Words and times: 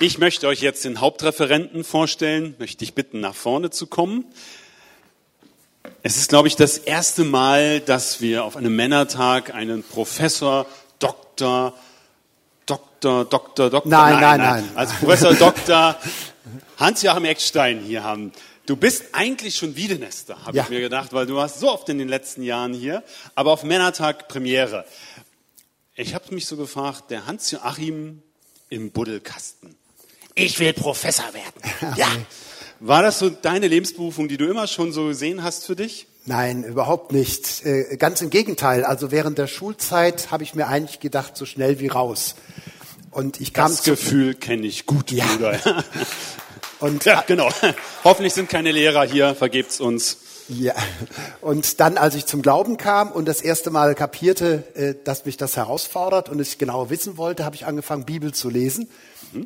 Ich 0.00 0.18
möchte 0.18 0.46
euch 0.46 0.60
jetzt 0.60 0.84
den 0.84 1.00
Hauptreferenten 1.00 1.82
vorstellen, 1.82 2.54
möchte 2.60 2.78
dich 2.78 2.94
bitten, 2.94 3.18
nach 3.18 3.34
vorne 3.34 3.70
zu 3.70 3.88
kommen. 3.88 4.24
Es 6.04 6.16
ist, 6.16 6.28
glaube 6.28 6.46
ich, 6.46 6.54
das 6.54 6.78
erste 6.78 7.24
Mal, 7.24 7.80
dass 7.80 8.20
wir 8.20 8.44
auf 8.44 8.56
einem 8.56 8.76
Männertag 8.76 9.52
einen 9.52 9.82
Professor, 9.82 10.66
Doktor, 11.00 11.74
Doktor, 12.66 13.24
Doktor, 13.24 13.70
Doktor, 13.70 13.90
nein, 13.90 14.20
nein, 14.20 14.38
nein, 14.40 14.64
nein. 14.66 14.76
als 14.76 14.92
Professor 14.92 15.34
Doktor 15.34 15.98
Hans-Joachim 16.76 17.24
Eckstein 17.24 17.80
hier 17.80 18.04
haben. 18.04 18.32
Du 18.66 18.76
bist 18.76 19.06
eigentlich 19.12 19.56
schon 19.56 19.74
Wiedenester, 19.74 20.44
habe 20.44 20.58
Ja. 20.58 20.62
ich 20.62 20.68
mir 20.68 20.80
gedacht, 20.80 21.12
weil 21.12 21.26
du 21.26 21.34
warst 21.34 21.58
so 21.58 21.72
oft 21.72 21.88
in 21.88 21.98
den 21.98 22.08
letzten 22.08 22.44
Jahren 22.44 22.72
hier, 22.72 23.02
aber 23.34 23.50
auf 23.50 23.64
Männertag 23.64 24.28
Premiere. 24.28 24.84
Ich 25.96 26.14
habe 26.14 26.32
mich 26.32 26.46
so 26.46 26.56
gefragt, 26.56 27.10
der 27.10 27.26
Hans-Joachim 27.26 28.22
im 28.68 28.92
Buddelkasten. 28.92 29.74
Ich 30.38 30.58
will 30.58 30.72
Professor 30.72 31.26
werden. 31.34 31.96
Ja. 31.98 32.08
War 32.80 33.02
das 33.02 33.18
so 33.18 33.28
deine 33.28 33.66
Lebensberufung, 33.66 34.28
die 34.28 34.36
du 34.36 34.46
immer 34.48 34.68
schon 34.68 34.92
so 34.92 35.06
gesehen 35.06 35.42
hast 35.42 35.66
für 35.66 35.74
dich? 35.74 36.06
Nein, 36.26 36.62
überhaupt 36.62 37.10
nicht. 37.12 37.64
Äh, 37.64 37.96
Ganz 37.96 38.20
im 38.20 38.30
Gegenteil. 38.30 38.84
Also 38.84 39.10
während 39.10 39.36
der 39.38 39.48
Schulzeit 39.48 40.30
habe 40.30 40.44
ich 40.44 40.54
mir 40.54 40.68
eigentlich 40.68 41.00
gedacht, 41.00 41.36
so 41.36 41.44
schnell 41.44 41.80
wie 41.80 41.88
raus. 41.88 42.36
Und 43.10 43.40
ich 43.40 43.52
kam 43.52 43.72
Das 43.72 43.82
Gefühl 43.82 44.34
kenne 44.34 44.66
ich 44.66 44.86
gut, 44.86 45.10
Ja. 45.10 45.24
Bruder. 45.26 45.58
und 46.80 47.04
Ja, 47.04 47.24
genau. 47.26 47.48
Hoffentlich 48.04 48.34
sind 48.34 48.48
keine 48.48 48.70
Lehrer 48.70 49.04
hier, 49.04 49.34
vergebt's 49.34 49.80
uns. 49.80 50.18
Ja, 50.50 50.74
und 51.42 51.78
dann, 51.80 51.98
als 51.98 52.14
ich 52.14 52.24
zum 52.24 52.40
Glauben 52.40 52.78
kam 52.78 53.12
und 53.12 53.26
das 53.26 53.42
erste 53.42 53.70
Mal 53.70 53.94
kapierte, 53.94 54.64
äh, 54.74 54.94
dass 55.04 55.26
mich 55.26 55.36
das 55.36 55.56
herausfordert 55.56 56.30
und 56.30 56.40
ich 56.40 56.56
genau 56.58 56.88
wissen 56.88 57.18
wollte, 57.18 57.44
habe 57.44 57.54
ich 57.56 57.66
angefangen, 57.66 58.04
Bibel 58.06 58.32
zu 58.32 58.48
lesen. 58.48 58.88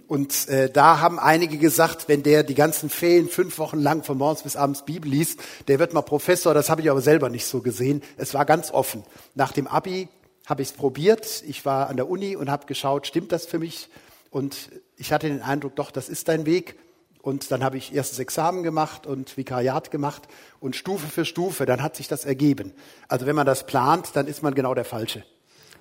Und 0.07 0.49
äh, 0.49 0.71
da 0.71 1.01
haben 1.01 1.19
einige 1.19 1.59
gesagt, 1.59 2.09
wenn 2.09 2.23
der 2.23 2.43
die 2.43 2.55
ganzen 2.55 2.91
Ferien 2.91 3.29
fünf 3.29 3.59
Wochen 3.59 3.79
lang 3.79 4.05
von 4.05 4.19
morgens 4.19 4.43
bis 4.43 4.57
abends 4.57 4.85
Bibel 4.85 5.11
liest, 5.11 5.41
der 5.69 5.79
wird 5.79 5.93
mal 5.93 6.03
Professor. 6.03 6.55
Das 6.55 6.71
habe 6.71 6.83
ich 6.83 6.91
aber 6.91 7.01
selber 7.01 7.29
nicht 7.29 7.47
so 7.47 7.61
gesehen. 7.61 8.03
Es 8.17 8.35
war 8.35 8.45
ganz 8.45 8.71
offen. 8.71 9.03
Nach 9.35 9.53
dem 9.53 9.67
Abi 9.67 10.09
habe 10.47 10.63
ich 10.63 10.69
es 10.69 10.75
probiert. 10.75 11.43
Ich 11.47 11.65
war 11.65 11.89
an 11.89 11.97
der 11.97 12.09
Uni 12.09 12.37
und 12.37 12.51
habe 12.51 12.67
geschaut, 12.67 13.07
stimmt 13.07 13.33
das 13.33 13.47
für 13.47 13.59
mich? 13.59 13.89
Und 14.31 14.71
ich 14.97 15.13
hatte 15.13 15.29
den 15.29 15.43
Eindruck, 15.43 15.77
doch, 15.77 15.91
das 15.91 16.09
ist 16.09 16.29
dein 16.29 16.47
Weg. 16.47 16.77
Und 17.21 17.53
dann 17.53 17.63
habe 17.63 17.77
ich 17.77 17.95
erstes 17.95 18.19
Examen 18.19 18.65
gemacht 18.65 19.07
und 19.07 19.37
Vikariat 19.37 19.93
gemacht 19.93 20.27
und 20.59 20.75
Stufe 20.75 21.07
für 21.07 21.25
Stufe, 21.25 21.67
dann 21.67 21.81
hat 21.81 21.95
sich 21.95 22.09
das 22.09 22.25
ergeben. 22.25 22.73
Also 23.07 23.27
wenn 23.27 23.37
man 23.37 23.47
das 23.47 23.65
plant, 23.65 24.11
dann 24.15 24.27
ist 24.27 24.43
man 24.43 24.55
genau 24.55 24.75
der 24.75 24.85
Falsche. 24.85 25.25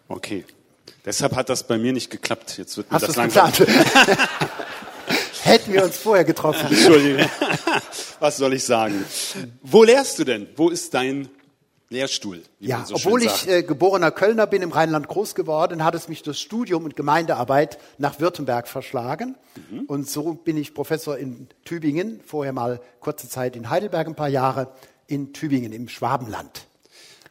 Okay. 0.07 0.45
Deshalb 1.05 1.35
hat 1.35 1.49
das 1.49 1.65
bei 1.65 1.77
mir 1.77 1.93
nicht 1.93 2.09
geklappt. 2.09 2.57
Jetzt 2.57 2.77
wird 2.77 2.91
mir 2.91 2.95
Hast 2.95 3.07
das 3.07 3.15
langsam. 3.15 3.51
Hätten 5.43 5.73
wir 5.73 5.83
uns 5.83 5.97
vorher 5.97 6.23
getroffen. 6.23 6.67
Entschuldige. 6.67 7.27
Was 8.19 8.37
soll 8.37 8.53
ich 8.53 8.63
sagen? 8.63 9.03
Wo 9.63 9.83
lehrst 9.83 10.19
du 10.19 10.23
denn? 10.23 10.47
Wo 10.55 10.69
ist 10.69 10.93
dein 10.93 11.27
Lehrstuhl? 11.89 12.43
Ja, 12.59 12.85
so 12.85 12.95
schön 12.97 13.07
obwohl 13.07 13.23
ich 13.23 13.47
äh, 13.47 13.63
geborener 13.63 14.11
Kölner 14.11 14.45
bin, 14.45 14.61
im 14.61 14.71
Rheinland 14.71 15.07
groß 15.07 15.33
geworden, 15.33 15.83
hat 15.83 15.95
es 15.95 16.07
mich 16.07 16.21
das 16.21 16.39
Studium 16.39 16.85
und 16.85 16.95
Gemeindearbeit 16.95 17.79
nach 17.97 18.19
Württemberg 18.19 18.67
verschlagen. 18.67 19.35
Mhm. 19.71 19.81
Und 19.87 20.07
so 20.07 20.35
bin 20.35 20.57
ich 20.57 20.75
Professor 20.75 21.17
in 21.17 21.47
Tübingen, 21.65 22.21
vorher 22.25 22.53
mal 22.53 22.79
kurze 22.99 23.27
Zeit 23.27 23.55
in 23.55 23.69
Heidelberg, 23.69 24.07
ein 24.07 24.15
paar 24.15 24.29
Jahre 24.29 24.71
in 25.07 25.33
Tübingen 25.33 25.73
im 25.73 25.89
Schwabenland. 25.89 26.67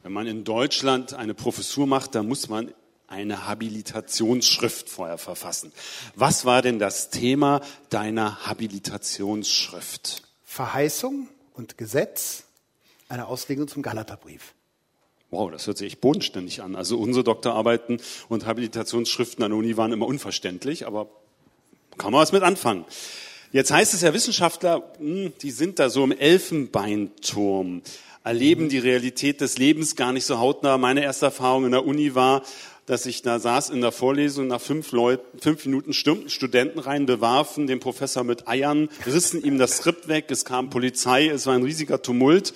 Wenn 0.02 0.12
man 0.12 0.26
in 0.26 0.44
Deutschland 0.44 1.14
eine 1.14 1.34
Professur 1.34 1.86
macht, 1.86 2.14
dann 2.14 2.26
muss 2.26 2.48
man 2.48 2.72
eine 3.10 3.46
Habilitationsschrift 3.46 4.88
vorher 4.88 5.18
verfassen. 5.18 5.72
Was 6.14 6.44
war 6.44 6.62
denn 6.62 6.78
das 6.78 7.10
Thema 7.10 7.60
deiner 7.90 8.46
Habilitationsschrift? 8.46 10.22
Verheißung 10.44 11.28
und 11.54 11.76
Gesetz, 11.76 12.44
eine 13.08 13.26
Auslegung 13.26 13.68
zum 13.68 13.82
Galaterbrief. 13.82 14.54
Wow, 15.30 15.50
das 15.50 15.66
hört 15.66 15.78
sich 15.78 15.88
echt 15.88 16.00
bodenständig 16.00 16.62
an. 16.62 16.76
Also 16.76 16.98
unsere 16.98 17.24
Doktorarbeiten 17.24 18.00
und 18.28 18.46
Habilitationsschriften 18.46 19.44
an 19.44 19.50
der 19.50 19.58
Uni 19.58 19.76
waren 19.76 19.92
immer 19.92 20.06
unverständlich, 20.06 20.86
aber 20.86 21.08
kann 21.98 22.12
man 22.12 22.22
was 22.22 22.32
mit 22.32 22.42
anfangen. 22.42 22.84
Jetzt 23.52 23.72
heißt 23.72 23.94
es 23.94 24.02
ja, 24.02 24.14
Wissenschaftler, 24.14 24.92
hm, 24.98 25.32
die 25.42 25.50
sind 25.50 25.80
da 25.80 25.90
so 25.90 26.04
im 26.04 26.12
Elfenbeinturm, 26.12 27.82
erleben 28.22 28.68
die 28.68 28.78
Realität 28.78 29.40
des 29.40 29.58
Lebens 29.58 29.96
gar 29.96 30.12
nicht 30.12 30.24
so 30.24 30.38
hautnah. 30.38 30.78
Meine 30.78 31.02
erste 31.02 31.26
Erfahrung 31.26 31.64
in 31.64 31.72
der 31.72 31.84
Uni 31.84 32.14
war, 32.14 32.42
dass 32.90 33.06
ich 33.06 33.22
da 33.22 33.38
saß 33.38 33.70
in 33.70 33.82
der 33.82 33.92
Vorlesung, 33.92 34.48
nach 34.48 34.60
fünf, 34.60 34.90
Leuten, 34.90 35.38
fünf 35.38 35.64
Minuten 35.64 35.92
stürmten 35.92 36.28
Studenten 36.28 36.80
rein, 36.80 37.06
bewarfen 37.06 37.68
den 37.68 37.78
Professor 37.78 38.24
mit 38.24 38.48
Eiern, 38.48 38.88
rissen 39.06 39.44
ihm 39.44 39.58
das 39.58 39.76
Skript 39.76 40.08
weg, 40.08 40.24
es 40.30 40.44
kam 40.44 40.70
Polizei, 40.70 41.28
es 41.28 41.46
war 41.46 41.54
ein 41.54 41.62
riesiger 41.62 42.02
Tumult. 42.02 42.52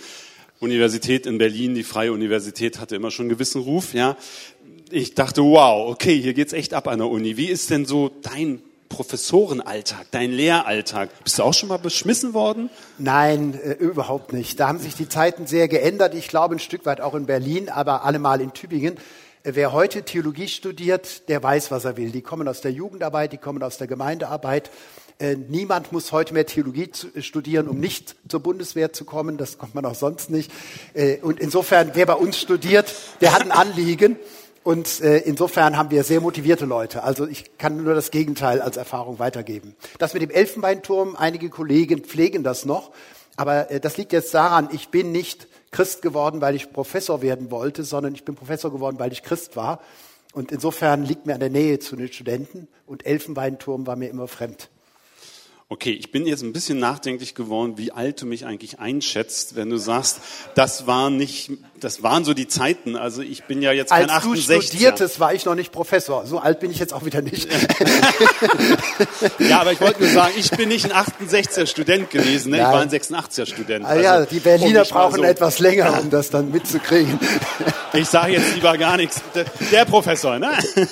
Universität 0.58 1.26
in 1.26 1.38
Berlin, 1.38 1.76
die 1.76 1.84
Freie 1.84 2.12
Universität 2.12 2.80
hatte 2.80 2.96
immer 2.96 3.12
schon 3.12 3.24
einen 3.24 3.30
gewissen 3.30 3.62
Ruf, 3.62 3.94
ja. 3.94 4.16
Ich 4.90 5.14
dachte, 5.14 5.40
wow, 5.40 5.88
okay, 5.88 6.20
hier 6.20 6.34
geht's 6.34 6.52
echt 6.52 6.74
ab 6.74 6.88
an 6.88 6.98
der 6.98 7.08
Uni. 7.08 7.36
Wie 7.36 7.46
ist 7.46 7.70
denn 7.70 7.86
so 7.86 8.10
dein 8.22 8.60
Professorenalltag, 8.88 10.06
dein 10.10 10.32
Lehralltag? 10.32 11.10
Bist 11.22 11.38
du 11.38 11.44
auch 11.44 11.54
schon 11.54 11.68
mal 11.68 11.78
beschmissen 11.78 12.34
worden? 12.34 12.70
Nein, 12.98 13.54
äh, 13.54 13.74
überhaupt 13.74 14.32
nicht. 14.32 14.58
Da 14.58 14.66
haben 14.66 14.80
sich 14.80 14.96
die 14.96 15.08
Zeiten 15.08 15.46
sehr 15.46 15.68
geändert. 15.68 16.12
Ich 16.12 16.26
glaube 16.26 16.56
ein 16.56 16.60
Stück 16.60 16.86
weit 16.86 17.00
auch 17.00 17.14
in 17.14 17.26
Berlin, 17.26 17.68
aber 17.68 18.04
allemal 18.04 18.40
in 18.40 18.52
Tübingen. 18.52 18.96
Wer 19.46 19.74
heute 19.74 20.04
Theologie 20.04 20.48
studiert, 20.48 21.28
der 21.28 21.42
weiß, 21.42 21.70
was 21.70 21.84
er 21.84 21.98
will. 21.98 22.10
Die 22.10 22.22
kommen 22.22 22.48
aus 22.48 22.62
der 22.62 22.72
Jugendarbeit, 22.72 23.30
die 23.30 23.36
kommen 23.36 23.62
aus 23.62 23.76
der 23.76 23.86
Gemeindearbeit. 23.86 24.70
Äh, 25.18 25.36
Niemand 25.36 25.92
muss 25.92 26.12
heute 26.12 26.32
mehr 26.32 26.46
Theologie 26.46 26.88
äh, 27.14 27.20
studieren, 27.20 27.68
um 27.68 27.78
nicht 27.78 28.16
zur 28.26 28.40
Bundeswehr 28.40 28.94
zu 28.94 29.04
kommen. 29.04 29.36
Das 29.36 29.58
kommt 29.58 29.74
man 29.74 29.84
auch 29.84 29.96
sonst 29.96 30.30
nicht. 30.30 30.50
Äh, 30.94 31.18
Und 31.18 31.40
insofern, 31.40 31.90
wer 31.92 32.06
bei 32.06 32.14
uns 32.14 32.40
studiert, 32.40 32.94
der 33.20 33.34
hat 33.34 33.42
ein 33.42 33.52
Anliegen. 33.52 34.16
Und 34.62 35.00
insofern 35.00 35.76
haben 35.76 35.90
wir 35.90 36.04
sehr 36.04 36.22
motivierte 36.22 36.64
Leute. 36.64 37.02
Also 37.02 37.26
ich 37.26 37.58
kann 37.58 37.84
nur 37.84 37.94
das 37.94 38.10
Gegenteil 38.10 38.62
als 38.62 38.78
Erfahrung 38.78 39.18
weitergeben. 39.18 39.76
Das 39.98 40.14
mit 40.14 40.22
dem 40.22 40.30
Elfenbeinturm, 40.30 41.16
einige 41.16 41.50
Kollegen 41.50 42.02
pflegen 42.02 42.42
das 42.44 42.64
noch. 42.64 42.92
Aber 43.36 43.64
das 43.64 43.98
liegt 43.98 44.14
jetzt 44.14 44.32
daran, 44.32 44.70
ich 44.72 44.88
bin 44.88 45.12
nicht 45.12 45.48
Christ 45.74 46.02
geworden, 46.02 46.40
weil 46.40 46.54
ich 46.54 46.72
Professor 46.72 47.20
werden 47.20 47.50
wollte, 47.50 47.82
sondern 47.82 48.14
ich 48.14 48.24
bin 48.24 48.36
Professor 48.36 48.70
geworden, 48.70 49.00
weil 49.00 49.10
ich 49.10 49.24
Christ 49.24 49.56
war. 49.56 49.80
Und 50.32 50.52
insofern 50.52 51.04
liegt 51.04 51.26
mir 51.26 51.34
an 51.34 51.40
der 51.40 51.50
Nähe 51.50 51.80
zu 51.80 51.96
den 51.96 52.06
Studenten. 52.12 52.68
Und 52.86 53.04
Elfenbeinturm 53.04 53.84
war 53.84 53.96
mir 53.96 54.08
immer 54.08 54.28
fremd. 54.28 54.70
Okay, 55.70 55.92
ich 55.92 56.12
bin 56.12 56.26
jetzt 56.26 56.42
ein 56.42 56.52
bisschen 56.52 56.78
nachdenklich 56.78 57.34
geworden, 57.34 57.78
wie 57.78 57.90
alt 57.90 58.20
du 58.20 58.26
mich 58.26 58.44
eigentlich 58.46 58.78
einschätzt, 58.80 59.56
wenn 59.56 59.70
du 59.70 59.78
sagst, 59.78 60.18
das 60.54 60.86
waren 60.86 61.16
nicht, 61.16 61.50
das 61.80 62.02
waren 62.02 62.24
so 62.24 62.34
die 62.34 62.46
Zeiten. 62.46 62.96
Also 62.96 63.22
ich 63.22 63.44
bin 63.44 63.62
ja 63.62 63.72
jetzt 63.72 63.88
kein 63.90 64.10
Als 64.10 64.24
du 64.24 64.32
68. 64.32 64.68
studiertest, 64.68 65.20
war 65.20 65.32
ich 65.32 65.46
noch 65.46 65.54
nicht 65.54 65.72
Professor. 65.72 66.26
So 66.26 66.38
alt 66.38 66.60
bin 66.60 66.70
ich 66.70 66.78
jetzt 66.78 66.92
auch 66.92 67.04
wieder 67.06 67.22
nicht. 67.22 67.48
Ja, 69.38 69.60
aber 69.60 69.72
ich 69.72 69.80
wollte 69.80 70.02
nur 70.02 70.10
sagen, 70.10 70.34
ich 70.36 70.50
bin 70.50 70.68
nicht 70.68 70.90
ein 70.90 70.92
68er 70.92 71.66
Student 71.66 72.10
gewesen, 72.10 72.50
ne? 72.50 72.58
ich 72.58 72.62
war 72.62 72.80
ein 72.80 72.88
86er 72.90 73.46
Student. 73.46 73.84
Ah 73.84 73.94
ja, 73.96 74.12
Also, 74.14 74.28
die 74.30 74.40
Berliner 74.40 74.84
brauchen 74.84 75.16
so- 75.16 75.22
etwas 75.24 75.58
länger, 75.58 75.98
um 76.00 76.10
das 76.10 76.30
dann 76.30 76.50
mitzukriegen. 76.50 77.18
Ich 77.92 78.08
sage 78.08 78.32
jetzt 78.34 78.54
lieber 78.54 78.76
gar 78.78 78.96
nichts. 78.96 79.20
Der 79.72 79.84
Professor, 79.84 80.38
ne? 80.38 80.50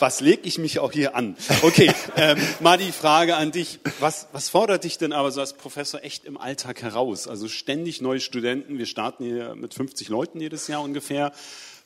Was 0.00 0.20
leg 0.20 0.40
ich 0.44 0.58
mich 0.58 0.78
auch 0.78 0.92
hier 0.92 1.14
an? 1.14 1.36
Okay, 1.62 1.92
ähm, 2.16 2.38
mal 2.60 2.78
die 2.78 2.92
Frage 2.92 3.36
an 3.36 3.52
dich. 3.52 3.80
Was, 4.00 4.28
was 4.32 4.48
fordert 4.48 4.84
dich 4.84 4.98
denn 4.98 5.12
aber 5.12 5.30
so 5.30 5.40
als 5.40 5.54
Professor 5.54 6.02
echt 6.02 6.24
im 6.24 6.36
Alltag 6.36 6.82
heraus? 6.82 7.28
Also 7.28 7.48
ständig 7.48 8.00
neue 8.00 8.20
Studenten. 8.20 8.78
Wir 8.78 8.86
starten 8.86 9.24
hier 9.24 9.54
mit 9.54 9.74
50 9.74 10.08
Leuten 10.08 10.40
jedes 10.40 10.68
Jahr 10.68 10.82
ungefähr. 10.82 11.32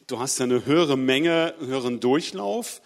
Du 0.06 0.18
hast 0.18 0.38
ja 0.38 0.44
eine 0.44 0.64
höhere 0.64 0.96
Menge, 0.96 1.54
einen 1.58 1.68
höheren 1.68 2.00
Durchlauf. 2.00 2.80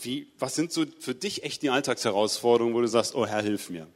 Wie, 0.00 0.28
was 0.38 0.54
sind 0.54 0.72
so 0.72 0.84
für 1.00 1.14
dich 1.14 1.42
echt 1.44 1.62
die 1.62 1.70
Alltagsherausforderungen, 1.70 2.74
wo 2.74 2.80
du 2.80 2.88
sagst, 2.88 3.14
oh 3.14 3.26
Herr, 3.26 3.42
hilf 3.42 3.70
mir? 3.70 3.86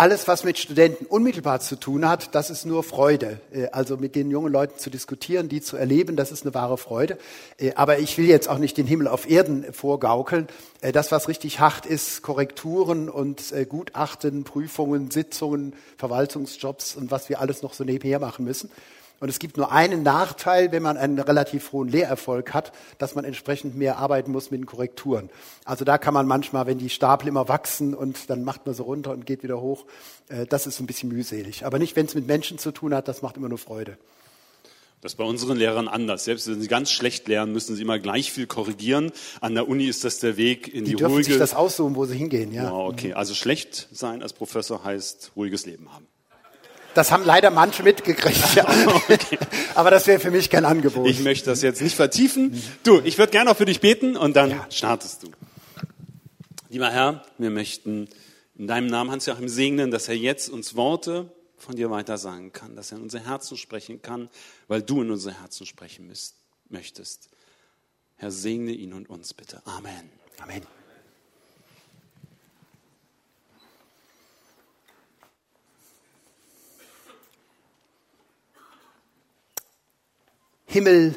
Alles, 0.00 0.26
was 0.26 0.44
mit 0.44 0.58
Studenten 0.58 1.04
unmittelbar 1.04 1.60
zu 1.60 1.76
tun 1.76 2.08
hat, 2.08 2.34
das 2.34 2.48
ist 2.48 2.64
nur 2.64 2.82
Freude. 2.82 3.38
Äh, 3.52 3.66
Also 3.70 3.98
mit 3.98 4.14
den 4.14 4.30
jungen 4.30 4.50
Leuten 4.50 4.78
zu 4.78 4.88
diskutieren, 4.88 5.50
die 5.50 5.60
zu 5.60 5.76
erleben, 5.76 6.16
das 6.16 6.32
ist 6.32 6.42
eine 6.42 6.54
wahre 6.54 6.78
Freude. 6.78 7.18
Äh, 7.58 7.74
Aber 7.74 7.98
ich 7.98 8.16
will 8.16 8.24
jetzt 8.24 8.48
auch 8.48 8.56
nicht 8.56 8.78
den 8.78 8.86
Himmel 8.86 9.08
auf 9.08 9.28
Erden 9.28 9.70
vorgaukeln. 9.74 10.48
Äh, 10.80 10.92
Das, 10.92 11.12
was 11.12 11.28
richtig 11.28 11.60
hart 11.60 11.84
ist, 11.84 12.22
Korrekturen 12.22 13.10
und 13.10 13.52
Gutachten, 13.68 14.44
Prüfungen, 14.44 15.10
Sitzungen, 15.10 15.74
Verwaltungsjobs 15.98 16.96
und 16.96 17.10
was 17.10 17.28
wir 17.28 17.42
alles 17.42 17.60
noch 17.60 17.74
so 17.74 17.84
nebenher 17.84 18.20
machen 18.20 18.46
müssen. 18.46 18.70
Und 19.20 19.28
es 19.28 19.38
gibt 19.38 19.58
nur 19.58 19.70
einen 19.70 20.02
Nachteil, 20.02 20.72
wenn 20.72 20.82
man 20.82 20.96
einen 20.96 21.18
relativ 21.18 21.72
hohen 21.72 21.88
Lehrerfolg 21.88 22.54
hat, 22.54 22.72
dass 22.96 23.14
man 23.14 23.26
entsprechend 23.26 23.76
mehr 23.76 23.98
arbeiten 23.98 24.32
muss 24.32 24.50
mit 24.50 24.60
den 24.60 24.66
Korrekturen. 24.66 25.28
Also 25.66 25.84
da 25.84 25.98
kann 25.98 26.14
man 26.14 26.26
manchmal, 26.26 26.66
wenn 26.66 26.78
die 26.78 26.88
Stapel 26.88 27.28
immer 27.28 27.46
wachsen 27.46 27.94
und 27.94 28.30
dann 28.30 28.44
macht 28.44 28.64
man 28.64 28.74
so 28.74 28.84
runter 28.84 29.10
und 29.12 29.26
geht 29.26 29.42
wieder 29.42 29.60
hoch, 29.60 29.84
äh, 30.28 30.46
das 30.46 30.66
ist 30.66 30.80
ein 30.80 30.86
bisschen 30.86 31.10
mühselig. 31.10 31.66
Aber 31.66 31.78
nicht, 31.78 31.96
wenn 31.96 32.06
es 32.06 32.14
mit 32.14 32.26
Menschen 32.26 32.56
zu 32.58 32.72
tun 32.72 32.94
hat, 32.94 33.08
das 33.08 33.20
macht 33.20 33.36
immer 33.36 33.50
nur 33.50 33.58
Freude. 33.58 33.98
Das 35.02 35.12
ist 35.12 35.16
bei 35.16 35.24
unseren 35.24 35.56
Lehrern 35.56 35.88
anders. 35.88 36.24
Selbst 36.24 36.46
wenn 36.48 36.60
sie 36.60 36.68
ganz 36.68 36.90
schlecht 36.90 37.28
lernen, 37.28 37.52
müssen 37.52 37.74
sie 37.76 37.82
immer 37.82 37.98
gleich 37.98 38.32
viel 38.32 38.46
korrigieren. 38.46 39.12
An 39.40 39.54
der 39.54 39.68
Uni 39.68 39.84
ist 39.86 40.04
das 40.04 40.18
der 40.18 40.36
Weg 40.38 40.68
in 40.68 40.84
die, 40.84 40.92
Die 40.92 40.96
dürfen 40.96 41.12
ruhige. 41.14 41.24
sich 41.26 41.38
das 41.38 41.54
aussuchen, 41.54 41.94
wo 41.94 42.04
sie 42.06 42.16
hingehen, 42.16 42.52
ja. 42.52 42.70
Wow, 42.70 42.92
okay. 42.92 43.14
Also 43.14 43.34
schlecht 43.34 43.88
sein 43.92 44.22
als 44.22 44.32
Professor 44.32 44.84
heißt 44.84 45.32
ruhiges 45.36 45.64
Leben 45.66 45.92
haben. 45.92 46.06
Das 46.94 47.12
haben 47.12 47.24
leider 47.24 47.50
manche 47.50 47.82
mitgekriegt, 47.82 48.54
ja. 48.56 48.66
Aber 49.74 49.90
das 49.90 50.06
wäre 50.06 50.18
für 50.20 50.30
mich 50.30 50.50
kein 50.50 50.64
Angebot. 50.64 51.06
Ich 51.08 51.20
möchte 51.20 51.48
das 51.50 51.62
jetzt 51.62 51.80
nicht 51.80 51.94
vertiefen. 51.94 52.60
Du, 52.82 53.00
ich 53.04 53.16
würde 53.18 53.30
gerne 53.30 53.50
auch 53.50 53.56
für 53.56 53.64
dich 53.64 53.80
beten 53.80 54.16
und 54.16 54.34
dann 54.36 54.50
Ja. 54.50 54.66
startest 54.70 55.22
du. 55.22 55.30
Lieber 56.68 56.90
Herr, 56.90 57.22
wir 57.38 57.50
möchten 57.50 58.08
in 58.56 58.66
deinem 58.66 58.86
Namen 58.88 59.10
Hans-Joachim 59.10 59.48
segnen, 59.48 59.90
dass 59.90 60.08
er 60.08 60.16
jetzt 60.16 60.48
uns 60.48 60.76
Worte 60.76 61.30
von 61.56 61.76
dir 61.76 61.90
weiter 61.90 62.18
sagen 62.18 62.52
kann, 62.52 62.74
dass 62.76 62.90
er 62.90 62.98
in 62.98 63.04
unser 63.04 63.20
Herzen 63.20 63.56
sprechen 63.56 64.02
kann, 64.02 64.28
weil 64.68 64.82
du 64.82 65.02
in 65.02 65.10
unser 65.10 65.40
Herzen 65.40 65.66
sprechen 65.66 66.06
müsst, 66.06 66.34
möchtest. 66.68 67.28
Herr, 68.16 68.30
segne 68.30 68.72
ihn 68.72 68.92
und 68.92 69.08
uns 69.08 69.32
bitte. 69.34 69.62
Amen. 69.64 70.10
Amen. 70.42 70.62
Himmel 80.72 81.16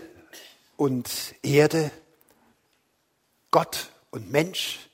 und 0.78 1.36
Erde, 1.44 1.92
Gott 3.52 3.92
und 4.10 4.32
Mensch, 4.32 4.90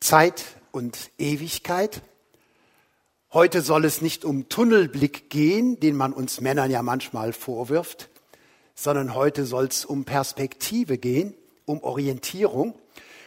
Zeit 0.00 0.46
und 0.72 1.10
Ewigkeit. 1.18 2.00
Heute 3.34 3.60
soll 3.60 3.84
es 3.84 4.00
nicht 4.00 4.24
um 4.24 4.48
Tunnelblick 4.48 5.28
gehen, 5.28 5.78
den 5.78 5.94
man 5.94 6.14
uns 6.14 6.40
Männern 6.40 6.70
ja 6.70 6.80
manchmal 6.80 7.34
vorwirft, 7.34 8.08
sondern 8.74 9.14
heute 9.14 9.44
soll 9.44 9.66
es 9.66 9.84
um 9.84 10.06
Perspektive 10.06 10.96
gehen, 10.96 11.34
um 11.66 11.82
Orientierung. 11.82 12.78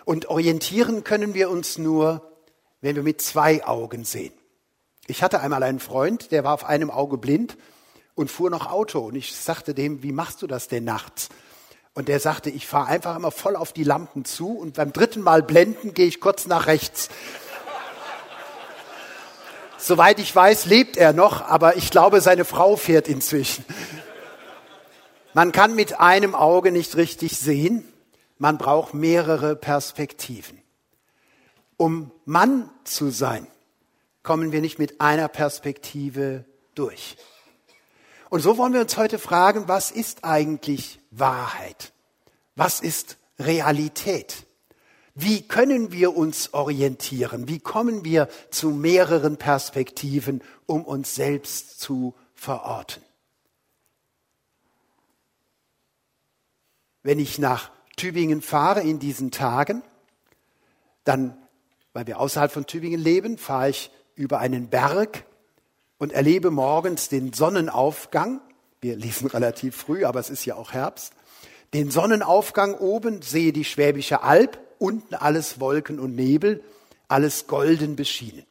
Und 0.03 0.29
orientieren 0.29 1.03
können 1.03 1.35
wir 1.35 1.51
uns 1.51 1.77
nur, 1.77 2.27
wenn 2.81 2.95
wir 2.95 3.03
mit 3.03 3.21
zwei 3.21 3.63
Augen 3.67 4.03
sehen. 4.03 4.33
Ich 5.05 5.21
hatte 5.21 5.41
einmal 5.41 5.61
einen 5.61 5.79
Freund, 5.79 6.31
der 6.31 6.43
war 6.43 6.55
auf 6.55 6.65
einem 6.65 6.89
Auge 6.89 7.19
blind 7.19 7.55
und 8.19 8.29
fuhr 8.29 8.49
noch 8.49 8.69
Auto. 8.69 8.99
Und 8.99 9.15
ich 9.15 9.33
sagte 9.33 9.73
dem, 9.73 10.03
wie 10.03 10.11
machst 10.11 10.41
du 10.41 10.47
das 10.47 10.67
denn 10.67 10.83
nachts? 10.83 11.29
Und 11.93 12.09
der 12.09 12.19
sagte, 12.19 12.49
ich 12.49 12.67
fahre 12.67 12.87
einfach 12.87 13.15
immer 13.15 13.31
voll 13.31 13.55
auf 13.55 13.71
die 13.71 13.85
Lampen 13.85 14.25
zu 14.25 14.57
und 14.57 14.73
beim 14.73 14.91
dritten 14.91 15.21
Mal 15.21 15.41
blenden 15.41 15.93
gehe 15.93 16.05
ich 16.05 16.19
kurz 16.19 16.45
nach 16.45 16.67
rechts. 16.67 17.07
Soweit 19.77 20.19
ich 20.19 20.35
weiß, 20.35 20.65
lebt 20.65 20.97
er 20.97 21.13
noch, 21.13 21.47
aber 21.47 21.77
ich 21.77 21.91
glaube, 21.91 22.19
seine 22.19 22.43
Frau 22.43 22.75
fährt 22.75 23.07
inzwischen. 23.07 23.63
Man 25.33 25.53
kann 25.53 25.73
mit 25.73 26.01
einem 26.01 26.35
Auge 26.35 26.73
nicht 26.73 26.97
richtig 26.97 27.37
sehen, 27.37 27.87
man 28.37 28.57
braucht 28.57 28.93
mehrere 28.93 29.55
Perspektiven. 29.55 30.61
Um 31.77 32.11
Mann 32.25 32.69
zu 32.83 33.11
sein, 33.11 33.47
kommen 34.23 34.51
wir 34.51 34.59
nicht 34.59 34.77
mit 34.77 34.99
einer 34.99 35.29
Perspektive 35.29 36.43
durch. 36.75 37.15
Und 38.29 38.41
so 38.41 38.57
wollen 38.57 38.73
wir 38.73 38.81
uns 38.81 38.95
heute 38.95 39.17
fragen, 39.17 39.67
was 39.67 39.89
ist 39.89 40.23
eigentlich 40.23 40.99
Wahrheit? 41.09 41.93
Was 42.55 42.79
ist 42.79 43.17
Realität? 43.39 44.45
Wie 45.15 45.41
können 45.41 45.91
wir 45.91 46.15
uns 46.15 46.53
orientieren? 46.53 47.47
Wie 47.47 47.59
kommen 47.59 48.05
wir 48.05 48.29
zu 48.51 48.69
mehreren 48.69 49.37
Perspektiven, 49.37 50.41
um 50.67 50.85
uns 50.85 51.15
selbst 51.15 51.81
zu 51.81 52.13
verorten? 52.35 53.03
Wenn 57.01 57.17
ich 57.17 57.39
nach 57.39 57.71
Tübingen 57.95 58.41
fahre 58.41 58.81
in 58.81 58.99
diesen 58.99 59.31
Tagen, 59.31 59.81
dann, 61.03 61.35
weil 61.93 62.05
wir 62.05 62.19
außerhalb 62.19 62.51
von 62.51 62.67
Tübingen 62.67 62.99
leben, 62.99 63.37
fahre 63.37 63.71
ich 63.71 63.91
über 64.15 64.39
einen 64.39 64.69
Berg 64.69 65.25
und 65.99 66.11
erlebe 66.11 66.49
morgens 66.49 67.09
den 67.09 67.33
Sonnenaufgang. 67.33 68.41
Wir 68.81 68.95
lesen 68.95 69.27
relativ 69.29 69.75
früh, 69.75 70.05
aber 70.05 70.19
es 70.19 70.31
ist 70.31 70.45
ja 70.45 70.55
auch 70.55 70.73
Herbst. 70.73 71.13
Den 71.75 71.91
Sonnenaufgang 71.91 72.73
oben, 72.73 73.21
sehe 73.21 73.53
die 73.53 73.65
Schwäbische 73.65 74.23
Alb, 74.23 74.59
unten 74.79 75.13
alles 75.13 75.59
Wolken 75.59 75.99
und 75.99 76.15
Nebel, 76.15 76.63
alles 77.07 77.45
golden 77.45 77.95
beschienen. 77.95 78.45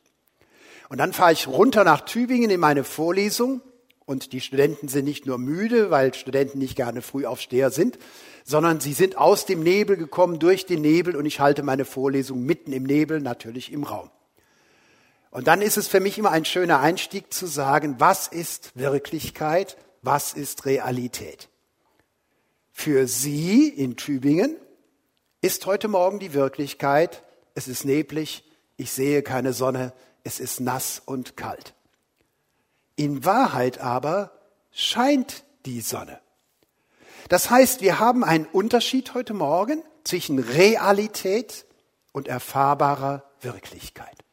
Und 0.89 0.99
dann 0.99 1.13
fahre 1.13 1.33
ich 1.33 1.49
runter 1.49 1.83
nach 1.83 2.03
Tübingen 2.03 2.51
in 2.51 2.61
meine 2.61 2.85
Vorlesung 2.85 3.61
und 4.07 4.33
die 4.33 4.41
Studenten 4.41 4.89
sind 4.89 5.05
nicht 5.05 5.27
nur 5.27 5.37
müde, 5.37 5.91
weil 5.91 6.15
Studenten 6.15 6.59
nicht 6.59 6.77
gerne 6.77 7.03
Frühaufsteher 7.03 7.71
sind, 7.71 7.99
sondern 8.45 8.81
sie 8.81 8.93
sind 8.93 9.19
aus 9.19 9.45
dem 9.45 9.63
Nebel 9.63 9.97
gekommen, 9.97 10.39
durch 10.39 10.65
den 10.65 10.81
Nebel 10.81 11.17
und 11.17 11.27
ich 11.27 11.41
halte 11.41 11.63
meine 11.63 11.85
Vorlesung 11.85 12.43
mitten 12.45 12.73
im 12.73 12.85
Nebel, 12.85 13.21
natürlich 13.21 13.73
im 13.73 13.83
Raum. 13.83 14.11
Und 15.31 15.47
dann 15.47 15.63
ist 15.63 15.77
es 15.77 15.89
für 15.89 16.01
mich 16.01 16.19
immer 16.19 16.31
ein 16.31 16.45
schöner 16.45 16.81
Einstieg 16.81 17.33
zu 17.33 17.47
sagen, 17.47 17.97
was 17.99 18.29
ist 18.29 18.73
Wirklichkeit, 18.77 19.77
was 20.03 20.33
ist 20.33 20.65
Realität. 20.65 21.49
Für 22.73 23.07
Sie 23.07 23.69
in 23.69 23.97
Tübingen 23.97 24.57
ist 25.41 25.67
heute 25.67 25.89
Morgen 25.89 26.19
die 26.19 26.33
Wirklichkeit, 26.33 27.23
es 27.55 27.69
ist 27.69 27.85
neblig, 27.85 28.45
ich 28.77 28.93
sehe 28.93 29.23
keine 29.23 29.53
Sonne, 29.53 29.93
es 30.25 30.41
ist 30.41 30.61
nass 30.61 31.03
und 31.05 31.37
kalt. 31.37 31.75
In 32.97 33.25
Wahrheit 33.25 33.79
aber 33.79 34.33
scheint 34.71 35.45
die 35.67 35.81
Sonne. 35.81 36.21
Das 37.29 37.51
heißt, 37.51 37.83
wir 37.83 37.99
haben 37.99 38.25
einen 38.25 38.47
Unterschied 38.47 39.13
heute 39.15 39.35
Morgen 39.35 39.83
zwischen 40.05 40.39
Realität 40.39 41.67
und 42.13 42.29
erfahrbarer 42.29 43.25
Wirklichkeit. 43.41 44.25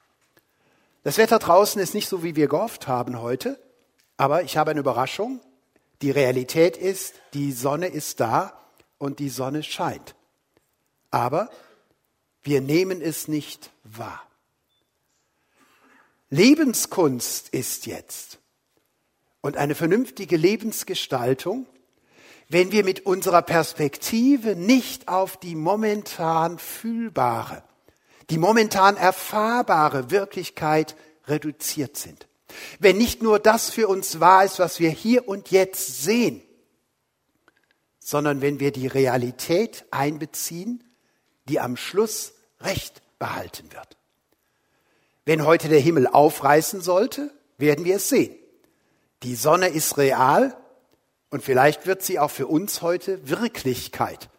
Das 1.06 1.20
Wetter 1.20 1.38
draußen 1.38 1.80
ist 1.80 1.94
nicht 1.94 2.10
so, 2.10 2.24
wie 2.24 2.36
wir 2.36 2.48
gehofft 2.48 2.88
haben 2.88 3.22
heute, 3.22 3.60
aber 4.18 4.42
ich 4.42 4.58
habe 4.58 4.72
eine 4.72 4.80
Überraschung. 4.80 5.40
Die 6.02 6.10
Realität 6.10 6.78
ist, 6.78 7.14
die 7.36 7.52
Sonne 7.52 7.86
ist 7.86 8.20
da 8.20 8.60
und 8.98 9.20
die 9.20 9.30
Sonne 9.30 9.62
scheint. 9.62 10.16
Aber 11.12 11.52
wir 12.42 12.60
nehmen 12.60 13.02
es 13.02 13.28
nicht 13.28 13.70
wahr. 13.84 14.24
Lebenskunst 16.32 17.50
ist 17.50 17.86
jetzt 17.86 18.40
und 19.42 19.58
eine 19.58 19.76
vernünftige 19.76 20.38
Lebensgestaltung, 20.38 21.68
wenn 22.50 22.72
wir 22.72 22.84
mit 22.84 23.06
unserer 23.06 23.44
Perspektive 23.44 24.56
nicht 24.56 25.08
auf 25.08 25.38
die 25.38 25.54
momentan 25.54 26.58
fühlbare, 26.58 27.62
die 28.30 28.38
momentan 28.38 28.98
erfahrbare 28.98 30.12
Wirklichkeit 30.12 30.96
reduziert 31.28 31.98
sind. 31.98 32.28
Wenn 32.80 32.98
nicht 32.98 33.22
nur 33.22 33.40
das 33.40 33.70
für 33.70 33.88
uns 33.88 34.20
wahr 34.20 34.46
ist, 34.46 34.60
was 34.60 34.80
wir 34.80 34.90
hier 34.90 35.28
und 35.28 35.52
jetzt 35.52 36.04
sehen, 36.04 36.42
sondern 38.00 38.42
wenn 38.42 38.60
wir 38.60 38.72
die 38.72 38.88
Realität 38.88 39.86
einbeziehen, 39.92 40.84
die 41.50 41.60
am 41.60 41.78
Schluss 41.78 42.34
Recht 42.62 43.02
behalten 43.20 43.72
wird. 43.74 43.98
Wenn 45.26 45.46
heute 45.46 45.68
der 45.68 45.80
Himmel 45.80 46.08
aufreißen 46.08 46.82
sollte, 46.82 47.32
werden 47.58 47.84
wir 47.84 47.98
es 47.98 48.10
sehen. 48.10 48.36
Die 49.24 49.36
Sonne 49.36 49.70
ist 49.70 49.98
real 49.98 50.56
und 51.32 51.44
vielleicht 51.44 51.88
wird 51.88 52.04
sie 52.04 52.20
auch 52.20 52.32
für 52.32 52.48
uns 52.48 52.82
heute 52.82 53.28
Wirklichkeit. 53.28 54.30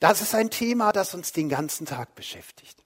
Das 0.00 0.22
ist 0.22 0.34
ein 0.34 0.50
Thema, 0.50 0.92
das 0.92 1.14
uns 1.14 1.32
den 1.32 1.50
ganzen 1.50 1.86
Tag 1.86 2.14
beschäftigt. 2.14 2.82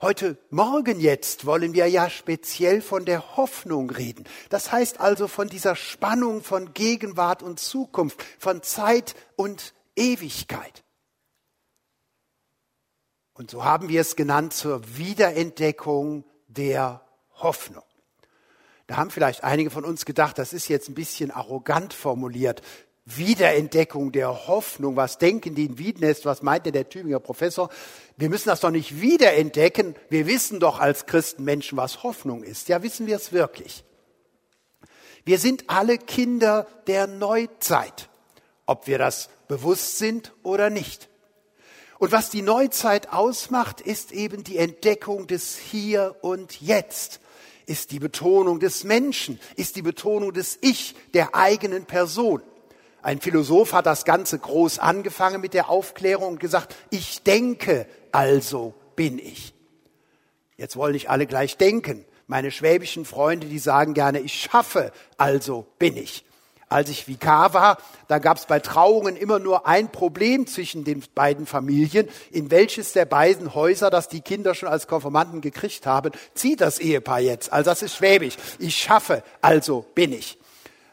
Heute 0.00 0.36
Morgen 0.50 0.98
jetzt 0.98 1.46
wollen 1.46 1.72
wir 1.74 1.86
ja 1.86 2.10
speziell 2.10 2.82
von 2.82 3.04
der 3.04 3.36
Hoffnung 3.36 3.88
reden. 3.88 4.24
Das 4.50 4.72
heißt 4.72 5.00
also 5.00 5.28
von 5.28 5.48
dieser 5.48 5.76
Spannung 5.76 6.42
von 6.42 6.74
Gegenwart 6.74 7.44
und 7.44 7.60
Zukunft, 7.60 8.22
von 8.38 8.62
Zeit 8.64 9.14
und 9.36 9.72
Ewigkeit. 9.94 10.82
Und 13.32 13.52
so 13.52 13.64
haben 13.64 13.88
wir 13.88 14.00
es 14.00 14.16
genannt 14.16 14.52
zur 14.52 14.82
Wiederentdeckung 14.96 16.24
der 16.48 17.06
Hoffnung. 17.36 17.84
Da 18.88 18.96
haben 18.96 19.10
vielleicht 19.10 19.44
einige 19.44 19.70
von 19.70 19.84
uns 19.84 20.04
gedacht, 20.04 20.36
das 20.38 20.52
ist 20.52 20.68
jetzt 20.68 20.88
ein 20.88 20.94
bisschen 20.94 21.30
arrogant 21.30 21.94
formuliert. 21.94 22.60
Wiederentdeckung 23.06 24.12
der 24.12 24.46
Hoffnung. 24.46 24.96
Was 24.96 25.18
denken 25.18 25.54
die 25.54 25.66
in 25.66 25.78
Wiednest? 25.78 26.24
Was 26.24 26.42
meinte 26.42 26.72
der 26.72 26.88
Tübinger 26.88 27.20
Professor? 27.20 27.68
Wir 28.16 28.30
müssen 28.30 28.48
das 28.48 28.60
doch 28.60 28.70
nicht 28.70 29.00
wiederentdecken. 29.00 29.94
Wir 30.08 30.26
wissen 30.26 30.58
doch 30.60 30.80
als 30.80 31.06
Christenmenschen, 31.06 31.76
was 31.76 32.02
Hoffnung 32.02 32.42
ist. 32.42 32.68
Ja, 32.68 32.82
wissen 32.82 33.06
wir 33.06 33.16
es 33.16 33.32
wirklich. 33.32 33.84
Wir 35.24 35.38
sind 35.38 35.64
alle 35.68 35.98
Kinder 35.98 36.66
der 36.86 37.06
Neuzeit, 37.06 38.08
ob 38.66 38.86
wir 38.86 38.98
das 38.98 39.28
bewusst 39.48 39.98
sind 39.98 40.32
oder 40.42 40.70
nicht. 40.70 41.08
Und 41.98 42.12
was 42.12 42.28
die 42.28 42.42
Neuzeit 42.42 43.12
ausmacht, 43.12 43.80
ist 43.80 44.12
eben 44.12 44.44
die 44.44 44.58
Entdeckung 44.58 45.26
des 45.26 45.56
Hier 45.56 46.16
und 46.22 46.60
Jetzt. 46.60 47.20
ist 47.66 47.92
die 47.92 47.98
Betonung 47.98 48.60
des 48.60 48.84
Menschen, 48.84 49.40
ist 49.56 49.76
die 49.76 49.82
Betonung 49.82 50.32
des 50.32 50.58
Ich, 50.60 50.94
der 51.14 51.34
eigenen 51.34 51.86
Person. 51.86 52.42
Ein 53.04 53.20
Philosoph 53.20 53.74
hat 53.74 53.84
das 53.84 54.06
Ganze 54.06 54.38
groß 54.38 54.78
angefangen 54.78 55.42
mit 55.42 55.52
der 55.52 55.68
Aufklärung 55.68 56.32
und 56.32 56.40
gesagt, 56.40 56.74
ich 56.88 57.22
denke, 57.22 57.86
also 58.12 58.72
bin 58.96 59.18
ich. 59.18 59.52
Jetzt 60.56 60.76
wollen 60.76 60.94
nicht 60.94 61.10
alle 61.10 61.26
gleich 61.26 61.58
denken. 61.58 62.06
Meine 62.28 62.50
schwäbischen 62.50 63.04
Freunde, 63.04 63.46
die 63.46 63.58
sagen 63.58 63.92
gerne, 63.92 64.20
ich 64.20 64.32
schaffe, 64.32 64.90
also 65.18 65.66
bin 65.78 65.98
ich. 65.98 66.24
Als 66.70 66.88
ich 66.88 67.06
Vikar 67.06 67.52
war, 67.52 67.76
da 68.08 68.18
gab 68.18 68.38
es 68.38 68.46
bei 68.46 68.58
Trauungen 68.58 69.16
immer 69.16 69.38
nur 69.38 69.66
ein 69.66 69.92
Problem 69.92 70.46
zwischen 70.46 70.84
den 70.84 71.04
beiden 71.14 71.44
Familien. 71.44 72.08
In 72.30 72.50
welches 72.50 72.94
der 72.94 73.04
beiden 73.04 73.54
Häuser, 73.54 73.90
das 73.90 74.08
die 74.08 74.22
Kinder 74.22 74.54
schon 74.54 74.70
als 74.70 74.86
Konformanten 74.86 75.42
gekriegt 75.42 75.84
haben, 75.84 76.10
zieht 76.32 76.62
das 76.62 76.78
Ehepaar 76.78 77.20
jetzt? 77.20 77.52
Also 77.52 77.68
das 77.68 77.82
ist 77.82 77.96
schwäbisch. 77.96 78.38
Ich 78.58 78.78
schaffe, 78.78 79.22
also 79.42 79.84
bin 79.94 80.14
ich. 80.14 80.38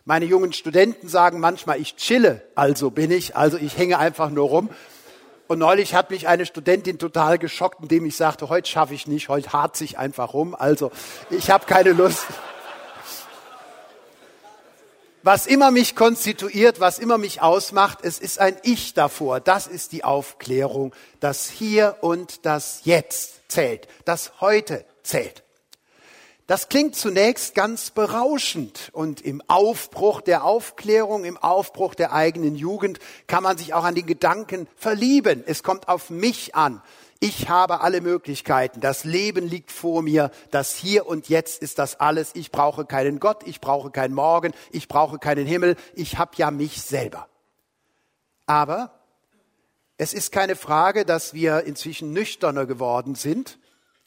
Meine 0.03 0.25
jungen 0.25 0.51
Studenten 0.51 1.07
sagen 1.07 1.39
manchmal, 1.39 1.79
ich 1.79 1.95
chille, 1.95 2.41
also 2.55 2.89
bin 2.89 3.11
ich, 3.11 3.35
also 3.35 3.57
ich 3.57 3.77
hänge 3.77 3.99
einfach 3.99 4.31
nur 4.31 4.49
rum. 4.49 4.69
Und 5.47 5.59
neulich 5.59 5.93
hat 5.93 6.09
mich 6.09 6.27
eine 6.27 6.45
Studentin 6.45 6.97
total 6.97 7.37
geschockt, 7.37 7.81
indem 7.81 8.05
ich 8.05 8.15
sagte, 8.15 8.49
heute 8.49 8.69
schaffe 8.69 8.93
ich 8.93 9.05
nicht, 9.05 9.29
heute 9.29 9.53
harze 9.53 9.83
ich 9.83 9.99
einfach 9.99 10.33
rum. 10.33 10.55
Also 10.55 10.91
ich 11.29 11.51
habe 11.51 11.65
keine 11.65 11.91
Lust. 11.91 12.25
Was 15.23 15.45
immer 15.45 15.69
mich 15.69 15.95
konstituiert, 15.95 16.79
was 16.79 16.97
immer 16.97 17.19
mich 17.19 17.43
ausmacht, 17.43 17.99
es 18.01 18.17
ist 18.17 18.39
ein 18.39 18.57
Ich 18.63 18.95
davor. 18.95 19.39
Das 19.39 19.67
ist 19.67 19.91
die 19.91 20.03
Aufklärung. 20.03 20.95
Das 21.19 21.47
Hier 21.47 21.97
und 22.01 22.43
das 22.45 22.81
Jetzt 22.85 23.41
zählt. 23.49 23.87
Das 24.05 24.41
Heute 24.41 24.83
zählt. 25.03 25.43
Das 26.51 26.67
klingt 26.67 26.97
zunächst 26.97 27.55
ganz 27.55 27.91
berauschend 27.91 28.89
und 28.91 29.21
im 29.21 29.41
Aufbruch 29.47 30.19
der 30.19 30.43
Aufklärung, 30.43 31.23
im 31.23 31.37
Aufbruch 31.37 31.95
der 31.95 32.11
eigenen 32.11 32.55
Jugend 32.55 32.99
kann 33.25 33.41
man 33.41 33.57
sich 33.57 33.73
auch 33.73 33.85
an 33.85 33.95
den 33.95 34.05
Gedanken 34.05 34.67
verlieben. 34.75 35.45
Es 35.47 35.63
kommt 35.63 35.87
auf 35.87 36.09
mich 36.09 36.53
an. 36.53 36.81
Ich 37.21 37.47
habe 37.47 37.79
alle 37.79 38.01
Möglichkeiten. 38.01 38.81
Das 38.81 39.05
Leben 39.05 39.47
liegt 39.47 39.71
vor 39.71 40.01
mir. 40.01 40.29
Das 40.49 40.75
Hier 40.75 41.07
und 41.07 41.29
Jetzt 41.29 41.61
ist 41.61 41.79
das 41.79 42.01
alles. 42.01 42.31
Ich 42.33 42.51
brauche 42.51 42.83
keinen 42.83 43.21
Gott. 43.21 43.47
Ich 43.47 43.61
brauche 43.61 43.89
keinen 43.89 44.13
Morgen. 44.13 44.51
Ich 44.71 44.89
brauche 44.89 45.19
keinen 45.19 45.47
Himmel. 45.47 45.77
Ich 45.95 46.17
habe 46.17 46.31
ja 46.35 46.51
mich 46.51 46.81
selber. 46.81 47.29
Aber 48.45 48.99
es 49.95 50.13
ist 50.13 50.33
keine 50.33 50.57
Frage, 50.57 51.05
dass 51.05 51.33
wir 51.33 51.63
inzwischen 51.63 52.11
nüchterner 52.11 52.65
geworden 52.65 53.15
sind 53.15 53.57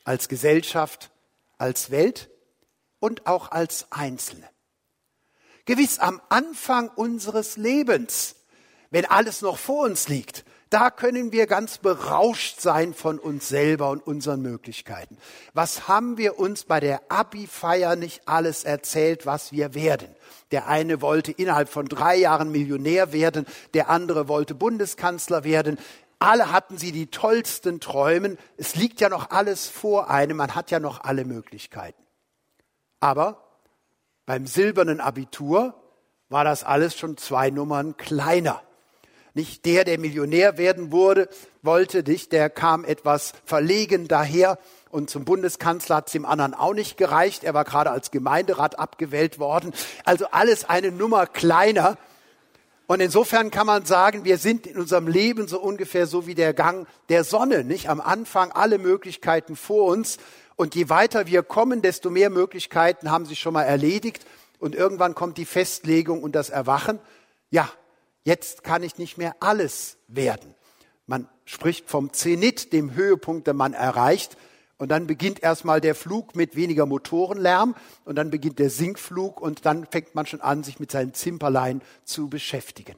als 0.05 0.29
Gesellschaft, 0.29 1.11
als 1.57 1.91
Welt 1.91 2.29
und 3.05 3.27
auch 3.27 3.51
als 3.51 3.87
Einzelne. 3.91 4.49
Gewiss 5.67 5.99
am 5.99 6.23
Anfang 6.31 6.89
unseres 6.89 7.59
Lebens, 7.59 8.37
wenn 8.91 9.05
alles 9.05 9.43
noch 9.43 9.59
vor 9.59 9.85
uns 9.85 10.09
liegt, 10.09 10.47
da 10.71 10.89
können 10.89 11.31
wir 11.31 11.47
ganz 11.47 11.77
berauscht 11.77 12.61
sein 12.61 12.95
von 12.95 13.19
uns 13.19 13.47
selber 13.47 13.91
und 13.91 14.07
unseren 14.07 14.41
Möglichkeiten. 14.41 15.19
Was 15.53 15.87
haben 15.87 16.17
wir 16.17 16.39
uns 16.39 16.65
bei 16.65 16.81
der 16.81 17.03
Abi-Feier 17.11 17.95
nicht 17.95 18.27
alles 18.27 18.65
erzählt, 18.65 19.27
was 19.27 19.53
wir 19.53 19.75
werden? 19.75 20.09
Der 20.51 20.67
eine 20.67 21.03
wollte 21.03 21.31
innerhalb 21.31 21.69
von 21.69 21.85
drei 21.85 22.17
Jahren 22.17 22.51
Millionär 22.51 23.13
werden, 23.13 23.45
der 23.75 23.91
andere 23.91 24.29
wollte 24.29 24.55
Bundeskanzler 24.55 25.45
werden. 25.45 25.79
Alle 26.21 26.53
hatten 26.53 26.79
sie 26.79 26.91
die 26.91 27.09
tollsten 27.09 27.81
Träumen. 27.81 28.39
Es 28.57 28.77
liegt 28.77 29.03
ja 29.03 29.11
noch 29.11 29.29
alles 29.29 29.69
vor 29.69 30.09
einem, 30.09 30.39
man 30.39 30.55
hat 30.55 30.71
ja 30.71 30.81
noch 30.81 31.05
alle 31.05 31.27
Möglichkeiten. 31.27 32.04
Aber 33.05 33.37
beim 34.25 34.47
silbernen 34.47 34.99
Abitur 34.99 35.75
war 36.31 36.43
das 36.43 36.65
alles 36.65 36.97
schon 36.97 37.19
zwei 37.19 37.51
Nummern 37.51 37.99
kleiner. 37.99 38.63
Nicht 39.35 39.67
der, 39.67 39.85
der 39.85 39.99
Millionär 39.99 40.57
werden 40.57 40.91
wurde, 40.91 41.29
wollte 41.61 42.03
nicht, 42.03 42.33
der 42.33 42.49
kam 42.49 42.83
etwas 42.83 43.35
verlegen 43.45 44.09
daher 44.09 44.59
und 44.89 45.11
zum 45.11 45.27
Bundeskanzler 45.27 45.97
hat 45.97 46.07
es 46.07 46.13
dem 46.13 46.25
anderen 46.25 46.55
auch 46.55 46.73
nicht 46.73 46.97
gereicht. 46.97 47.45
Er 47.45 47.53
war 47.53 47.65
gerade 47.65 47.91
als 47.91 48.11
Gemeinderat 48.11 48.79
abgewählt 48.79 49.39
worden. 49.39 49.75
Also 50.07 50.29
alles 50.31 50.65
eine 50.65 50.91
Nummer 50.91 51.27
kleiner. 51.27 51.99
Und 52.87 53.01
insofern 53.01 53.51
kann 53.51 53.67
man 53.67 53.85
sagen, 53.85 54.25
wir 54.25 54.39
sind 54.39 54.67
in 54.67 54.79
unserem 54.79 55.09
Leben 55.09 55.47
so 55.47 55.61
ungefähr 55.61 56.07
so 56.07 56.27
wie 56.27 56.35
der 56.35 56.55
Gang 56.55 56.87
der 57.11 57.25
Sonne, 57.25 57.65
nicht? 57.65 57.91
Am 57.91 58.01
Anfang 58.01 58.51
alle 58.53 58.79
Möglichkeiten 58.79 59.57
vor 59.57 59.93
uns. 59.93 60.17
Und 60.57 60.75
je 60.75 60.89
weiter 60.89 61.27
wir 61.27 61.43
kommen, 61.43 61.83
desto 61.83 62.11
mehr 62.11 62.31
Möglichkeiten 62.31 63.11
haben 63.11 63.27
sich 63.27 63.41
schon 63.41 63.55
mal 63.55 63.65
erledigt. 63.65 64.25
Und 64.59 64.75
irgendwann 64.75 65.15
kommt 65.15 65.39
die 65.39 65.45
Festlegung 65.45 66.23
und 66.23 66.35
das 66.35 66.51
Erwachen. 66.51 66.99
Ja, 67.51 67.71
Jetzt 68.25 68.65
kann 68.65 68.83
ich 68.83 68.97
nicht 68.97 69.19
mehr 69.19 69.37
alles 69.41 69.99
werden. 70.09 70.55
Man 71.07 71.29
spricht 71.45 71.91
vom 71.91 72.13
Zenit, 72.15 72.73
dem 72.73 72.95
Höhepunkt, 72.95 73.47
den 73.47 73.57
man 73.57 73.75
erreicht. 73.75 74.39
Und 74.79 74.89
dann 74.89 75.07
beginnt 75.07 75.43
erstmal 75.43 75.81
der 75.81 75.95
Flug 75.95 76.35
mit 76.35 76.57
weniger 76.57 76.87
Motorenlärm 76.87 77.77
und 78.05 78.17
dann 78.17 78.31
beginnt 78.31 78.59
der 78.59 78.71
Sinkflug 78.71 79.41
und 79.41 79.67
dann 79.67 79.87
fängt 79.87 80.15
man 80.15 80.27
schon 80.27 80.41
an, 80.41 80.65
sich 80.65 80.81
mit 80.81 80.91
seinen 80.91 81.15
Zimperlein 81.15 81.81
zu 82.05 82.29
beschäftigen. 82.29 82.97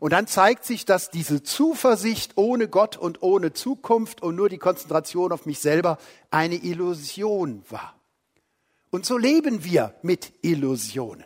Und 0.00 0.14
dann 0.14 0.26
zeigt 0.26 0.64
sich, 0.64 0.86
dass 0.86 1.10
diese 1.10 1.42
Zuversicht 1.42 2.32
ohne 2.36 2.68
Gott 2.68 2.96
und 2.96 3.22
ohne 3.22 3.52
Zukunft 3.52 4.22
und 4.22 4.34
nur 4.34 4.48
die 4.48 4.58
Konzentration 4.58 5.30
auf 5.30 5.44
mich 5.44 5.58
selber 5.58 5.98
eine 6.30 6.56
Illusion 6.56 7.62
war. 7.68 7.94
Und 8.90 9.04
so 9.04 9.18
leben 9.18 9.62
wir 9.62 9.94
mit 10.02 10.32
Illusionen. 10.40 11.24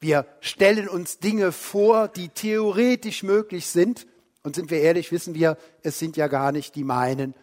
Wir 0.00 0.26
stellen 0.40 0.86
uns 0.86 1.18
Dinge 1.18 1.50
vor, 1.50 2.08
die 2.08 2.28
theoretisch 2.28 3.22
möglich 3.22 3.66
sind. 3.66 4.06
Und 4.44 4.54
sind 4.54 4.70
wir 4.70 4.80
ehrlich, 4.80 5.10
wissen 5.10 5.34
wir, 5.34 5.56
es 5.82 5.98
sind 5.98 6.16
ja 6.16 6.28
gar 6.28 6.52
nicht 6.52 6.74
die 6.76 6.84
meinen. 6.84 7.34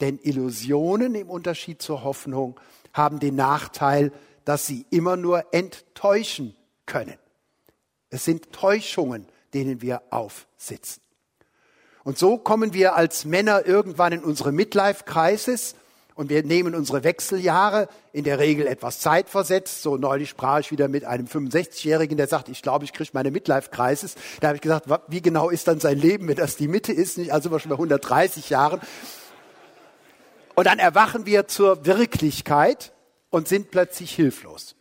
Denn 0.00 0.18
Illusionen 0.20 1.14
im 1.14 1.30
Unterschied 1.30 1.80
zur 1.80 2.02
Hoffnung 2.02 2.58
haben 2.92 3.20
den 3.20 3.36
Nachteil, 3.36 4.12
dass 4.44 4.66
sie 4.66 4.84
immer 4.90 5.16
nur 5.16 5.54
enttäuschen 5.54 6.56
können. 6.86 7.16
Es 8.10 8.24
sind 8.24 8.52
Täuschungen, 8.52 9.26
denen 9.54 9.82
wir 9.82 10.02
aufsitzen. 10.10 11.02
Und 12.04 12.18
so 12.18 12.36
kommen 12.38 12.74
wir 12.74 12.96
als 12.96 13.24
Männer 13.24 13.66
irgendwann 13.66 14.12
in 14.12 14.24
unsere 14.24 14.50
Midlife-Crisis 14.50 15.76
und 16.14 16.30
wir 16.30 16.42
nehmen 16.42 16.74
unsere 16.74 17.04
Wechseljahre 17.04 17.88
in 18.12 18.24
der 18.24 18.38
Regel 18.38 18.66
etwas 18.66 18.98
zeitversetzt. 18.98 19.82
So 19.82 19.96
neulich 19.96 20.30
sprach 20.30 20.60
ich 20.60 20.70
wieder 20.70 20.88
mit 20.88 21.04
einem 21.04 21.26
65-Jährigen, 21.26 22.16
der 22.16 22.26
sagt, 22.26 22.48
ich 22.48 22.60
glaube, 22.62 22.84
ich 22.84 22.92
kriege 22.92 23.10
meine 23.12 23.30
Midlife-Crisis. 23.30 24.16
Da 24.40 24.48
habe 24.48 24.56
ich 24.56 24.62
gesagt, 24.62 24.86
wie 25.08 25.22
genau 25.22 25.48
ist 25.48 25.68
dann 25.68 25.80
sein 25.80 25.98
Leben, 25.98 26.28
wenn 26.28 26.36
das 26.36 26.56
die 26.56 26.68
Mitte 26.68 26.92
ist? 26.92 27.18
Nicht? 27.18 27.32
Also 27.32 27.56
schon 27.58 27.70
bei 27.70 27.76
130 27.76 28.50
Jahren. 28.50 28.80
Und 30.54 30.66
dann 30.66 30.78
erwachen 30.78 31.24
wir 31.24 31.46
zur 31.48 31.86
Wirklichkeit 31.86 32.92
und 33.30 33.48
sind 33.48 33.70
plötzlich 33.70 34.14
hilflos. 34.14 34.76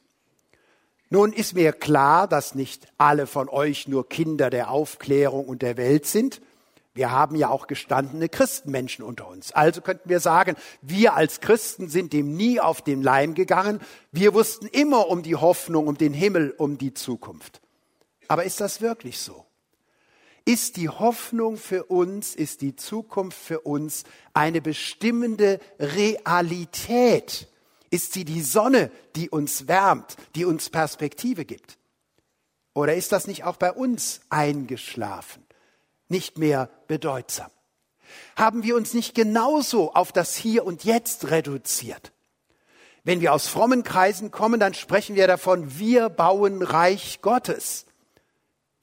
Nun 1.14 1.34
ist 1.34 1.56
mir 1.56 1.74
klar, 1.74 2.26
dass 2.26 2.56
nicht 2.56 2.88
alle 2.98 3.28
von 3.28 3.50
euch 3.50 3.86
nur 3.86 4.08
Kinder 4.08 4.50
der 4.50 4.72
Aufklärung 4.72 5.46
und 5.46 5.62
der 5.62 5.76
Welt 5.76 6.06
sind. 6.06 6.42
Wir 6.94 7.12
haben 7.12 7.36
ja 7.36 7.50
auch 7.50 7.68
gestandene 7.68 8.30
Christenmenschen 8.30 9.04
unter 9.04 9.28
uns. 9.28 9.52
Also 9.52 9.82
könnten 9.82 10.08
wir 10.08 10.22
sagen, 10.22 10.56
wir 10.82 11.14
als 11.14 11.42
Christen 11.42 11.90
sind 11.90 12.14
dem 12.14 12.38
nie 12.38 12.62
auf 12.62 12.82
den 12.82 13.02
Leim 13.02 13.34
gegangen. 13.34 13.82
Wir 14.14 14.34
wussten 14.34 14.68
immer 14.68 15.10
um 15.10 15.22
die 15.22 15.36
Hoffnung, 15.36 15.88
um 15.88 15.98
den 15.98 16.14
Himmel, 16.14 16.56
um 16.58 16.78
die 16.78 16.94
Zukunft. 16.94 17.60
Aber 18.30 18.46
ist 18.46 18.62
das 18.62 18.80
wirklich 18.80 19.20
so? 19.20 19.46
Ist 20.46 20.78
die 20.78 20.88
Hoffnung 20.88 21.58
für 21.58 21.84
uns, 21.84 22.36
ist 22.36 22.62
die 22.62 22.78
Zukunft 22.78 23.38
für 23.38 23.60
uns 23.60 24.06
eine 24.34 24.62
bestimmende 24.62 25.60
Realität? 25.78 27.51
Ist 27.92 28.14
sie 28.14 28.26
die 28.26 28.42
Sonne, 28.42 28.90
die 29.16 29.30
uns 29.30 29.68
wärmt, 29.68 30.18
die 30.36 30.46
uns 30.46 30.72
Perspektive 30.72 31.46
gibt? 31.46 31.78
Oder 32.74 32.96
ist 32.96 33.12
das 33.12 33.28
nicht 33.28 33.44
auch 33.44 33.58
bei 33.58 33.72
uns 33.72 34.22
eingeschlafen? 34.30 35.46
nicht 36.12 36.38
mehr 36.38 36.70
bedeutsam? 36.88 37.50
Haben 38.36 38.62
wir 38.62 38.76
uns 38.76 38.94
nicht 38.94 39.16
genauso 39.16 39.94
auf 39.94 40.12
das 40.12 40.36
Hier 40.36 40.66
und 40.66 40.84
Jetzt 40.84 41.32
reduziert? 41.32 42.12
Wenn 43.04 43.22
wir 43.22 43.34
aus 43.34 43.48
frommen 43.48 43.84
Kreisen 43.84 44.30
kommen, 44.30 44.60
dann 44.60 44.76
sprechen 44.76 45.16
wir 45.16 45.26
davon, 45.26 45.80
wir 45.80 46.10
bauen 46.10 46.62
Reich 46.62 47.22
Gottes. 47.22 47.88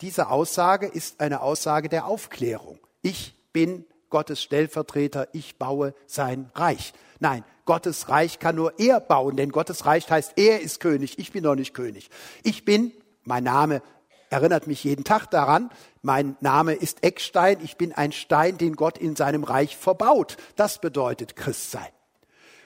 Diese 0.00 0.29
Aussage 0.31 0.87
ist 0.88 1.21
eine 1.21 1.43
Aussage 1.43 1.88
der 1.88 2.07
Aufklärung. 2.07 2.81
Ich 3.03 3.35
bin 3.53 3.85
Gottes 4.11 4.43
Stellvertreter, 4.43 5.29
ich 5.33 5.57
baue 5.59 5.95
sein 6.07 6.50
Reich. 6.55 6.95
Nein, 7.21 7.45
Gottes 7.65 8.09
Reich 8.09 8.39
kann 8.39 8.57
nur 8.57 8.79
er 8.79 9.01
bauen, 9.01 9.37
denn 9.37 9.51
Gottes 9.51 9.87
Reich 9.87 10.09
heißt, 10.11 10.35
er 10.37 10.61
ist 10.61 10.81
König, 10.81 11.19
ich 11.19 11.33
bin 11.33 11.45
noch 11.45 11.55
nicht 11.55 11.75
König. 11.75 12.11
Ich 12.43 12.65
bin, 12.65 12.93
mein 13.25 13.45
Name 13.45 13.83
erinnert 14.31 14.67
mich 14.67 14.85
jeden 14.85 15.05
Tag 15.05 15.27
daran, 15.31 15.71
mein 16.03 16.37
Name 16.41 16.75
ist 16.75 17.03
Eckstein, 17.03 17.59
ich 17.63 17.77
bin 17.77 17.93
ein 17.93 18.13
Stein, 18.13 18.59
den 18.59 18.77
Gott 18.77 18.99
in 18.99 19.17
seinem 19.17 19.45
Reich 19.45 19.77
verbaut. 19.77 20.37
Das 20.57 20.81
bedeutet 20.81 21.35
Christsein. 21.35 21.89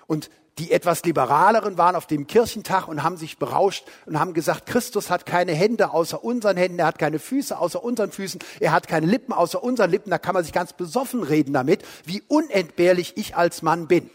Und 0.06 0.28
die 0.58 0.70
etwas 0.70 1.02
liberaleren 1.04 1.78
waren 1.78 1.96
auf 1.96 2.06
dem 2.06 2.26
Kirchentag 2.26 2.86
und 2.86 3.02
haben 3.02 3.16
sich 3.16 3.38
berauscht 3.38 3.86
und 4.04 4.20
haben 4.20 4.34
gesagt, 4.34 4.66
Christus 4.66 5.08
hat 5.08 5.24
keine 5.24 5.52
Hände 5.52 5.92
außer 5.92 6.22
unseren 6.22 6.58
Händen, 6.58 6.78
er 6.78 6.86
hat 6.86 6.98
keine 6.98 7.18
Füße 7.18 7.58
außer 7.58 7.82
unseren 7.82 8.12
Füßen, 8.12 8.40
er 8.60 8.72
hat 8.72 8.86
keine 8.86 9.06
Lippen 9.06 9.32
außer 9.32 9.62
unseren 9.62 9.90
Lippen. 9.90 10.10
Da 10.10 10.18
kann 10.18 10.34
man 10.34 10.44
sich 10.44 10.52
ganz 10.52 10.74
besoffen 10.74 11.22
reden 11.22 11.54
damit, 11.54 11.82
wie 12.04 12.22
unentbehrlich 12.28 13.16
ich 13.16 13.34
als 13.34 13.62
Mann 13.62 13.88
bin. 13.88 14.10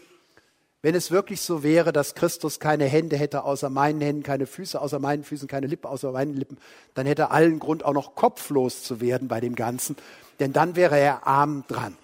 Wenn 0.80 0.94
es 0.94 1.10
wirklich 1.10 1.40
so 1.40 1.64
wäre, 1.64 1.92
dass 1.92 2.14
Christus 2.14 2.60
keine 2.60 2.84
Hände 2.84 3.16
hätte 3.16 3.42
außer 3.42 3.68
meinen 3.68 4.00
Händen, 4.00 4.22
keine 4.22 4.46
Füße 4.46 4.80
außer 4.80 5.00
meinen 5.00 5.24
Füßen, 5.24 5.48
keine 5.48 5.66
Lippen 5.66 5.88
außer 5.88 6.12
meinen 6.12 6.36
Lippen, 6.36 6.58
dann 6.94 7.06
hätte 7.06 7.22
er 7.22 7.30
allen 7.32 7.58
Grund 7.58 7.84
auch 7.84 7.94
noch 7.94 8.14
kopflos 8.14 8.84
zu 8.84 9.00
werden 9.00 9.26
bei 9.26 9.40
dem 9.40 9.56
Ganzen, 9.56 9.96
denn 10.38 10.52
dann 10.52 10.76
wäre 10.76 10.98
er 10.98 11.26
arm 11.26 11.64
dran. 11.66 11.96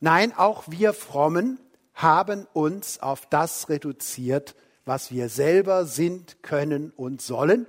Nein, 0.00 0.32
auch 0.36 0.64
wir 0.68 0.94
Frommen 0.94 1.58
haben 1.92 2.46
uns 2.54 3.00
auf 3.00 3.26
das 3.26 3.68
reduziert, 3.68 4.54
was 4.86 5.10
wir 5.10 5.28
selber 5.28 5.84
sind, 5.84 6.42
können 6.42 6.90
und 6.96 7.20
sollen 7.20 7.66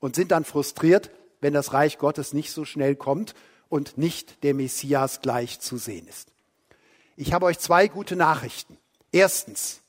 und 0.00 0.16
sind 0.16 0.32
dann 0.32 0.44
frustriert, 0.44 1.10
wenn 1.40 1.54
das 1.54 1.72
Reich 1.72 1.98
Gottes 1.98 2.32
nicht 2.32 2.50
so 2.52 2.64
schnell 2.64 2.96
kommt 2.96 3.34
und 3.68 3.96
nicht 3.96 4.42
der 4.42 4.54
Messias 4.54 5.20
gleich 5.22 5.60
zu 5.60 5.76
sehen 5.76 6.06
ist. 6.08 6.32
Ich 7.16 7.32
habe 7.32 7.46
euch 7.46 7.58
zwei 7.58 7.88
gute 7.88 8.16
Nachrichten. 8.16 8.76
Erstens, 9.12 9.82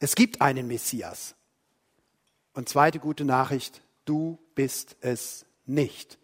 es 0.00 0.14
gibt 0.14 0.40
einen 0.40 0.66
Messias. 0.66 1.34
Und 2.54 2.68
zweite 2.68 2.98
gute 2.98 3.24
Nachricht, 3.24 3.82
du 4.06 4.38
bist 4.54 4.96
es 5.00 5.44
nicht. 5.66 6.18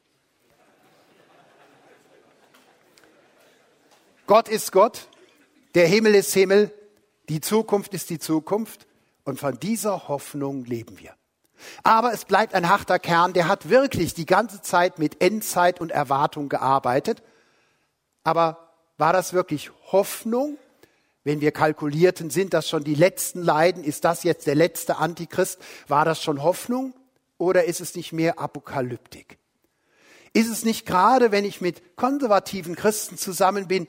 Gott 4.26 4.48
ist 4.48 4.72
Gott, 4.72 5.08
der 5.74 5.86
Himmel 5.86 6.14
ist 6.14 6.34
Himmel, 6.34 6.72
die 7.28 7.40
Zukunft 7.40 7.94
ist 7.94 8.10
die 8.10 8.18
Zukunft 8.18 8.86
und 9.24 9.38
von 9.38 9.58
dieser 9.58 10.08
Hoffnung 10.08 10.64
leben 10.64 10.98
wir. 10.98 11.14
Aber 11.82 12.12
es 12.12 12.24
bleibt 12.24 12.54
ein 12.54 12.68
harter 12.68 12.98
Kern, 12.98 13.32
der 13.32 13.48
hat 13.48 13.68
wirklich 13.68 14.14
die 14.14 14.26
ganze 14.26 14.62
Zeit 14.62 14.98
mit 14.98 15.20
Endzeit 15.22 15.80
und 15.80 15.90
Erwartung 15.90 16.48
gearbeitet. 16.48 17.22
Aber 18.22 18.74
war 18.96 19.12
das 19.12 19.32
wirklich 19.32 19.70
Hoffnung 19.92 20.58
wenn 21.28 21.42
wir 21.42 21.52
kalkulierten, 21.52 22.30
sind 22.30 22.54
das 22.54 22.70
schon 22.70 22.84
die 22.84 22.94
letzten 22.94 23.42
Leiden? 23.42 23.84
Ist 23.84 24.06
das 24.06 24.22
jetzt 24.22 24.46
der 24.46 24.54
letzte 24.54 24.96
Antichrist? 24.96 25.58
War 25.86 26.06
das 26.06 26.22
schon 26.22 26.42
Hoffnung 26.42 26.94
oder 27.36 27.64
ist 27.64 27.82
es 27.82 27.94
nicht 27.94 28.14
mehr 28.14 28.38
Apokalyptik? 28.38 29.36
Ist 30.32 30.48
es 30.48 30.64
nicht 30.64 30.86
gerade, 30.86 31.30
wenn 31.30 31.44
ich 31.44 31.60
mit 31.60 31.96
konservativen 31.96 32.76
Christen 32.76 33.18
zusammen 33.18 33.68
bin, 33.68 33.88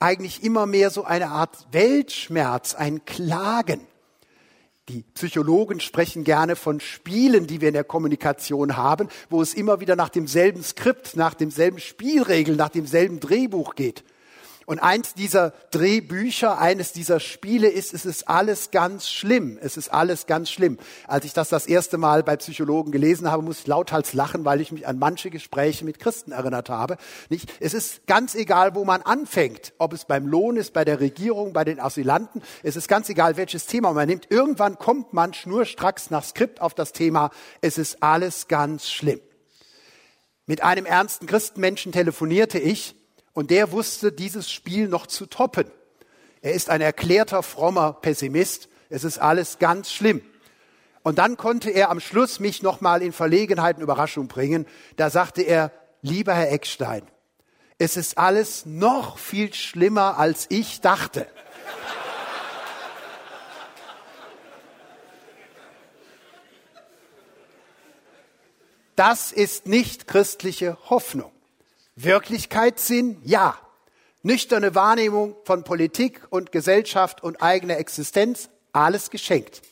eigentlich 0.00 0.42
immer 0.42 0.66
mehr 0.66 0.90
so 0.90 1.04
eine 1.04 1.28
Art 1.28 1.68
Weltschmerz, 1.70 2.74
ein 2.74 3.04
Klagen? 3.04 3.86
Die 4.88 5.04
Psychologen 5.14 5.78
sprechen 5.78 6.24
gerne 6.24 6.56
von 6.56 6.80
Spielen, 6.80 7.46
die 7.46 7.60
wir 7.60 7.68
in 7.68 7.74
der 7.74 7.84
Kommunikation 7.84 8.76
haben, 8.76 9.08
wo 9.28 9.40
es 9.40 9.54
immer 9.54 9.78
wieder 9.78 9.94
nach 9.94 10.08
demselben 10.08 10.64
Skript, 10.64 11.14
nach 11.14 11.34
demselben 11.34 11.78
Spielregeln, 11.78 12.56
nach 12.56 12.70
demselben 12.70 13.20
Drehbuch 13.20 13.76
geht. 13.76 14.02
Und 14.70 14.78
eins 14.78 15.14
dieser 15.14 15.52
Drehbücher, 15.72 16.60
eines 16.60 16.92
dieser 16.92 17.18
Spiele 17.18 17.68
ist, 17.68 17.92
es 17.92 18.06
ist 18.06 18.28
alles 18.28 18.70
ganz 18.70 19.10
schlimm. 19.10 19.58
Es 19.60 19.76
ist 19.76 19.92
alles 19.92 20.26
ganz 20.26 20.48
schlimm. 20.48 20.78
Als 21.08 21.24
ich 21.24 21.32
das 21.32 21.48
das 21.48 21.66
erste 21.66 21.98
Mal 21.98 22.22
bei 22.22 22.36
Psychologen 22.36 22.92
gelesen 22.92 23.28
habe, 23.32 23.42
muss 23.42 23.58
ich 23.58 23.66
lauthals 23.66 24.12
lachen, 24.12 24.44
weil 24.44 24.60
ich 24.60 24.70
mich 24.70 24.86
an 24.86 25.00
manche 25.00 25.28
Gespräche 25.30 25.84
mit 25.84 25.98
Christen 25.98 26.30
erinnert 26.30 26.70
habe. 26.70 26.98
Nicht? 27.30 27.52
Es 27.58 27.74
ist 27.74 28.06
ganz 28.06 28.36
egal, 28.36 28.76
wo 28.76 28.84
man 28.84 29.02
anfängt. 29.02 29.72
Ob 29.78 29.92
es 29.92 30.04
beim 30.04 30.28
Lohn 30.28 30.56
ist, 30.56 30.72
bei 30.72 30.84
der 30.84 31.00
Regierung, 31.00 31.52
bei 31.52 31.64
den 31.64 31.80
Asylanten. 31.80 32.40
Es 32.62 32.76
ist 32.76 32.86
ganz 32.86 33.08
egal, 33.08 33.36
welches 33.36 33.66
Thema 33.66 33.92
man 33.92 34.06
nimmt. 34.06 34.30
Irgendwann 34.30 34.78
kommt 34.78 35.12
man 35.12 35.34
schnurstracks 35.34 36.10
nach 36.10 36.22
Skript 36.22 36.60
auf 36.60 36.74
das 36.74 36.92
Thema. 36.92 37.30
Es 37.60 37.76
ist 37.76 38.04
alles 38.04 38.46
ganz 38.46 38.88
schlimm. 38.88 39.18
Mit 40.46 40.62
einem 40.62 40.86
ernsten 40.86 41.26
Christenmenschen 41.26 41.90
telefonierte 41.90 42.60
ich 42.60 42.94
und 43.32 43.50
der 43.50 43.72
wusste 43.72 44.12
dieses 44.12 44.50
Spiel 44.50 44.88
noch 44.88 45.06
zu 45.06 45.26
toppen. 45.26 45.70
Er 46.42 46.52
ist 46.52 46.70
ein 46.70 46.80
erklärter 46.80 47.42
frommer 47.42 47.92
Pessimist. 47.92 48.68
Es 48.88 49.04
ist 49.04 49.18
alles 49.18 49.58
ganz 49.58 49.92
schlimm. 49.92 50.22
Und 51.02 51.18
dann 51.18 51.36
konnte 51.36 51.70
er 51.70 51.90
am 51.90 52.00
Schluss 52.00 52.40
mich 52.40 52.62
nochmal 52.62 53.02
in 53.02 53.12
Verlegenheit 53.12 53.76
und 53.76 53.82
Überraschung 53.82 54.28
bringen. 54.28 54.66
Da 54.96 55.10
sagte 55.10 55.42
er, 55.42 55.72
lieber 56.02 56.34
Herr 56.34 56.52
Eckstein, 56.52 57.02
es 57.78 57.96
ist 57.96 58.18
alles 58.18 58.66
noch 58.66 59.18
viel 59.18 59.54
schlimmer, 59.54 60.18
als 60.18 60.46
ich 60.50 60.80
dachte. 60.80 61.26
Das 68.96 69.32
ist 69.32 69.66
nicht 69.66 70.06
christliche 70.06 70.76
Hoffnung. 70.90 71.32
Wirklichkeitssinn? 71.96 73.20
Ja. 73.24 73.58
Nüchterne 74.22 74.74
Wahrnehmung 74.74 75.36
von 75.44 75.64
Politik 75.64 76.26
und 76.30 76.52
Gesellschaft 76.52 77.22
und 77.22 77.42
eigener 77.42 77.78
Existenz? 77.78 78.50
Alles 78.72 79.10
geschenkt. 79.10 79.62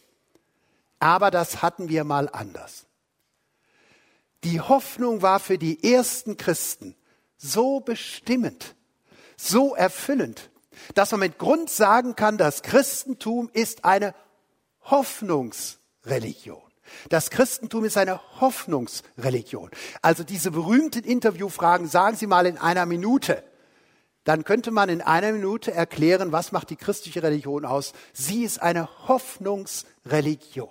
Aber 0.98 1.30
das 1.30 1.62
hatten 1.62 1.88
wir 1.88 2.04
mal 2.04 2.28
anders. 2.28 2.86
Die 4.44 4.60
Hoffnung 4.60 5.22
war 5.22 5.40
für 5.40 5.58
die 5.58 5.92
ersten 5.92 6.36
Christen 6.36 6.94
so 7.36 7.80
bestimmend, 7.80 8.74
so 9.36 9.74
erfüllend, 9.74 10.50
dass 10.94 11.10
man 11.10 11.20
mit 11.20 11.38
Grund 11.38 11.70
sagen 11.70 12.16
kann, 12.16 12.38
das 12.38 12.62
Christentum 12.62 13.50
ist 13.52 13.84
eine 13.84 14.14
Hoffnungsreligion. 14.82 16.67
Das 17.08 17.30
Christentum 17.30 17.84
ist 17.84 17.96
eine 17.96 18.20
Hoffnungsreligion. 18.40 19.70
Also 20.02 20.24
diese 20.24 20.50
berühmten 20.50 21.04
Interviewfragen, 21.04 21.88
sagen 21.88 22.16
Sie 22.16 22.26
mal 22.26 22.46
in 22.46 22.58
einer 22.58 22.86
Minute. 22.86 23.42
Dann 24.24 24.44
könnte 24.44 24.70
man 24.70 24.88
in 24.88 25.00
einer 25.00 25.32
Minute 25.32 25.72
erklären, 25.72 26.32
was 26.32 26.52
macht 26.52 26.70
die 26.70 26.76
christliche 26.76 27.22
Religion 27.22 27.64
aus. 27.64 27.94
Sie 28.12 28.44
ist 28.44 28.60
eine 28.60 28.88
Hoffnungsreligion. 29.08 30.68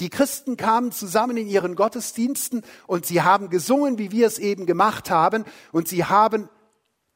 Die 0.00 0.08
Christen 0.08 0.56
kamen 0.56 0.92
zusammen 0.92 1.36
in 1.36 1.48
ihren 1.48 1.74
Gottesdiensten 1.74 2.62
und 2.86 3.04
sie 3.04 3.20
haben 3.22 3.50
gesungen, 3.50 3.98
wie 3.98 4.12
wir 4.12 4.26
es 4.26 4.38
eben 4.38 4.64
gemacht 4.64 5.10
haben. 5.10 5.44
Und 5.72 5.88
sie 5.88 6.04
haben 6.04 6.48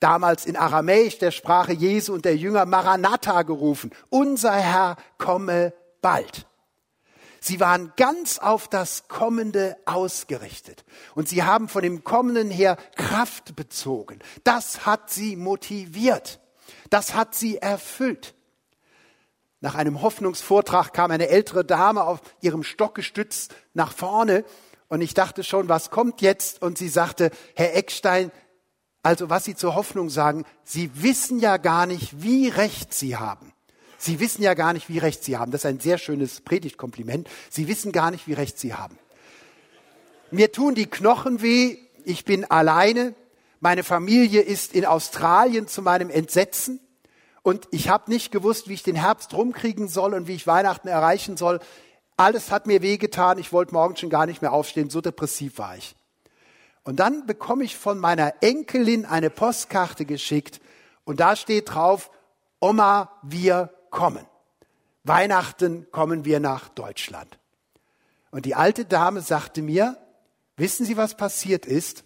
damals 0.00 0.46
in 0.46 0.56
Aramäisch, 0.56 1.18
der 1.18 1.30
Sprache 1.30 1.72
Jesu 1.72 2.12
und 2.12 2.24
der 2.24 2.36
Jünger, 2.36 2.66
Maranatha 2.66 3.42
gerufen. 3.42 3.90
Unser 4.08 4.52
Herr 4.52 4.96
komme 5.18 5.72
bald. 6.02 6.46
Sie 7.40 7.58
waren 7.58 7.92
ganz 7.96 8.38
auf 8.38 8.68
das 8.68 9.08
Kommende 9.08 9.76
ausgerichtet. 9.86 10.84
Und 11.14 11.28
sie 11.28 11.42
haben 11.42 11.68
von 11.68 11.82
dem 11.82 12.04
Kommenden 12.04 12.50
her 12.50 12.76
Kraft 12.96 13.56
bezogen. 13.56 14.18
Das 14.44 14.84
hat 14.84 15.10
sie 15.10 15.36
motiviert. 15.36 16.40
Das 16.90 17.14
hat 17.14 17.34
sie 17.34 17.58
erfüllt. 17.58 18.34
Nach 19.60 19.74
einem 19.74 20.02
Hoffnungsvortrag 20.02 20.92
kam 20.92 21.10
eine 21.10 21.28
ältere 21.28 21.64
Dame 21.64 22.04
auf 22.04 22.20
ihrem 22.40 22.62
Stock 22.62 22.94
gestützt 22.94 23.54
nach 23.74 23.92
vorne. 23.92 24.44
Und 24.88 25.00
ich 25.00 25.14
dachte 25.14 25.42
schon, 25.44 25.68
was 25.68 25.90
kommt 25.90 26.20
jetzt? 26.20 26.62
Und 26.62 26.78
sie 26.78 26.88
sagte, 26.88 27.30
Herr 27.54 27.74
Eckstein, 27.74 28.32
also 29.02 29.30
was 29.30 29.44
Sie 29.44 29.54
zur 29.54 29.74
Hoffnung 29.74 30.10
sagen, 30.10 30.44
Sie 30.64 30.90
wissen 31.02 31.38
ja 31.38 31.56
gar 31.56 31.86
nicht, 31.86 32.22
wie 32.22 32.48
recht 32.48 32.92
Sie 32.92 33.16
haben. 33.16 33.52
Sie 34.02 34.18
wissen 34.18 34.42
ja 34.42 34.54
gar 34.54 34.72
nicht, 34.72 34.88
wie 34.88 34.96
recht 34.96 35.22
Sie 35.22 35.36
haben. 35.36 35.52
Das 35.52 35.60
ist 35.60 35.66
ein 35.66 35.78
sehr 35.78 35.98
schönes 35.98 36.40
Predigtkompliment. 36.40 37.28
Sie 37.50 37.68
wissen 37.68 37.92
gar 37.92 38.10
nicht, 38.10 38.26
wie 38.26 38.32
recht 38.32 38.58
Sie 38.58 38.72
haben. 38.72 38.98
Mir 40.30 40.52
tun 40.52 40.74
die 40.74 40.86
Knochen 40.86 41.42
weh. 41.42 41.76
Ich 42.06 42.24
bin 42.24 42.50
alleine. 42.50 43.14
Meine 43.60 43.84
Familie 43.84 44.40
ist 44.40 44.74
in 44.74 44.86
Australien 44.86 45.68
zu 45.68 45.82
meinem 45.82 46.08
Entsetzen. 46.08 46.80
Und 47.42 47.68
ich 47.72 47.90
habe 47.90 48.10
nicht 48.10 48.32
gewusst, 48.32 48.68
wie 48.68 48.72
ich 48.72 48.82
den 48.82 48.96
Herbst 48.96 49.34
rumkriegen 49.34 49.86
soll 49.86 50.14
und 50.14 50.26
wie 50.26 50.34
ich 50.34 50.46
Weihnachten 50.46 50.88
erreichen 50.88 51.36
soll. 51.36 51.60
Alles 52.16 52.50
hat 52.50 52.66
mir 52.66 52.80
wehgetan. 52.80 53.36
Ich 53.38 53.52
wollte 53.52 53.74
morgen 53.74 53.96
schon 53.96 54.08
gar 54.08 54.24
nicht 54.24 54.40
mehr 54.40 54.54
aufstehen. 54.54 54.88
So 54.88 55.02
depressiv 55.02 55.58
war 55.58 55.76
ich. 55.76 55.94
Und 56.84 57.00
dann 57.00 57.26
bekomme 57.26 57.64
ich 57.64 57.76
von 57.76 57.98
meiner 57.98 58.32
Enkelin 58.40 59.04
eine 59.04 59.28
Postkarte 59.28 60.06
geschickt. 60.06 60.58
Und 61.04 61.20
da 61.20 61.36
steht 61.36 61.74
drauf, 61.74 62.10
Oma, 62.60 63.10
wir 63.22 63.74
kommen. 63.90 64.26
Weihnachten 65.04 65.90
kommen 65.90 66.24
wir 66.24 66.40
nach 66.40 66.68
Deutschland. 66.68 67.38
Und 68.30 68.46
die 68.46 68.54
alte 68.54 68.84
Dame 68.84 69.22
sagte 69.22 69.62
mir, 69.62 69.96
wissen 70.56 70.86
Sie, 70.86 70.96
was 70.96 71.16
passiert 71.16 71.66
ist? 71.66 72.04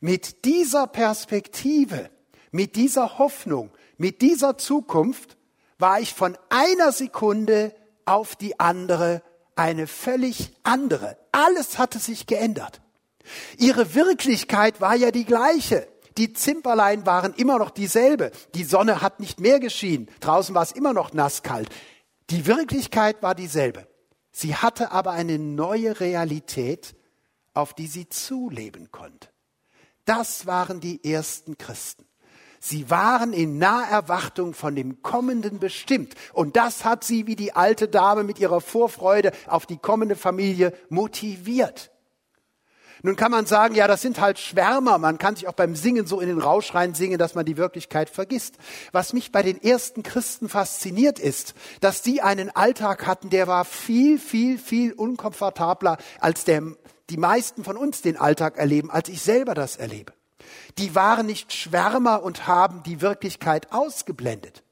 Mit 0.00 0.44
dieser 0.44 0.86
Perspektive, 0.86 2.10
mit 2.50 2.76
dieser 2.76 3.18
Hoffnung, 3.18 3.70
mit 3.96 4.20
dieser 4.20 4.58
Zukunft 4.58 5.36
war 5.78 6.00
ich 6.00 6.14
von 6.14 6.36
einer 6.48 6.92
Sekunde 6.92 7.74
auf 8.04 8.36
die 8.36 8.60
andere 8.60 9.22
eine 9.56 9.86
völlig 9.86 10.52
andere. 10.62 11.16
Alles 11.30 11.78
hatte 11.78 11.98
sich 11.98 12.26
geändert. 12.26 12.80
Ihre 13.58 13.94
Wirklichkeit 13.94 14.80
war 14.80 14.94
ja 14.94 15.10
die 15.10 15.24
gleiche. 15.24 15.88
Die 16.18 16.32
Zimperlein 16.32 17.06
waren 17.06 17.34
immer 17.34 17.58
noch 17.58 17.70
dieselbe. 17.70 18.32
Die 18.54 18.64
Sonne 18.64 19.00
hat 19.00 19.20
nicht 19.20 19.40
mehr 19.40 19.60
geschienen. 19.60 20.08
Draußen 20.20 20.54
war 20.54 20.62
es 20.62 20.72
immer 20.72 20.92
noch 20.92 21.12
nasskalt. 21.12 21.68
Die 22.30 22.46
Wirklichkeit 22.46 23.22
war 23.22 23.34
dieselbe. 23.34 23.86
Sie 24.30 24.56
hatte 24.56 24.92
aber 24.92 25.12
eine 25.12 25.38
neue 25.38 26.00
Realität, 26.00 26.94
auf 27.54 27.74
die 27.74 27.86
sie 27.86 28.08
zuleben 28.08 28.90
konnte. 28.90 29.28
Das 30.04 30.46
waren 30.46 30.80
die 30.80 31.04
ersten 31.04 31.58
Christen. 31.58 32.06
Sie 32.58 32.90
waren 32.90 33.32
in 33.32 33.58
Naherwartung 33.58 34.54
von 34.54 34.74
dem 34.74 35.02
Kommenden 35.02 35.58
bestimmt. 35.58 36.14
Und 36.32 36.56
das 36.56 36.84
hat 36.84 37.04
sie 37.04 37.26
wie 37.26 37.36
die 37.36 37.54
alte 37.54 37.88
Dame 37.88 38.22
mit 38.24 38.38
ihrer 38.38 38.60
Vorfreude 38.60 39.32
auf 39.46 39.66
die 39.66 39.78
kommende 39.78 40.16
Familie 40.16 40.72
motiviert. 40.88 41.91
Nun 43.04 43.16
kann 43.16 43.32
man 43.32 43.46
sagen, 43.46 43.74
ja, 43.74 43.88
das 43.88 44.00
sind 44.00 44.20
halt 44.20 44.38
Schwärmer. 44.38 44.96
Man 44.98 45.18
kann 45.18 45.34
sich 45.34 45.48
auch 45.48 45.54
beim 45.54 45.74
Singen 45.74 46.06
so 46.06 46.20
in 46.20 46.28
den 46.28 46.40
Rausch 46.40 46.72
rein 46.72 46.94
singen, 46.94 47.18
dass 47.18 47.34
man 47.34 47.44
die 47.44 47.56
Wirklichkeit 47.56 48.08
vergisst. 48.08 48.58
Was 48.92 49.12
mich 49.12 49.32
bei 49.32 49.42
den 49.42 49.60
ersten 49.60 50.04
Christen 50.04 50.48
fasziniert 50.48 51.18
ist, 51.18 51.54
dass 51.80 52.02
die 52.02 52.22
einen 52.22 52.54
Alltag 52.54 53.06
hatten, 53.06 53.28
der 53.28 53.48
war 53.48 53.64
viel, 53.64 54.20
viel, 54.20 54.56
viel 54.56 54.92
unkomfortabler, 54.92 55.98
als 56.20 56.44
der, 56.44 56.62
die 57.10 57.16
meisten 57.16 57.64
von 57.64 57.76
uns 57.76 58.02
den 58.02 58.16
Alltag 58.16 58.56
erleben, 58.56 58.90
als 58.90 59.08
ich 59.08 59.20
selber 59.20 59.54
das 59.54 59.76
erlebe. 59.76 60.12
Die 60.78 60.94
waren 60.94 61.26
nicht 61.26 61.52
Schwärmer 61.52 62.22
und 62.22 62.46
haben 62.46 62.84
die 62.84 63.00
Wirklichkeit 63.00 63.72
ausgeblendet. 63.72 64.62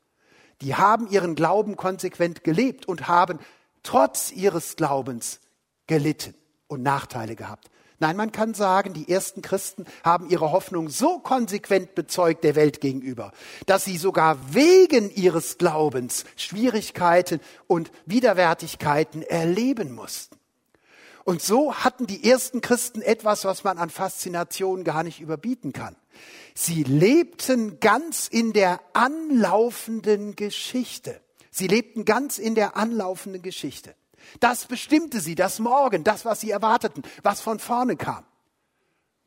Die 0.60 0.76
haben 0.76 1.08
ihren 1.08 1.34
Glauben 1.34 1.76
konsequent 1.76 2.44
gelebt 2.44 2.86
und 2.86 3.08
haben 3.08 3.40
trotz 3.82 4.30
ihres 4.30 4.76
Glaubens 4.76 5.40
gelitten 5.86 6.34
und 6.68 6.82
Nachteile 6.82 7.34
gehabt. 7.34 7.70
Nein, 8.00 8.16
man 8.16 8.32
kann 8.32 8.54
sagen, 8.54 8.94
die 8.94 9.10
ersten 9.10 9.42
Christen 9.42 9.84
haben 10.02 10.30
ihre 10.30 10.52
Hoffnung 10.52 10.88
so 10.88 11.18
konsequent 11.18 11.94
bezeugt 11.94 12.44
der 12.44 12.54
Welt 12.56 12.80
gegenüber, 12.80 13.30
dass 13.66 13.84
sie 13.84 13.98
sogar 13.98 14.38
wegen 14.54 15.10
ihres 15.10 15.58
Glaubens 15.58 16.24
Schwierigkeiten 16.34 17.40
und 17.66 17.92
Widerwärtigkeiten 18.06 19.20
erleben 19.22 19.92
mussten. 19.94 20.36
Und 21.24 21.42
so 21.42 21.74
hatten 21.74 22.06
die 22.06 22.28
ersten 22.28 22.62
Christen 22.62 23.02
etwas, 23.02 23.44
was 23.44 23.64
man 23.64 23.76
an 23.76 23.90
Faszination 23.90 24.82
gar 24.82 25.02
nicht 25.02 25.20
überbieten 25.20 25.74
kann. 25.74 25.94
Sie 26.54 26.82
lebten 26.82 27.80
ganz 27.80 28.28
in 28.28 28.54
der 28.54 28.80
anlaufenden 28.94 30.36
Geschichte. 30.36 31.20
Sie 31.50 31.66
lebten 31.66 32.06
ganz 32.06 32.38
in 32.38 32.54
der 32.54 32.76
anlaufenden 32.76 33.42
Geschichte. 33.42 33.94
Das 34.40 34.66
bestimmte 34.66 35.20
sie, 35.20 35.34
das 35.34 35.58
Morgen, 35.58 36.04
das, 36.04 36.24
was 36.24 36.40
sie 36.40 36.50
erwarteten, 36.50 37.02
was 37.22 37.40
von 37.40 37.58
vorne 37.58 37.96
kam. 37.96 38.24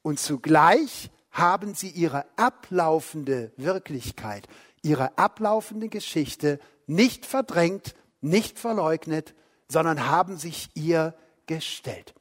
Und 0.01 0.19
zugleich 0.19 1.09
haben 1.31 1.73
sie 1.73 1.89
ihre 1.89 2.25
ablaufende 2.35 3.51
Wirklichkeit, 3.57 4.47
ihre 4.81 5.17
ablaufende 5.17 5.89
Geschichte 5.89 6.59
nicht 6.85 7.25
verdrängt, 7.25 7.95
nicht 8.21 8.59
verleugnet, 8.59 9.33
sondern 9.67 10.07
haben 10.07 10.37
sich 10.37 10.69
ihr 10.75 11.15
gestellt. 11.47 12.13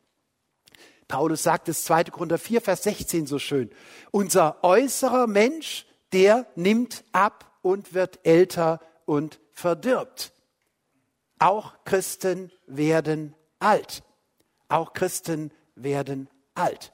Paulus 1.09 1.43
sagt 1.43 1.69
es 1.69 1.85
2. 1.85 2.05
Korinther 2.05 2.39
4, 2.39 2.63
Vers 2.63 2.85
16 2.85 3.27
so 3.27 3.39
schön. 3.39 3.71
Unser 4.11 4.65
äußerer 4.65 5.27
Mensch, 5.27 5.87
der 6.13 6.47
nimmt 6.57 7.05
ab 7.13 7.59
und 7.61 7.93
wird 7.93 8.21
älter 8.25 8.81
und 9.05 9.39
verdirbt. 9.51 10.33
Auch 11.43 11.75
Christen 11.85 12.53
werden 12.69 13.35
alt. 13.59 14.05
Auch 14.69 14.93
Christen 14.93 15.51
werden 15.75 16.31
alt. 16.55 16.93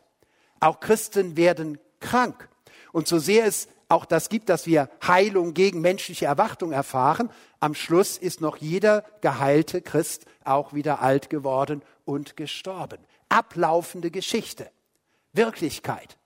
Auch 0.58 0.80
Christen 0.80 1.36
werden 1.36 1.78
krank. 2.00 2.48
Und 2.92 3.06
so 3.06 3.18
sehr 3.18 3.44
es 3.44 3.68
auch 3.90 4.06
das 4.06 4.30
gibt, 4.30 4.48
dass 4.48 4.66
wir 4.66 4.88
Heilung 5.06 5.52
gegen 5.52 5.82
menschliche 5.82 6.24
Erwartung 6.24 6.72
erfahren, 6.72 7.30
am 7.60 7.74
Schluss 7.74 8.16
ist 8.16 8.40
noch 8.40 8.56
jeder 8.56 9.04
geheilte 9.20 9.82
Christ 9.82 10.24
auch 10.44 10.72
wieder 10.72 11.02
alt 11.02 11.28
geworden 11.28 11.82
und 12.06 12.34
gestorben. 12.38 13.04
Ablaufende 13.28 14.10
Geschichte, 14.10 14.70
Wirklichkeit, 15.34 16.16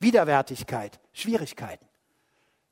Widerwärtigkeit, 0.00 0.98
Schwierigkeiten 1.12 1.89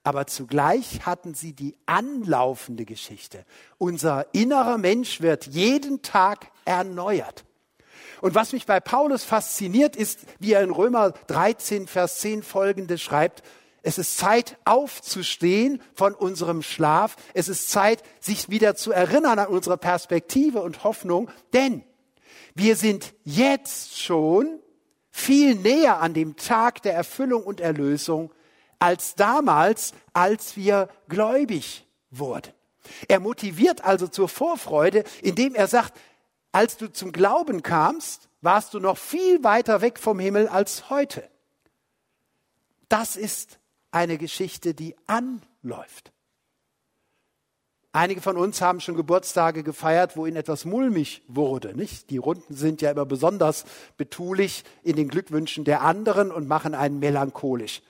aber 0.08 0.26
zugleich 0.26 1.04
hatten 1.04 1.34
sie 1.34 1.52
die 1.52 1.76
anlaufende 1.84 2.86
Geschichte. 2.86 3.44
Unser 3.76 4.24
innerer 4.32 4.78
Mensch 4.78 5.20
wird 5.20 5.48
jeden 5.48 6.00
Tag 6.00 6.50
erneuert. 6.64 7.44
Und 8.22 8.34
was 8.34 8.54
mich 8.54 8.64
bei 8.64 8.80
Paulus 8.80 9.24
fasziniert 9.24 9.96
ist, 9.96 10.20
wie 10.38 10.54
er 10.54 10.62
in 10.62 10.70
Römer 10.70 11.10
13, 11.10 11.86
Vers 11.86 12.20
10 12.20 12.42
folgende 12.42 12.96
schreibt, 12.96 13.42
es 13.82 13.98
ist 13.98 14.16
Zeit 14.16 14.56
aufzustehen 14.64 15.82
von 15.92 16.14
unserem 16.14 16.62
Schlaf. 16.62 17.16
Es 17.34 17.48
ist 17.48 17.70
Zeit, 17.70 18.02
sich 18.18 18.48
wieder 18.48 18.76
zu 18.76 18.92
erinnern 18.92 19.38
an 19.38 19.48
unsere 19.48 19.76
Perspektive 19.76 20.62
und 20.62 20.84
Hoffnung, 20.84 21.30
denn 21.52 21.84
wir 22.54 22.76
sind 22.76 23.12
jetzt 23.24 24.00
schon 24.00 24.58
viel 25.10 25.54
näher 25.54 26.00
an 26.00 26.14
dem 26.14 26.36
Tag 26.36 26.80
der 26.80 26.94
Erfüllung 26.94 27.42
und 27.42 27.60
Erlösung, 27.60 28.32
als 28.78 29.14
damals, 29.14 29.92
als 30.12 30.56
wir 30.56 30.88
gläubig 31.08 31.86
wurden. 32.10 32.52
Er 33.06 33.20
motiviert 33.20 33.84
also 33.84 34.08
zur 34.08 34.28
Vorfreude, 34.28 35.04
indem 35.22 35.54
er 35.54 35.66
sagt, 35.66 35.98
als 36.52 36.76
du 36.76 36.90
zum 36.90 37.12
Glauben 37.12 37.62
kamst, 37.62 38.28
warst 38.40 38.74
du 38.74 38.80
noch 38.80 38.96
viel 38.96 39.44
weiter 39.44 39.80
weg 39.80 39.98
vom 39.98 40.18
Himmel 40.18 40.48
als 40.48 40.90
heute. 40.90 41.28
Das 42.88 43.16
ist 43.16 43.58
eine 43.90 44.16
Geschichte, 44.16 44.74
die 44.74 44.96
anläuft. 45.06 46.12
Einige 47.92 48.20
von 48.20 48.36
uns 48.36 48.60
haben 48.60 48.80
schon 48.80 48.96
Geburtstage 48.96 49.62
gefeiert, 49.62 50.16
wo 50.16 50.26
ihnen 50.26 50.36
etwas 50.36 50.64
mulmig 50.64 51.22
wurde, 51.26 51.74
nicht? 51.74 52.10
Die 52.10 52.18
Runden 52.18 52.54
sind 52.54 52.82
ja 52.82 52.90
immer 52.90 53.06
besonders 53.06 53.64
betulich 53.96 54.64
in 54.82 54.96
den 54.96 55.08
Glückwünschen 55.08 55.64
der 55.64 55.82
anderen 55.82 56.30
und 56.30 56.46
machen 56.48 56.74
einen 56.74 56.98
melancholisch. 56.98 57.82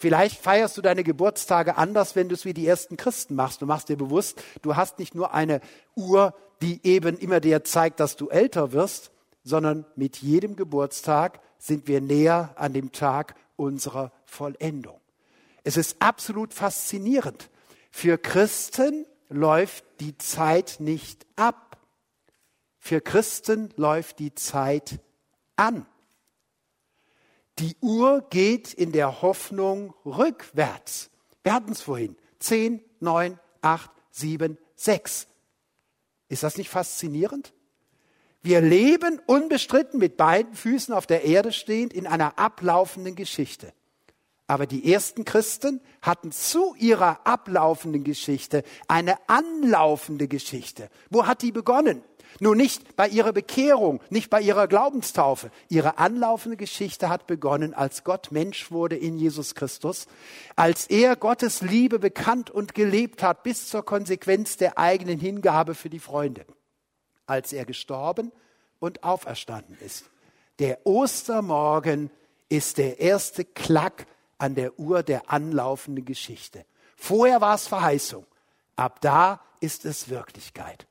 Vielleicht 0.00 0.40
feierst 0.40 0.76
du 0.76 0.80
deine 0.80 1.02
Geburtstage 1.02 1.76
anders, 1.76 2.14
wenn 2.14 2.28
du 2.28 2.34
es 2.36 2.44
wie 2.44 2.54
die 2.54 2.66
ersten 2.66 2.96
Christen 2.96 3.34
machst. 3.34 3.60
Du 3.60 3.66
machst 3.66 3.88
dir 3.88 3.96
bewusst, 3.96 4.40
du 4.62 4.76
hast 4.76 5.00
nicht 5.00 5.16
nur 5.16 5.34
eine 5.34 5.60
Uhr, 5.96 6.34
die 6.62 6.80
eben 6.86 7.18
immer 7.18 7.40
dir 7.40 7.64
zeigt, 7.64 7.98
dass 7.98 8.14
du 8.14 8.28
älter 8.28 8.72
wirst, 8.72 9.10
sondern 9.42 9.84
mit 9.96 10.18
jedem 10.18 10.54
Geburtstag 10.54 11.40
sind 11.58 11.88
wir 11.88 12.00
näher 12.00 12.54
an 12.54 12.72
dem 12.72 12.92
Tag 12.92 13.34
unserer 13.56 14.12
Vollendung. 14.24 15.00
Es 15.64 15.76
ist 15.76 15.96
absolut 16.00 16.54
faszinierend. 16.54 17.50
Für 17.90 18.18
Christen 18.18 19.04
läuft 19.28 19.84
die 19.98 20.16
Zeit 20.16 20.76
nicht 20.78 21.26
ab. 21.34 21.76
Für 22.78 23.00
Christen 23.00 23.70
läuft 23.76 24.20
die 24.20 24.34
Zeit 24.34 25.00
an. 25.56 25.86
Die 27.58 27.76
Uhr 27.80 28.24
geht 28.30 28.72
in 28.72 28.92
der 28.92 29.20
Hoffnung 29.20 29.92
rückwärts. 30.04 31.10
Wir 31.42 31.54
hatten 31.54 31.72
es 31.72 31.80
vorhin. 31.80 32.16
Zehn, 32.38 32.82
neun, 33.00 33.38
acht, 33.62 33.90
sieben, 34.10 34.58
sechs. 34.76 35.26
Ist 36.28 36.44
das 36.44 36.56
nicht 36.56 36.70
faszinierend? 36.70 37.52
Wir 38.42 38.60
leben 38.60 39.20
unbestritten 39.26 39.98
mit 39.98 40.16
beiden 40.16 40.54
Füßen 40.54 40.94
auf 40.94 41.06
der 41.06 41.24
Erde 41.24 41.52
stehend 41.52 41.92
in 41.92 42.06
einer 42.06 42.38
ablaufenden 42.38 43.16
Geschichte. 43.16 43.72
Aber 44.46 44.66
die 44.66 44.92
ersten 44.92 45.24
Christen 45.24 45.80
hatten 46.00 46.30
zu 46.30 46.74
ihrer 46.76 47.26
ablaufenden 47.26 48.04
Geschichte 48.04 48.62
eine 48.86 49.16
anlaufende 49.28 50.28
Geschichte. 50.28 50.88
Wo 51.10 51.26
hat 51.26 51.42
die 51.42 51.52
begonnen? 51.52 52.02
Nur 52.40 52.54
nicht 52.54 52.94
bei 52.96 53.08
ihrer 53.08 53.32
Bekehrung, 53.32 54.00
nicht 54.10 54.30
bei 54.30 54.40
ihrer 54.40 54.68
Glaubenstaufe. 54.68 55.50
Ihre 55.68 55.98
anlaufende 55.98 56.56
Geschichte 56.56 57.08
hat 57.08 57.26
begonnen, 57.26 57.74
als 57.74 58.04
Gott 58.04 58.30
Mensch 58.30 58.70
wurde 58.70 58.96
in 58.96 59.18
Jesus 59.18 59.54
Christus, 59.54 60.06
als 60.54 60.86
er 60.86 61.16
Gottes 61.16 61.62
Liebe 61.62 61.98
bekannt 61.98 62.50
und 62.50 62.74
gelebt 62.74 63.22
hat 63.22 63.42
bis 63.42 63.68
zur 63.68 63.84
Konsequenz 63.84 64.56
der 64.56 64.78
eigenen 64.78 65.18
Hingabe 65.18 65.74
für 65.74 65.90
die 65.90 65.98
Freunde, 65.98 66.46
als 67.26 67.52
er 67.52 67.64
gestorben 67.64 68.32
und 68.78 69.02
auferstanden 69.04 69.76
ist. 69.84 70.04
Der 70.58 70.86
Ostermorgen 70.86 72.10
ist 72.48 72.78
der 72.78 73.00
erste 73.00 73.44
Klack 73.44 74.06
an 74.38 74.54
der 74.54 74.78
Uhr 74.78 75.02
der 75.02 75.30
anlaufenden 75.30 76.04
Geschichte. 76.04 76.64
Vorher 76.96 77.40
war 77.40 77.54
es 77.54 77.66
Verheißung, 77.66 78.26
ab 78.76 79.00
da 79.00 79.40
ist 79.60 79.84
es 79.84 80.08
Wirklichkeit. 80.08 80.87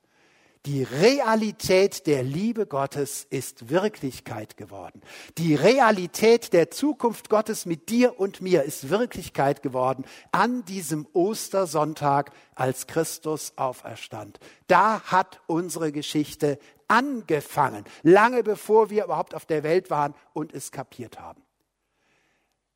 Die 0.68 0.84
Realität 0.84 2.08
der 2.08 2.24
Liebe 2.24 2.66
Gottes 2.66 3.26
ist 3.30 3.70
Wirklichkeit 3.70 4.58
geworden. 4.58 5.00
Die 5.38 5.56
Realität 5.56 6.52
der 6.52 6.70
Zukunft 6.72 7.30
Gottes 7.30 7.66
mit 7.66 7.88
dir 7.88 8.20
und 8.20 8.42
mir 8.42 8.64
ist 8.64 8.90
Wirklichkeit 8.90 9.64
geworden 9.64 10.04
an 10.34 10.66
diesem 10.66 11.08
Ostersonntag, 11.14 12.34
als 12.54 12.86
Christus 12.86 13.54
auferstand. 13.56 14.42
Da 14.68 15.00
hat 15.04 15.40
unsere 15.48 15.94
Geschichte 15.94 16.60
angefangen, 16.90 17.86
lange 18.04 18.44
bevor 18.44 18.90
wir 18.90 19.06
überhaupt 19.06 19.36
auf 19.36 19.46
der 19.46 19.64
Welt 19.64 19.90
waren 19.90 20.16
und 20.34 20.54
es 20.54 20.74
kapiert 20.74 21.18
haben. 21.18 21.42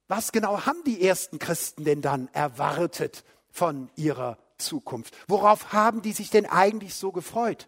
Was 0.07 0.31
genau 0.31 0.65
haben 0.65 0.81
die 0.85 1.05
ersten 1.05 1.39
Christen 1.39 1.83
denn 1.83 2.01
dann 2.01 2.29
erwartet 2.31 3.25
von 3.49 3.89
ihrer 3.97 4.37
Zukunft. 4.61 5.13
Worauf 5.27 5.73
haben 5.73 6.01
die 6.01 6.13
sich 6.13 6.29
denn 6.29 6.45
eigentlich 6.45 6.95
so 6.95 7.11
gefreut? 7.11 7.67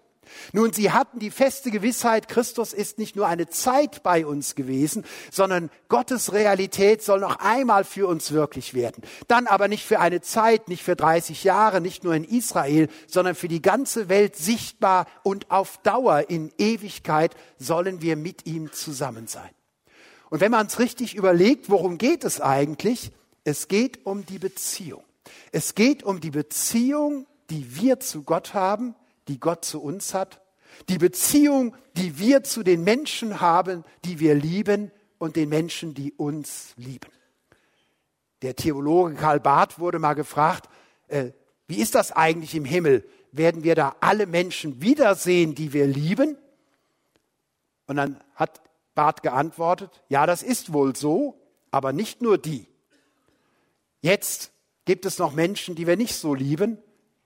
Nun, 0.51 0.73
sie 0.73 0.91
hatten 0.91 1.19
die 1.19 1.31
feste 1.31 1.71
Gewissheit, 1.71 2.27
Christus 2.27 2.73
ist 2.73 2.97
nicht 2.97 3.15
nur 3.15 3.27
eine 3.27 3.47
Zeit 3.49 4.03
bei 4.03 4.25
uns 4.25 4.55
gewesen, 4.55 5.05
sondern 5.31 5.69
Gottes 5.89 6.33
Realität 6.33 7.03
soll 7.03 7.19
noch 7.19 7.37
einmal 7.39 7.83
für 7.83 8.07
uns 8.07 8.31
wirklich 8.31 8.73
werden. 8.73 9.03
Dann 9.27 9.47
aber 9.47 9.67
nicht 9.67 9.85
für 9.85 9.99
eine 9.99 10.21
Zeit, 10.21 10.67
nicht 10.67 10.83
für 10.83 10.95
30 10.95 11.43
Jahre, 11.43 11.81
nicht 11.81 12.03
nur 12.03 12.15
in 12.15 12.23
Israel, 12.23 12.89
sondern 13.07 13.35
für 13.35 13.47
die 13.47 13.61
ganze 13.61 14.09
Welt 14.09 14.35
sichtbar 14.35 15.07
und 15.23 15.51
auf 15.51 15.77
Dauer 15.83 16.29
in 16.29 16.51
Ewigkeit 16.57 17.35
sollen 17.57 18.01
wir 18.01 18.15
mit 18.15 18.45
ihm 18.45 18.71
zusammen 18.71 19.27
sein. 19.27 19.49
Und 20.29 20.39
wenn 20.41 20.51
man 20.51 20.65
es 20.65 20.79
richtig 20.79 21.15
überlegt, 21.15 21.69
worum 21.69 21.97
geht 21.97 22.23
es 22.23 22.41
eigentlich? 22.41 23.11
Es 23.43 23.67
geht 23.67 24.05
um 24.05 24.25
die 24.25 24.39
Beziehung. 24.39 25.03
Es 25.51 25.75
geht 25.75 26.03
um 26.03 26.19
die 26.19 26.31
Beziehung, 26.31 27.27
die 27.49 27.75
wir 27.75 27.99
zu 27.99 28.23
Gott 28.23 28.53
haben, 28.53 28.95
die 29.27 29.39
Gott 29.39 29.65
zu 29.65 29.81
uns 29.81 30.13
hat, 30.13 30.41
die 30.89 30.97
Beziehung, 30.97 31.75
die 31.95 32.19
wir 32.19 32.43
zu 32.43 32.63
den 32.63 32.83
Menschen 32.83 33.41
haben, 33.41 33.83
die 34.05 34.19
wir 34.19 34.35
lieben 34.35 34.91
und 35.17 35.35
den 35.35 35.49
Menschen, 35.49 35.93
die 35.93 36.11
uns 36.13 36.73
lieben. 36.77 37.11
Der 38.41 38.55
Theologe 38.55 39.15
Karl 39.15 39.39
Barth 39.39 39.79
wurde 39.79 39.99
mal 39.99 40.13
gefragt, 40.13 40.69
äh, 41.07 41.31
wie 41.67 41.79
ist 41.79 41.95
das 41.95 42.11
eigentlich 42.11 42.55
im 42.55 42.65
Himmel? 42.65 43.07
Werden 43.31 43.63
wir 43.63 43.75
da 43.75 43.95
alle 44.01 44.25
Menschen 44.25 44.81
wiedersehen, 44.81 45.55
die 45.55 45.73
wir 45.73 45.87
lieben? 45.87 46.37
Und 47.87 47.95
dann 47.95 48.21
hat 48.35 48.61
Barth 48.95 49.23
geantwortet, 49.23 50.03
ja, 50.09 50.25
das 50.25 50.43
ist 50.43 50.73
wohl 50.73 50.95
so, 50.95 51.39
aber 51.71 51.93
nicht 51.93 52.21
nur 52.21 52.37
die. 52.37 52.67
Jetzt 54.01 54.51
gibt 54.85 55.05
es 55.05 55.17
noch 55.17 55.33
Menschen, 55.33 55.75
die 55.75 55.87
wir 55.87 55.95
nicht 55.95 56.15
so 56.15 56.33
lieben. 56.33 56.77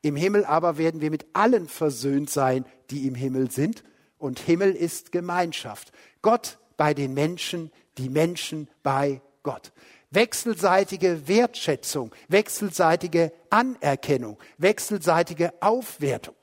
Im 0.08 0.16
Himmel 0.16 0.46
aber 0.46 0.78
werden 0.78 1.02
wir 1.02 1.12
mit 1.12 1.26
allen 1.34 1.68
versöhnt 1.68 2.30
sein, 2.30 2.64
die 2.92 3.08
im 3.08 3.16
Himmel 3.16 3.52
sind. 3.52 3.84
Und 4.18 4.40
Himmel 4.40 4.74
ist 4.74 5.12
Gemeinschaft. 5.12 5.92
Gott 6.22 6.60
bei 6.78 6.94
den 6.94 7.14
Menschen, 7.14 7.74
die 7.98 8.08
Menschen 8.08 8.70
bei 8.84 9.22
Gott. 9.44 9.74
Wechselseitige 10.10 11.28
Wertschätzung, 11.28 12.16
wechselseitige 12.30 13.34
Anerkennung, 13.50 14.38
wechselseitige 14.58 15.52
Aufwertung. 15.62 16.36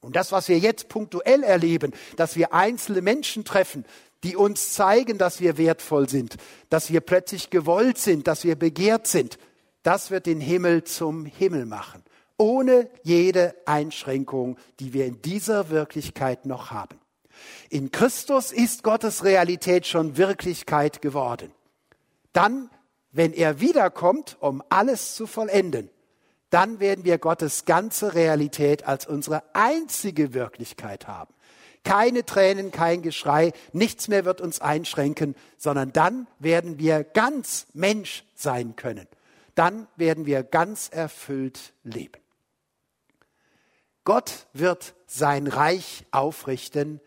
Und 0.00 0.14
das, 0.14 0.30
was 0.30 0.50
wir 0.50 0.58
jetzt 0.58 0.90
punktuell 0.90 1.42
erleben, 1.42 1.92
dass 2.16 2.36
wir 2.36 2.52
einzelne 2.52 3.00
Menschen 3.00 3.42
treffen, 3.46 3.86
die 4.22 4.36
uns 4.36 4.74
zeigen, 4.74 5.16
dass 5.16 5.40
wir 5.40 5.56
wertvoll 5.56 6.10
sind, 6.10 6.36
dass 6.68 6.92
wir 6.92 7.00
plötzlich 7.00 7.48
gewollt 7.48 7.96
sind, 7.96 8.26
dass 8.26 8.44
wir 8.44 8.54
begehrt 8.54 9.06
sind. 9.06 9.38
Das 9.82 10.10
wird 10.10 10.26
den 10.26 10.42
Himmel 10.42 10.84
zum 10.84 11.24
Himmel 11.24 11.64
machen, 11.64 12.02
ohne 12.38 12.88
jede 13.02 13.54
Einschränkung, 13.66 14.56
die 14.80 14.92
wir 14.94 15.06
in 15.06 15.20
dieser 15.20 15.68
Wirklichkeit 15.68 16.46
noch 16.46 16.70
haben. 16.70 16.98
In 17.68 17.92
Christus 17.92 18.52
ist 18.52 18.82
Gottes 18.82 19.24
Realität 19.24 19.86
schon 19.86 20.16
Wirklichkeit 20.16 21.02
geworden. 21.02 21.52
Dann, 22.32 22.70
wenn 23.12 23.32
er 23.32 23.60
wiederkommt, 23.60 24.36
um 24.40 24.62
alles 24.68 25.14
zu 25.14 25.26
vollenden, 25.26 25.90
dann 26.50 26.80
werden 26.80 27.04
wir 27.04 27.18
Gottes 27.18 27.64
ganze 27.64 28.14
Realität 28.14 28.86
als 28.86 29.06
unsere 29.06 29.42
einzige 29.52 30.32
Wirklichkeit 30.32 31.06
haben. 31.06 31.34
Keine 31.84 32.24
Tränen, 32.24 32.70
kein 32.70 33.02
Geschrei, 33.02 33.52
nichts 33.72 34.08
mehr 34.08 34.24
wird 34.24 34.40
uns 34.40 34.60
einschränken, 34.60 35.34
sondern 35.56 35.92
dann 35.92 36.26
werden 36.38 36.78
wir 36.78 37.04
ganz 37.04 37.66
Mensch 37.72 38.24
sein 38.34 38.76
können. 38.76 39.06
Dann 39.54 39.86
werden 39.96 40.26
wir 40.26 40.42
ganz 40.42 40.88
erfüllt 40.88 41.72
leben. 41.82 42.20
Gott 44.08 44.46
wird 44.54 44.94
sein 45.06 45.46
Reich 45.46 46.06
aufrichten, 46.12 47.02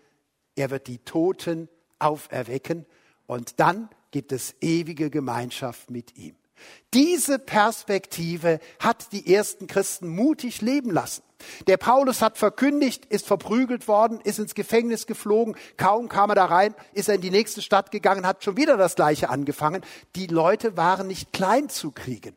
er 0.56 0.70
wird 0.70 0.86
die 0.86 1.00
Toten 1.00 1.68
auferwecken 1.98 2.86
und 3.26 3.60
dann 3.60 3.90
gibt 4.12 4.32
es 4.32 4.54
ewige 4.62 5.10
Gemeinschaft 5.10 5.90
mit 5.90 6.16
ihm. 6.16 6.36
Diese 6.94 7.40
Perspektive 7.40 8.60
hat 8.78 9.14
die 9.14 9.34
ersten 9.34 9.66
Christen 9.66 10.10
mutig 10.10 10.62
leben 10.62 10.92
lassen. 10.92 11.24
Der 11.66 11.78
Paulus 11.78 12.22
hat 12.22 12.38
verkündigt, 12.38 13.08
ist 13.08 13.26
verprügelt 13.26 13.88
worden, 13.88 14.22
ist 14.22 14.38
ins 14.38 14.54
Gefängnis 14.54 15.08
geflogen, 15.08 15.56
kaum 15.78 16.08
kam 16.08 16.30
er 16.30 16.36
da 16.36 16.46
rein, 16.46 16.76
ist 16.94 17.10
er 17.10 17.16
in 17.16 17.22
die 17.22 17.32
nächste 17.32 17.64
Stadt 17.64 17.90
gegangen, 17.90 18.28
hat 18.28 18.44
schon 18.44 18.58
wieder 18.58 18.78
das 18.78 18.94
Gleiche 18.94 19.32
angefangen. 19.32 19.82
Die 20.16 20.28
Leute 20.28 20.78
waren 20.78 21.08
nicht 21.08 21.34
klein 21.34 21.68
zu 21.68 21.90
kriegen. 21.90 22.36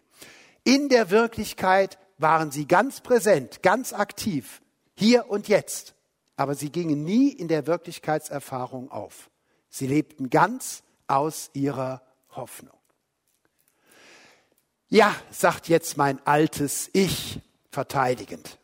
In 0.62 0.88
der 0.88 1.10
Wirklichkeit 1.10 1.98
waren 2.18 2.50
sie 2.50 2.66
ganz 2.66 3.00
präsent, 3.00 3.62
ganz 3.62 3.92
aktiv, 3.92 4.62
hier 4.94 5.28
und 5.28 5.48
jetzt. 5.48 5.94
Aber 6.36 6.54
sie 6.54 6.70
gingen 6.70 7.04
nie 7.04 7.28
in 7.28 7.48
der 7.48 7.66
Wirklichkeitserfahrung 7.66 8.90
auf. 8.90 9.30
Sie 9.68 9.86
lebten 9.86 10.30
ganz 10.30 10.82
aus 11.06 11.50
ihrer 11.52 12.02
Hoffnung. 12.30 12.78
Ja, 14.88 15.14
sagt 15.30 15.68
jetzt 15.68 15.96
mein 15.96 16.24
altes 16.26 16.90
Ich 16.92 17.40
verteidigend. 17.70 18.58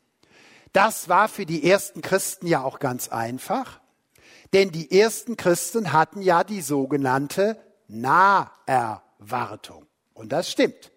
Das 0.72 1.08
war 1.08 1.28
für 1.28 1.46
die 1.46 1.68
ersten 1.68 2.02
Christen 2.02 2.46
ja 2.46 2.62
auch 2.62 2.78
ganz 2.78 3.08
einfach, 3.08 3.80
denn 4.52 4.70
die 4.70 4.96
ersten 4.96 5.36
Christen 5.36 5.92
hatten 5.92 6.22
ja 6.22 6.44
die 6.44 6.60
sogenannte 6.60 7.60
Naherwartung. 7.88 9.86
Und 10.14 10.30
das 10.30 10.50
stimmt. 10.50 10.92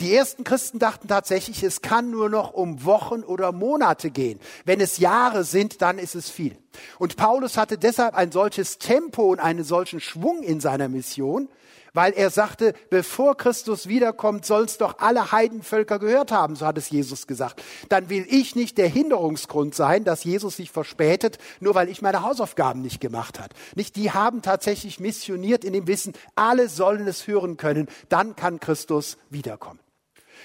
Die 0.00 0.14
ersten 0.14 0.44
Christen 0.44 0.78
dachten 0.78 1.08
tatsächlich, 1.08 1.62
es 1.62 1.82
kann 1.82 2.10
nur 2.10 2.30
noch 2.30 2.54
um 2.54 2.86
Wochen 2.86 3.22
oder 3.22 3.52
Monate 3.52 4.10
gehen. 4.10 4.40
Wenn 4.64 4.80
es 4.80 4.96
Jahre 4.96 5.44
sind, 5.44 5.82
dann 5.82 5.98
ist 5.98 6.14
es 6.14 6.30
viel. 6.30 6.56
Und 6.98 7.16
Paulus 7.16 7.58
hatte 7.58 7.76
deshalb 7.76 8.14
ein 8.14 8.32
solches 8.32 8.78
Tempo 8.78 9.24
und 9.30 9.40
einen 9.40 9.62
solchen 9.62 10.00
Schwung 10.00 10.42
in 10.42 10.60
seiner 10.60 10.88
Mission, 10.88 11.48
weil 11.92 12.12
er 12.12 12.30
sagte, 12.30 12.72
bevor 12.88 13.36
Christus 13.36 13.88
wiederkommt, 13.88 14.46
sollen 14.46 14.66
es 14.66 14.78
doch 14.78 15.00
alle 15.00 15.32
Heidenvölker 15.32 15.98
gehört 15.98 16.32
haben, 16.32 16.56
so 16.56 16.64
hat 16.64 16.78
es 16.78 16.88
Jesus 16.88 17.26
gesagt. 17.26 17.62
Dann 17.90 18.08
will 18.08 18.26
ich 18.28 18.56
nicht 18.56 18.78
der 18.78 18.88
Hinderungsgrund 18.88 19.74
sein, 19.74 20.04
dass 20.04 20.24
Jesus 20.24 20.56
sich 20.56 20.70
verspätet, 20.70 21.38
nur 21.58 21.74
weil 21.74 21.88
ich 21.88 22.00
meine 22.00 22.22
Hausaufgaben 22.22 22.80
nicht 22.80 23.00
gemacht 23.00 23.38
hat. 23.38 23.52
Nicht 23.74 23.96
die 23.96 24.12
haben 24.12 24.40
tatsächlich 24.40 25.00
missioniert 25.00 25.64
in 25.64 25.72
dem 25.72 25.86
Wissen, 25.86 26.14
alle 26.36 26.68
sollen 26.68 27.06
es 27.06 27.26
hören 27.26 27.56
können, 27.56 27.88
dann 28.08 28.36
kann 28.36 28.60
Christus 28.60 29.18
wiederkommen. 29.28 29.80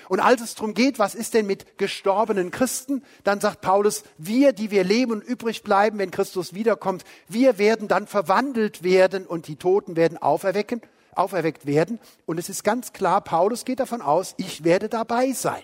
Und 0.09 0.19
als 0.19 0.41
es 0.41 0.55
darum 0.55 0.73
geht, 0.73 0.99
was 0.99 1.15
ist 1.15 1.33
denn 1.33 1.45
mit 1.47 1.77
gestorbenen 1.77 2.51
Christen, 2.51 3.03
dann 3.23 3.39
sagt 3.39 3.61
Paulus, 3.61 4.03
wir, 4.17 4.53
die 4.53 4.71
wir 4.71 4.83
leben 4.83 5.11
und 5.11 5.23
übrig 5.23 5.63
bleiben, 5.63 5.97
wenn 5.99 6.11
Christus 6.11 6.53
wiederkommt, 6.53 7.03
wir 7.27 7.57
werden 7.57 7.87
dann 7.87 8.07
verwandelt 8.07 8.83
werden 8.83 9.25
und 9.25 9.47
die 9.47 9.55
Toten 9.55 9.95
werden 9.95 10.17
auferwecken 10.17 10.81
auferweckt 11.17 11.65
werden. 11.65 11.99
Und 12.25 12.37
es 12.37 12.49
ist 12.49 12.63
ganz 12.63 12.93
klar, 12.93 13.21
Paulus 13.21 13.65
geht 13.65 13.79
davon 13.79 14.01
aus, 14.01 14.35
ich 14.37 14.63
werde 14.63 14.89
dabei 14.89 15.31
sein. 15.31 15.63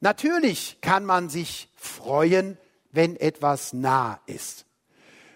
Natürlich 0.00 0.78
kann 0.80 1.04
man 1.04 1.30
sich 1.30 1.70
freuen, 1.74 2.58
wenn 2.92 3.16
etwas 3.16 3.72
nah 3.72 4.20
ist. 4.26 4.66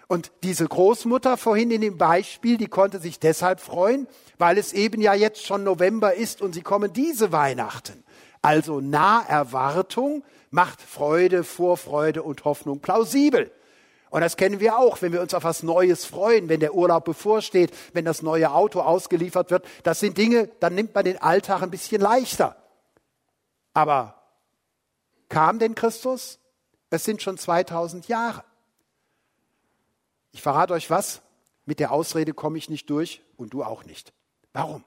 Und 0.07 0.31
diese 0.43 0.67
Großmutter 0.67 1.37
vorhin 1.37 1.71
in 1.71 1.81
dem 1.81 1.97
Beispiel, 1.97 2.57
die 2.57 2.67
konnte 2.67 2.99
sich 2.99 3.19
deshalb 3.19 3.59
freuen, 3.59 4.07
weil 4.39 4.57
es 4.57 4.73
eben 4.73 5.01
ja 5.01 5.13
jetzt 5.13 5.45
schon 5.45 5.63
November 5.63 6.15
ist 6.15 6.41
und 6.41 6.53
sie 6.53 6.61
kommen 6.61 6.91
diese 6.93 7.31
Weihnachten. 7.31 8.03
Also 8.41 8.79
Naherwartung 8.79 10.23
macht 10.49 10.81
Freude, 10.81 11.43
Vorfreude 11.43 12.23
und 12.23 12.45
Hoffnung 12.45 12.79
plausibel. 12.79 13.51
Und 14.09 14.21
das 14.21 14.37
kennen 14.37 14.59
wir 14.59 14.79
auch, 14.79 15.01
wenn 15.01 15.11
wir 15.11 15.21
uns 15.21 15.33
auf 15.33 15.43
was 15.43 15.61
Neues 15.61 16.05
freuen, 16.05 16.49
wenn 16.49 16.61
der 16.61 16.73
Urlaub 16.73 17.05
bevorsteht, 17.05 17.71
wenn 17.93 18.05
das 18.05 18.23
neue 18.23 18.51
Auto 18.51 18.79
ausgeliefert 18.79 19.51
wird. 19.51 19.65
Das 19.83 19.99
sind 19.99 20.17
Dinge, 20.17 20.49
dann 20.61 20.73
nimmt 20.73 20.95
man 20.95 21.05
den 21.05 21.21
Alltag 21.21 21.61
ein 21.61 21.69
bisschen 21.69 22.01
leichter. 22.01 22.55
Aber 23.73 24.15
kam 25.27 25.59
denn 25.59 25.75
Christus? 25.75 26.39
Es 26.89 27.03
sind 27.03 27.21
schon 27.21 27.37
2000 27.37 28.07
Jahre. 28.07 28.43
Ich 30.31 30.41
verrate 30.41 30.73
euch 30.73 30.89
was, 30.89 31.21
mit 31.65 31.79
der 31.79 31.91
Ausrede 31.91 32.33
komme 32.33 32.57
ich 32.57 32.69
nicht 32.69 32.89
durch 32.89 33.21
und 33.37 33.53
du 33.53 33.63
auch 33.63 33.83
nicht. 33.83 34.11
Warum? 34.53 34.83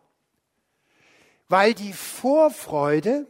Weil 1.48 1.74
die 1.74 1.92
Vorfreude 1.92 3.26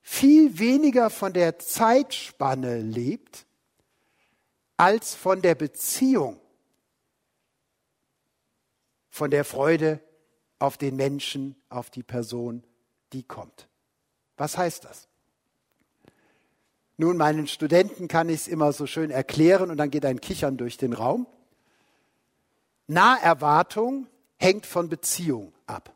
viel 0.00 0.58
weniger 0.58 1.10
von 1.10 1.32
der 1.32 1.58
Zeitspanne 1.58 2.80
lebt, 2.80 3.46
als 4.76 5.14
von 5.14 5.42
der 5.42 5.54
Beziehung, 5.54 6.40
von 9.10 9.30
der 9.30 9.44
Freude 9.44 10.00
auf 10.58 10.76
den 10.76 10.96
Menschen, 10.96 11.56
auf 11.68 11.90
die 11.90 12.02
Person, 12.02 12.64
die 13.12 13.22
kommt. 13.22 13.68
Was 14.36 14.56
heißt 14.56 14.84
das? 14.84 15.08
Nun, 16.96 17.16
meinen 17.16 17.46
Studenten 17.46 18.08
kann 18.08 18.28
ich 18.28 18.42
es 18.42 18.48
immer 18.48 18.72
so 18.72 18.86
schön 18.86 19.10
erklären 19.10 19.70
und 19.70 19.76
dann 19.76 19.90
geht 19.90 20.04
ein 20.04 20.20
Kichern 20.20 20.56
durch 20.56 20.76
den 20.76 20.92
Raum. 20.92 21.26
Naherwartung 22.86 24.06
hängt 24.42 24.66
von 24.66 24.88
Beziehung 24.88 25.52
ab. 25.66 25.94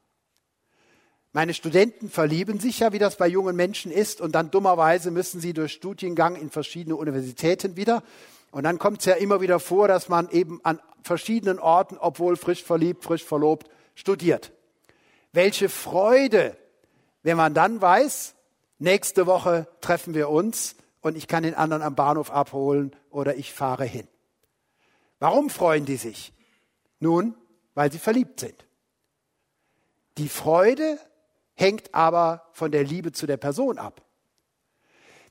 Meine 1.33 1.53
Studenten 1.53 2.09
verlieben 2.09 2.61
sich 2.61 2.79
ja, 2.79 2.93
wie 2.93 2.99
das 2.99 3.17
bei 3.17 3.27
jungen 3.27 3.57
Menschen 3.57 3.93
ist, 3.93 4.21
und 4.21 4.33
dann 4.35 4.51
dummerweise 4.51 5.11
müssen 5.11 5.41
sie 5.41 5.53
durch 5.53 5.73
Studiengang 5.73 6.37
in 6.37 6.49
verschiedene 6.49 6.97
Universitäten 6.97 7.77
wieder. 7.77 8.03
Und 8.53 8.63
dann 8.63 8.79
kommt 8.79 9.01
es 9.01 9.05
ja 9.05 9.15
immer 9.15 9.41
wieder 9.41 9.59
vor, 9.59 9.89
dass 9.89 10.09
man 10.09 10.31
eben 10.31 10.61
an 10.63 10.81
verschiedenen 11.03 11.59
Orten, 11.59 11.99
obwohl 11.99 12.37
frisch 12.37 12.63
verliebt, 12.63 13.05
frisch 13.05 13.25
verlobt, 13.25 13.69
studiert. 13.95 14.53
Welche 15.33 15.69
Freude, 15.69 16.57
wenn 17.23 17.37
man 17.37 17.53
dann 17.53 17.83
weiß, 17.83 18.35
nächste 18.79 19.27
Woche 19.27 19.67
treffen 19.81 20.15
wir 20.15 20.31
uns 20.31 20.77
und 21.03 21.17
ich 21.17 21.27
kann 21.27 21.43
den 21.43 21.55
anderen 21.55 21.83
am 21.83 21.97
Bahnhof 21.97 22.31
abholen 22.31 22.95
oder 23.11 23.37
ich 23.37 23.53
fahre 23.53 23.85
hin. 23.85 24.07
Warum 25.19 25.51
freuen 25.51 25.85
die 25.85 25.97
sich? 25.97 26.33
Nun, 26.99 27.35
weil 27.77 27.93
sie 27.93 27.99
verliebt 28.01 28.41
sind. 28.41 28.67
Die 30.19 30.29
Freude 30.29 30.99
hängt 31.55 31.95
aber 31.95 32.49
von 32.53 32.73
der 32.73 32.83
Liebe 32.83 33.12
zu 33.12 33.27
der 33.27 33.37
Person 33.37 33.79
ab. 33.79 34.03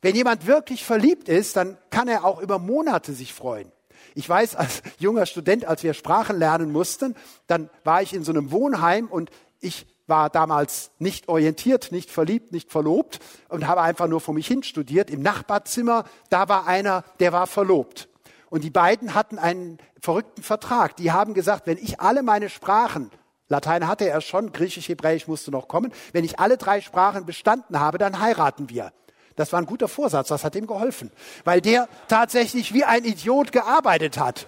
Wenn 0.01 0.15
jemand 0.15 0.45
wirklich 0.45 0.85
verliebt 0.85 1.27
ist, 1.27 1.57
dann 1.57 1.77
kann 1.89 2.07
er 2.07 2.23
auch 2.23 2.39
über 2.39 2.59
Monate 2.59 3.13
sich 3.13 3.33
freuen. 3.33 3.71
Ich 4.13 4.29
weiß, 4.29 4.55
als 4.55 4.83
junger 4.99 5.25
Student, 5.25 5.65
als 5.65 5.81
wir 5.81 5.95
Sprachen 5.95 6.37
lernen 6.37 6.71
mussten, 6.71 7.15
dann 7.47 7.69
war 7.83 8.03
ich 8.03 8.13
in 8.13 8.23
so 8.23 8.31
einem 8.31 8.51
Wohnheim 8.51 9.07
und 9.07 9.31
ich 9.59 9.87
war 10.05 10.29
damals 10.29 10.91
nicht 10.99 11.27
orientiert, 11.27 11.91
nicht 11.91 12.11
verliebt, 12.11 12.51
nicht 12.51 12.71
verlobt 12.71 13.19
und 13.49 13.65
habe 13.65 13.81
einfach 13.81 14.07
nur 14.07 14.21
vor 14.21 14.35
mich 14.35 14.45
hin 14.45 14.61
studiert. 14.61 15.09
Im 15.09 15.23
Nachbarzimmer, 15.23 16.05
da 16.29 16.47
war 16.47 16.67
einer, 16.67 17.03
der 17.19 17.33
war 17.33 17.47
verlobt. 17.47 18.07
Und 18.49 18.63
die 18.63 18.69
beiden 18.69 19.13
hatten 19.13 19.39
einen 19.39 19.79
verrückten 19.99 20.43
Vertrag. 20.43 20.95
Die 20.97 21.11
haben 21.11 21.33
gesagt, 21.33 21.67
wenn 21.67 21.77
ich 21.77 21.99
alle 21.99 22.23
meine 22.23 22.49
Sprachen 22.49 23.11
Latein 23.47 23.87
hatte 23.87 24.09
er 24.09 24.21
schon, 24.21 24.51
Griechisch, 24.51 24.89
Hebräisch 24.89 25.27
musste 25.27 25.51
noch 25.51 25.67
kommen. 25.67 25.93
Wenn 26.13 26.23
ich 26.23 26.39
alle 26.39 26.57
drei 26.57 26.81
Sprachen 26.81 27.25
bestanden 27.25 27.79
habe, 27.79 27.97
dann 27.97 28.19
heiraten 28.19 28.69
wir. 28.69 28.91
Das 29.35 29.51
war 29.53 29.59
ein 29.59 29.65
guter 29.65 29.87
Vorsatz, 29.87 30.29
das 30.29 30.43
hat 30.43 30.55
ihm 30.55 30.65
geholfen, 30.65 31.11
weil 31.43 31.61
der 31.61 31.89
tatsächlich 32.07 32.73
wie 32.73 32.85
ein 32.85 33.03
Idiot 33.03 33.51
gearbeitet 33.51 34.17
hat. 34.17 34.47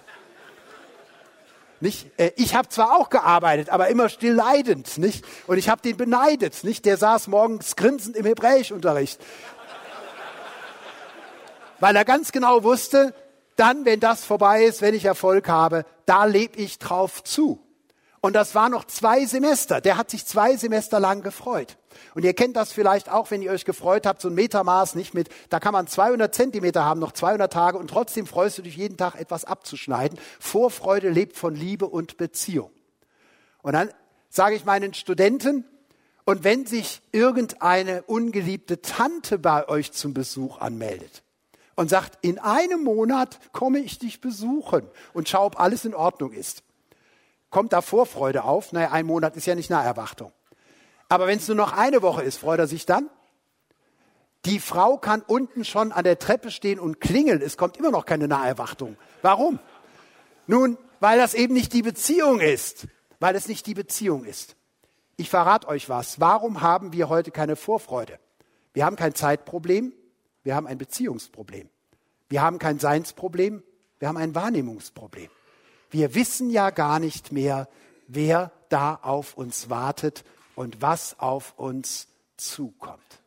Nicht? 1.80 2.10
Äh, 2.18 2.32
ich 2.36 2.56
habe 2.56 2.68
zwar 2.68 2.96
auch 2.96 3.08
gearbeitet, 3.08 3.68
aber 3.68 3.88
immer 3.88 4.08
still 4.08 4.32
leidend, 4.32 4.98
nicht? 4.98 5.24
Und 5.46 5.58
ich 5.58 5.68
habe 5.68 5.82
den 5.82 5.96
beneidet, 5.96 6.64
nicht? 6.64 6.86
Der 6.86 6.96
saß 6.96 7.28
morgens 7.28 7.76
grinsend 7.76 8.16
im 8.16 8.24
Hebräischunterricht, 8.24 9.20
weil 11.78 11.94
er 11.94 12.04
ganz 12.04 12.32
genau 12.32 12.64
wusste, 12.64 13.14
dann, 13.58 13.84
wenn 13.84 14.00
das 14.00 14.24
vorbei 14.24 14.64
ist, 14.64 14.82
wenn 14.82 14.94
ich 14.94 15.04
Erfolg 15.04 15.48
habe, 15.48 15.84
da 16.06 16.24
lebe 16.24 16.58
ich 16.58 16.78
drauf 16.78 17.24
zu. 17.24 17.60
Und 18.20 18.34
das 18.34 18.54
war 18.54 18.68
noch 18.68 18.84
zwei 18.84 19.26
Semester. 19.26 19.80
Der 19.80 19.96
hat 19.96 20.10
sich 20.10 20.26
zwei 20.26 20.56
Semester 20.56 20.98
lang 20.98 21.22
gefreut. 21.22 21.76
Und 22.14 22.24
ihr 22.24 22.34
kennt 22.34 22.56
das 22.56 22.72
vielleicht 22.72 23.10
auch, 23.10 23.30
wenn 23.30 23.42
ihr 23.42 23.50
euch 23.50 23.64
gefreut 23.64 24.06
habt, 24.06 24.20
so 24.20 24.28
ein 24.28 24.34
Metermaß 24.34 24.94
nicht 24.94 25.14
mit, 25.14 25.28
da 25.50 25.60
kann 25.60 25.72
man 25.72 25.86
200 25.86 26.34
Zentimeter 26.34 26.84
haben, 26.84 27.00
noch 27.00 27.12
200 27.12 27.52
Tage 27.52 27.78
und 27.78 27.88
trotzdem 27.88 28.26
freust 28.26 28.58
du 28.58 28.62
dich 28.62 28.76
jeden 28.76 28.96
Tag 28.96 29.14
etwas 29.14 29.44
abzuschneiden. 29.44 30.18
Vorfreude 30.40 31.10
lebt 31.10 31.36
von 31.36 31.54
Liebe 31.54 31.86
und 31.86 32.16
Beziehung. 32.16 32.70
Und 33.62 33.72
dann 33.72 33.90
sage 34.30 34.56
ich 34.56 34.64
meinen 34.64 34.94
Studenten, 34.94 35.64
und 36.24 36.44
wenn 36.44 36.66
sich 36.66 37.00
irgendeine 37.10 38.02
ungeliebte 38.02 38.82
Tante 38.82 39.38
bei 39.38 39.66
euch 39.66 39.92
zum 39.92 40.12
Besuch 40.12 40.60
anmeldet 40.60 41.22
und 41.78 41.88
sagt, 41.88 42.18
in 42.22 42.40
einem 42.40 42.82
Monat 42.82 43.38
komme 43.52 43.78
ich 43.78 44.00
dich 44.00 44.20
besuchen 44.20 44.82
und 45.12 45.28
schau, 45.28 45.46
ob 45.46 45.60
alles 45.60 45.84
in 45.84 45.94
Ordnung 45.94 46.32
ist, 46.32 46.64
kommt 47.50 47.72
da 47.72 47.82
Vorfreude 47.82 48.42
auf. 48.42 48.72
Naja, 48.72 48.90
ein 48.90 49.06
Monat 49.06 49.36
ist 49.36 49.46
ja 49.46 49.54
nicht 49.54 49.70
Naherwartung. 49.70 50.32
Aber 51.08 51.28
wenn 51.28 51.38
es 51.38 51.46
nur 51.46 51.56
noch 51.56 51.72
eine 51.72 52.02
Woche 52.02 52.24
ist, 52.24 52.38
freut 52.38 52.58
er 52.58 52.66
sich 52.66 52.84
dann? 52.84 53.08
Die 54.44 54.58
Frau 54.58 54.96
kann 54.96 55.22
unten 55.24 55.64
schon 55.64 55.92
an 55.92 56.02
der 56.02 56.18
Treppe 56.18 56.50
stehen 56.50 56.80
und 56.80 57.00
klingeln. 57.00 57.40
Es 57.40 57.56
kommt 57.56 57.76
immer 57.76 57.92
noch 57.92 58.06
keine 58.06 58.26
Naherwartung. 58.26 58.96
Warum? 59.22 59.60
Nun, 60.48 60.78
weil 60.98 61.16
das 61.18 61.34
eben 61.34 61.54
nicht 61.54 61.72
die 61.72 61.82
Beziehung 61.82 62.40
ist. 62.40 62.88
Weil 63.20 63.36
es 63.36 63.46
nicht 63.46 63.66
die 63.66 63.74
Beziehung 63.74 64.24
ist. 64.24 64.56
Ich 65.16 65.30
verrate 65.30 65.68
euch 65.68 65.88
was. 65.88 66.18
Warum 66.18 66.60
haben 66.60 66.92
wir 66.92 67.08
heute 67.08 67.30
keine 67.30 67.54
Vorfreude? 67.54 68.18
Wir 68.72 68.84
haben 68.84 68.96
kein 68.96 69.14
Zeitproblem. 69.14 69.92
Wir 70.48 70.56
haben 70.56 70.66
ein 70.66 70.78
Beziehungsproblem. 70.78 71.68
Wir 72.30 72.40
haben 72.40 72.58
kein 72.58 72.78
Seinsproblem. 72.78 73.62
Wir 73.98 74.08
haben 74.08 74.16
ein 74.16 74.34
Wahrnehmungsproblem. 74.34 75.28
Wir 75.90 76.14
wissen 76.14 76.48
ja 76.48 76.70
gar 76.70 77.00
nicht 77.00 77.32
mehr, 77.32 77.68
wer 78.06 78.50
da 78.70 78.94
auf 78.94 79.36
uns 79.36 79.68
wartet 79.68 80.24
und 80.54 80.80
was 80.80 81.20
auf 81.20 81.52
uns 81.58 82.08
zukommt. 82.38 83.20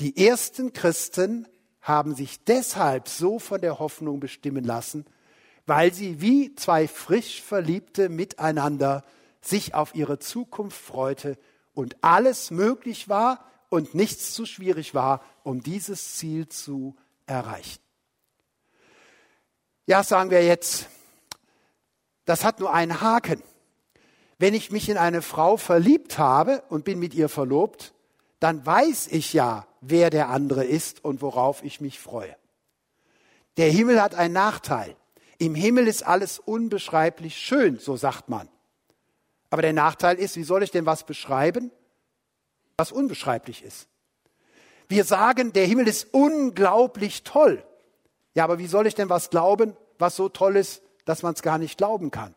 Die 0.00 0.22
ersten 0.28 0.74
Christen 0.74 1.48
haben 1.80 2.14
sich 2.14 2.44
deshalb 2.44 3.08
so 3.08 3.38
von 3.38 3.62
der 3.62 3.78
Hoffnung 3.78 4.20
bestimmen 4.20 4.64
lassen, 4.64 5.06
weil 5.64 5.94
sie 5.94 6.20
wie 6.20 6.54
zwei 6.56 6.86
frisch 6.86 7.40
Verliebte 7.40 8.10
miteinander 8.10 9.02
sich 9.40 9.72
auf 9.72 9.94
ihre 9.94 10.18
Zukunft 10.18 10.78
freute 10.78 11.38
und 11.72 11.96
alles 12.02 12.50
möglich 12.50 13.08
war 13.08 13.48
und 13.70 13.94
nichts 13.94 14.32
zu 14.32 14.46
schwierig 14.46 14.94
war, 14.94 15.22
um 15.48 15.62
dieses 15.62 16.16
Ziel 16.16 16.46
zu 16.46 16.94
erreichen. 17.24 17.80
Ja, 19.86 20.02
sagen 20.02 20.30
wir 20.30 20.44
jetzt, 20.44 20.90
das 22.26 22.44
hat 22.44 22.60
nur 22.60 22.74
einen 22.74 23.00
Haken. 23.00 23.42
Wenn 24.36 24.52
ich 24.52 24.70
mich 24.70 24.90
in 24.90 24.98
eine 24.98 25.22
Frau 25.22 25.56
verliebt 25.56 26.18
habe 26.18 26.62
und 26.68 26.84
bin 26.84 26.98
mit 26.98 27.14
ihr 27.14 27.30
verlobt, 27.30 27.94
dann 28.40 28.66
weiß 28.66 29.06
ich 29.06 29.32
ja, 29.32 29.66
wer 29.80 30.10
der 30.10 30.28
andere 30.28 30.66
ist 30.66 31.02
und 31.02 31.22
worauf 31.22 31.64
ich 31.64 31.80
mich 31.80 31.98
freue. 31.98 32.36
Der 33.56 33.70
Himmel 33.70 34.02
hat 34.02 34.14
einen 34.14 34.34
Nachteil. 34.34 34.96
Im 35.38 35.54
Himmel 35.54 35.88
ist 35.88 36.02
alles 36.02 36.38
unbeschreiblich 36.38 37.38
schön, 37.38 37.78
so 37.78 37.96
sagt 37.96 38.28
man. 38.28 38.50
Aber 39.48 39.62
der 39.62 39.72
Nachteil 39.72 40.18
ist, 40.18 40.36
wie 40.36 40.44
soll 40.44 40.62
ich 40.62 40.72
denn 40.72 40.84
was 40.84 41.04
beschreiben, 41.04 41.70
was 42.76 42.92
unbeschreiblich 42.92 43.62
ist? 43.62 43.88
Wir 44.88 45.04
sagen, 45.04 45.52
der 45.52 45.66
Himmel 45.66 45.86
ist 45.86 46.08
unglaublich 46.12 47.22
toll. 47.22 47.62
Ja, 48.34 48.44
aber 48.44 48.58
wie 48.58 48.66
soll 48.66 48.86
ich 48.86 48.94
denn 48.94 49.10
was 49.10 49.30
glauben, 49.30 49.76
was 49.98 50.16
so 50.16 50.28
toll 50.28 50.56
ist, 50.56 50.82
dass 51.04 51.22
man 51.22 51.34
es 51.34 51.42
gar 51.42 51.58
nicht 51.58 51.76
glauben 51.76 52.10
kann? 52.10 52.34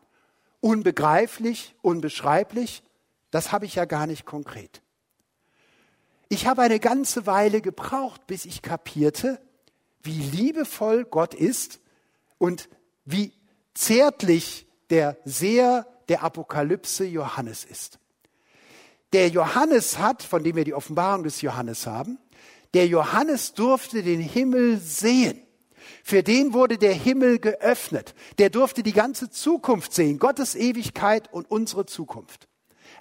Unbegreiflich, 0.59 1.75
unbeschreiblich, 1.81 2.83
das 3.31 3.51
habe 3.51 3.65
ich 3.65 3.75
ja 3.75 3.85
gar 3.85 4.07
nicht 4.07 4.25
konkret. 4.25 4.81
Ich 6.27 6.47
habe 6.47 6.61
eine 6.61 6.79
ganze 6.79 7.25
Weile 7.25 7.61
gebraucht, 7.61 8.27
bis 8.27 8.45
ich 8.45 8.61
kapierte, 8.61 9.39
wie 10.03 10.19
liebevoll 10.19 11.05
Gott 11.05 11.33
ist 11.33 11.79
und 12.37 12.69
wie 13.05 13.33
zärtlich 13.73 14.67
der 14.89 15.17
Seher 15.25 15.87
der 16.09 16.23
Apokalypse 16.23 17.05
Johannes 17.05 17.63
ist. 17.63 17.99
Der 19.13 19.29
Johannes 19.29 19.99
hat, 19.99 20.23
von 20.23 20.43
dem 20.43 20.55
wir 20.55 20.63
die 20.63 20.73
Offenbarung 20.73 21.23
des 21.23 21.41
Johannes 21.41 21.85
haben, 21.85 22.17
der 22.73 22.88
Johannes 22.88 23.53
durfte 23.53 24.03
den 24.03 24.21
Himmel 24.21 24.77
sehen. 24.77 25.41
Für 26.03 26.23
den 26.23 26.53
wurde 26.53 26.77
der 26.77 26.93
Himmel 26.93 27.39
geöffnet. 27.39 28.15
Der 28.38 28.49
durfte 28.49 28.84
die 28.84 28.93
ganze 28.93 29.29
Zukunft 29.29 29.93
sehen, 29.93 30.19
Gottes 30.19 30.55
Ewigkeit 30.55 31.31
und 31.31 31.49
unsere 31.49 31.86
Zukunft. 31.86 32.47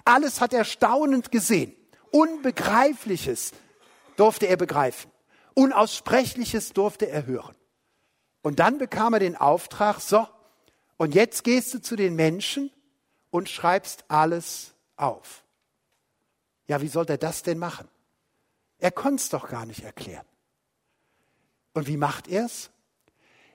Alles 0.05 0.41
hat 0.41 0.53
er 0.53 0.65
staunend 0.65 1.31
gesehen. 1.31 1.73
Unbegreifliches 2.11 3.51
durfte 4.17 4.47
er 4.47 4.57
begreifen. 4.57 5.11
Unaussprechliches 5.53 6.73
durfte 6.73 7.09
er 7.09 7.25
hören. 7.25 7.55
Und 8.41 8.59
dann 8.59 8.77
bekam 8.77 9.13
er 9.13 9.19
den 9.19 9.35
Auftrag, 9.35 9.99
so, 9.99 10.27
und 10.97 11.15
jetzt 11.15 11.43
gehst 11.43 11.73
du 11.73 11.81
zu 11.81 11.95
den 11.95 12.15
Menschen 12.15 12.71
und 13.29 13.49
schreibst 13.49 14.05
alles 14.07 14.73
auf. 14.95 15.43
Ja, 16.67 16.81
wie 16.81 16.87
soll 16.87 17.05
er 17.07 17.17
das 17.17 17.43
denn 17.43 17.57
machen? 17.57 17.87
Er 18.81 18.91
konnte 18.91 19.21
es 19.21 19.29
doch 19.29 19.47
gar 19.47 19.65
nicht 19.65 19.83
erklären. 19.83 20.25
Und 21.73 21.87
wie 21.87 21.97
macht 21.97 22.27
er 22.27 22.45
es? 22.45 22.71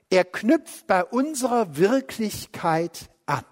Er 0.09 0.25
knüpft 0.25 0.87
bei 0.87 1.05
unserer 1.05 1.77
Wirklichkeit 1.77 3.11
an. 3.27 3.45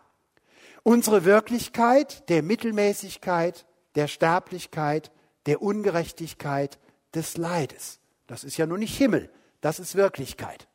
Unsere 0.85 1.25
Wirklichkeit 1.25 2.29
der 2.29 2.43
Mittelmäßigkeit, 2.43 3.66
der 3.97 4.07
Sterblichkeit, 4.07 5.11
der 5.47 5.61
Ungerechtigkeit, 5.62 6.79
des 7.12 7.37
Leides. 7.37 7.99
Das 8.29 8.45
ist 8.45 8.57
ja 8.57 8.66
nur 8.66 8.79
nicht 8.79 8.97
Himmel, 8.97 9.31
das 9.61 9.79
ist 9.81 9.97
Wirklichkeit. 9.97 10.68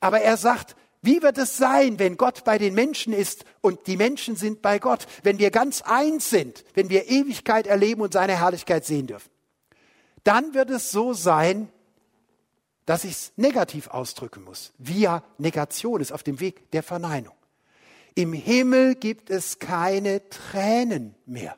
Aber 0.00 0.20
er 0.20 0.36
sagt, 0.36 0.76
wie 1.02 1.22
wird 1.22 1.38
es 1.38 1.56
sein, 1.56 1.98
wenn 1.98 2.16
Gott 2.16 2.44
bei 2.44 2.56
den 2.56 2.74
Menschen 2.74 3.12
ist 3.12 3.44
und 3.62 3.86
die 3.88 3.96
Menschen 3.96 4.36
sind 4.36 4.62
bei 4.62 4.78
Gott, 4.78 5.06
wenn 5.22 5.38
wir 5.38 5.50
ganz 5.50 5.82
eins 5.82 6.30
sind, 6.30 6.64
wenn 6.74 6.88
wir 6.88 7.08
Ewigkeit 7.08 7.66
erleben 7.66 8.02
und 8.02 8.12
seine 8.12 8.38
Herrlichkeit 8.38 8.84
sehen 8.84 9.08
dürfen? 9.08 9.30
Dann 10.24 10.54
wird 10.54 10.70
es 10.70 10.90
so 10.90 11.12
sein, 11.12 11.68
dass 12.86 13.04
ich 13.04 13.12
es 13.12 13.32
negativ 13.36 13.88
ausdrücken 13.88 14.44
muss. 14.44 14.72
Via 14.78 15.22
Negation 15.38 16.00
ist 16.00 16.12
auf 16.12 16.22
dem 16.22 16.40
Weg 16.40 16.70
der 16.72 16.82
Verneinung. 16.82 17.34
Im 18.14 18.32
Himmel 18.32 18.96
gibt 18.96 19.30
es 19.30 19.58
keine 19.58 20.28
Tränen 20.28 21.14
mehr. 21.26 21.56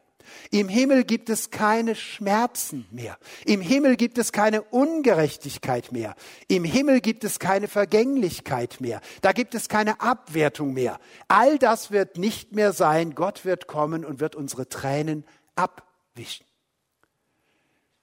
Im 0.50 0.68
Himmel 0.68 1.04
gibt 1.04 1.30
es 1.30 1.50
keine 1.50 1.94
Schmerzen 1.94 2.86
mehr. 2.90 3.18
Im 3.44 3.60
Himmel 3.60 3.96
gibt 3.96 4.18
es 4.18 4.32
keine 4.32 4.62
Ungerechtigkeit 4.62 5.92
mehr. 5.92 6.14
Im 6.48 6.64
Himmel 6.64 7.00
gibt 7.00 7.24
es 7.24 7.38
keine 7.38 7.68
Vergänglichkeit 7.68 8.80
mehr. 8.80 9.00
Da 9.20 9.32
gibt 9.32 9.54
es 9.54 9.68
keine 9.68 10.00
Abwertung 10.00 10.74
mehr. 10.74 11.00
All 11.28 11.58
das 11.58 11.90
wird 11.90 12.18
nicht 12.18 12.52
mehr 12.52 12.72
sein. 12.72 13.14
Gott 13.14 13.44
wird 13.44 13.66
kommen 13.66 14.04
und 14.04 14.20
wird 14.20 14.36
unsere 14.36 14.68
Tränen 14.68 15.24
abwischen. 15.54 16.46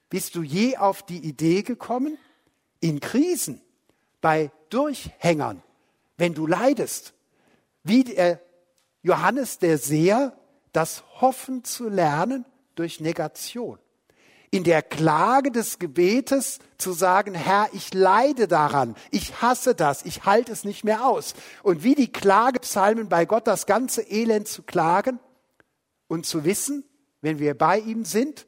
Bist 0.09 0.35
du 0.35 0.41
je 0.41 0.77
auf 0.77 1.03
die 1.03 1.19
Idee 1.19 1.63
gekommen, 1.63 2.17
in 2.79 2.99
Krisen, 2.99 3.61
bei 4.21 4.51
Durchhängern, 4.69 5.63
wenn 6.17 6.33
du 6.33 6.45
leidest, 6.45 7.13
wie 7.83 8.03
der 8.03 8.41
Johannes 9.01 9.59
der 9.59 9.77
Seher, 9.77 10.37
das 10.73 11.03
Hoffen 11.21 11.63
zu 11.63 11.89
lernen 11.89 12.45
durch 12.75 12.99
Negation. 12.99 13.79
In 14.51 14.63
der 14.63 14.81
Klage 14.81 15.51
des 15.51 15.77
Gebetes 15.77 16.59
zu 16.77 16.91
sagen, 16.91 17.35
Herr, 17.35 17.69
ich 17.73 17.93
leide 17.93 18.47
daran, 18.47 18.95
ich 19.11 19.41
hasse 19.41 19.75
das, 19.75 20.03
ich 20.05 20.25
halte 20.25 20.51
es 20.51 20.63
nicht 20.63 20.83
mehr 20.83 21.05
aus. 21.05 21.33
Und 21.61 21.83
wie 21.83 21.93
die 21.93 22.11
Klagepsalmen 22.11 23.09
bei 23.09 23.25
Gott 23.25 23.45
das 23.47 23.67
ganze 23.67 24.01
Elend 24.01 24.47
zu 24.47 24.63
klagen 24.63 25.19
und 26.07 26.25
zu 26.25 26.45
wissen, 26.45 26.83
wenn 27.21 27.37
wir 27.37 27.55
bei 27.55 27.79
ihm 27.79 28.05
sind, 28.05 28.47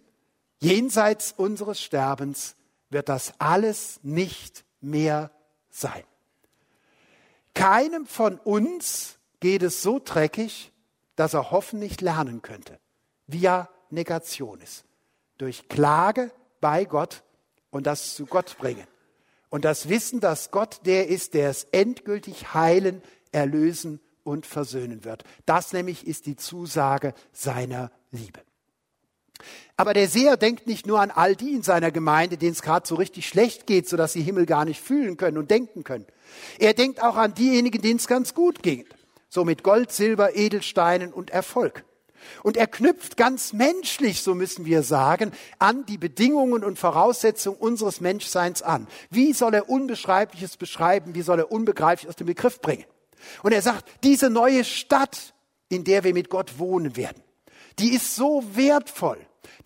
jenseits 0.61 1.33
unseres 1.35 1.81
Sterbens 1.81 2.55
wird 2.89 3.09
das 3.09 3.33
alles 3.39 3.99
nicht 4.03 4.63
mehr 4.79 5.31
sein. 5.69 6.03
Keinem 7.53 8.05
von 8.05 8.37
uns 8.37 9.19
geht 9.39 9.63
es 9.63 9.81
so 9.81 9.99
dreckig, 10.03 10.71
dass 11.15 11.33
er 11.33 11.51
hoffen 11.51 11.79
nicht 11.79 12.01
lernen 12.01 12.41
könnte. 12.41 12.79
Via 13.27 13.69
Negationis. 13.89 14.85
Durch 15.37 15.67
Klage 15.67 16.31
bei 16.61 16.85
Gott 16.85 17.23
und 17.71 17.87
das 17.87 18.15
zu 18.15 18.25
Gott 18.25 18.57
bringen. 18.57 18.87
Und 19.49 19.65
das 19.65 19.89
Wissen, 19.89 20.19
dass 20.21 20.51
Gott 20.51 20.85
der 20.85 21.09
ist, 21.09 21.33
der 21.33 21.49
es 21.49 21.65
endgültig 21.65 22.53
heilen, 22.53 23.01
erlösen 23.31 23.99
und 24.23 24.45
versöhnen 24.45 25.03
wird. 25.03 25.23
Das 25.45 25.73
nämlich 25.73 26.07
ist 26.07 26.25
die 26.25 26.35
Zusage 26.37 27.13
seiner 27.33 27.91
Liebe. 28.11 28.39
Aber 29.77 29.93
der 29.93 30.07
Seher 30.07 30.37
denkt 30.37 30.67
nicht 30.67 30.87
nur 30.87 30.99
an 30.99 31.11
all 31.11 31.35
die 31.35 31.53
in 31.53 31.63
seiner 31.63 31.91
Gemeinde, 31.91 32.37
denen 32.37 32.53
es 32.53 32.61
gerade 32.61 32.87
so 32.87 32.95
richtig 32.95 33.27
schlecht 33.27 33.67
geht, 33.67 33.89
sodass 33.89 34.13
sie 34.13 34.21
Himmel 34.21 34.45
gar 34.45 34.65
nicht 34.65 34.81
fühlen 34.81 35.17
können 35.17 35.37
und 35.37 35.51
denken 35.51 35.83
können. 35.83 36.05
Er 36.59 36.73
denkt 36.73 37.01
auch 37.01 37.15
an 37.15 37.33
diejenigen, 37.33 37.81
denen 37.81 37.97
es 37.97 38.07
ganz 38.07 38.33
gut 38.33 38.63
ging 38.63 38.85
so 39.31 39.45
mit 39.45 39.63
Gold, 39.63 39.91
Silber, 39.91 40.35
Edelsteinen 40.35 41.13
und 41.13 41.31
Erfolg. 41.31 41.85
Und 42.43 42.57
er 42.57 42.67
knüpft 42.67 43.17
ganz 43.17 43.53
menschlich, 43.53 44.21
so 44.21 44.35
müssen 44.35 44.65
wir 44.65 44.83
sagen, 44.83 45.31
an 45.57 45.85
die 45.87 45.97
Bedingungen 45.97 46.63
und 46.63 46.77
Voraussetzungen 46.77 47.57
unseres 47.57 47.99
Menschseins 47.99 48.61
an. 48.61 48.87
Wie 49.09 49.33
soll 49.33 49.55
er 49.55 49.69
Unbeschreibliches 49.69 50.57
beschreiben? 50.57 51.15
Wie 51.15 51.23
soll 51.23 51.39
er 51.39 51.51
Unbegreifliches 51.51 52.09
aus 52.09 52.15
dem 52.17 52.27
Begriff 52.27 52.59
bringen? 52.61 52.85
Und 53.41 53.53
er 53.53 53.61
sagt, 53.61 53.89
diese 54.03 54.29
neue 54.29 54.63
Stadt, 54.65 55.33
in 55.69 55.83
der 55.83 56.03
wir 56.03 56.13
mit 56.13 56.29
Gott 56.29 56.59
wohnen 56.59 56.95
werden, 56.95 57.23
die 57.79 57.93
ist 57.93 58.15
so 58.15 58.43
wertvoll. 58.53 59.17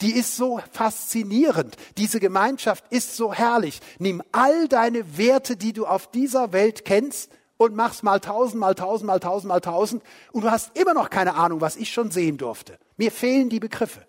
Die 0.02 0.14
ist 0.14 0.36
so 0.36 0.60
faszinierend. 0.72 1.76
Diese 1.98 2.20
Gemeinschaft 2.20 2.86
ist 2.90 3.16
so 3.16 3.34
herrlich. 3.34 3.80
Nimm 4.00 4.22
all 4.32 4.68
deine 4.68 5.18
Werte, 5.18 5.56
die 5.58 5.74
du 5.74 5.86
auf 5.86 6.12
dieser 6.12 6.52
Welt 6.54 6.86
kennst, 6.86 7.30
und 7.58 7.76
mach's 7.76 8.04
mal 8.04 8.20
tausend, 8.20 8.60
mal 8.60 8.76
tausend, 8.76 9.08
mal 9.08 9.20
tausend, 9.20 9.48
mal 9.48 9.62
tausend 9.62 10.04
und 10.32 10.44
du 10.44 10.52
hast 10.52 10.78
immer 10.78 10.94
noch 10.94 11.10
keine 11.10 11.36
Ahnung, 11.36 11.62
was 11.62 11.76
ich 11.76 11.92
schon 11.92 12.12
sehen 12.12 12.38
durfte. 12.38 12.78
Mir 12.98 13.12
fehlen 13.12 13.50
die 13.50 13.60
Begriffe. 13.60 14.06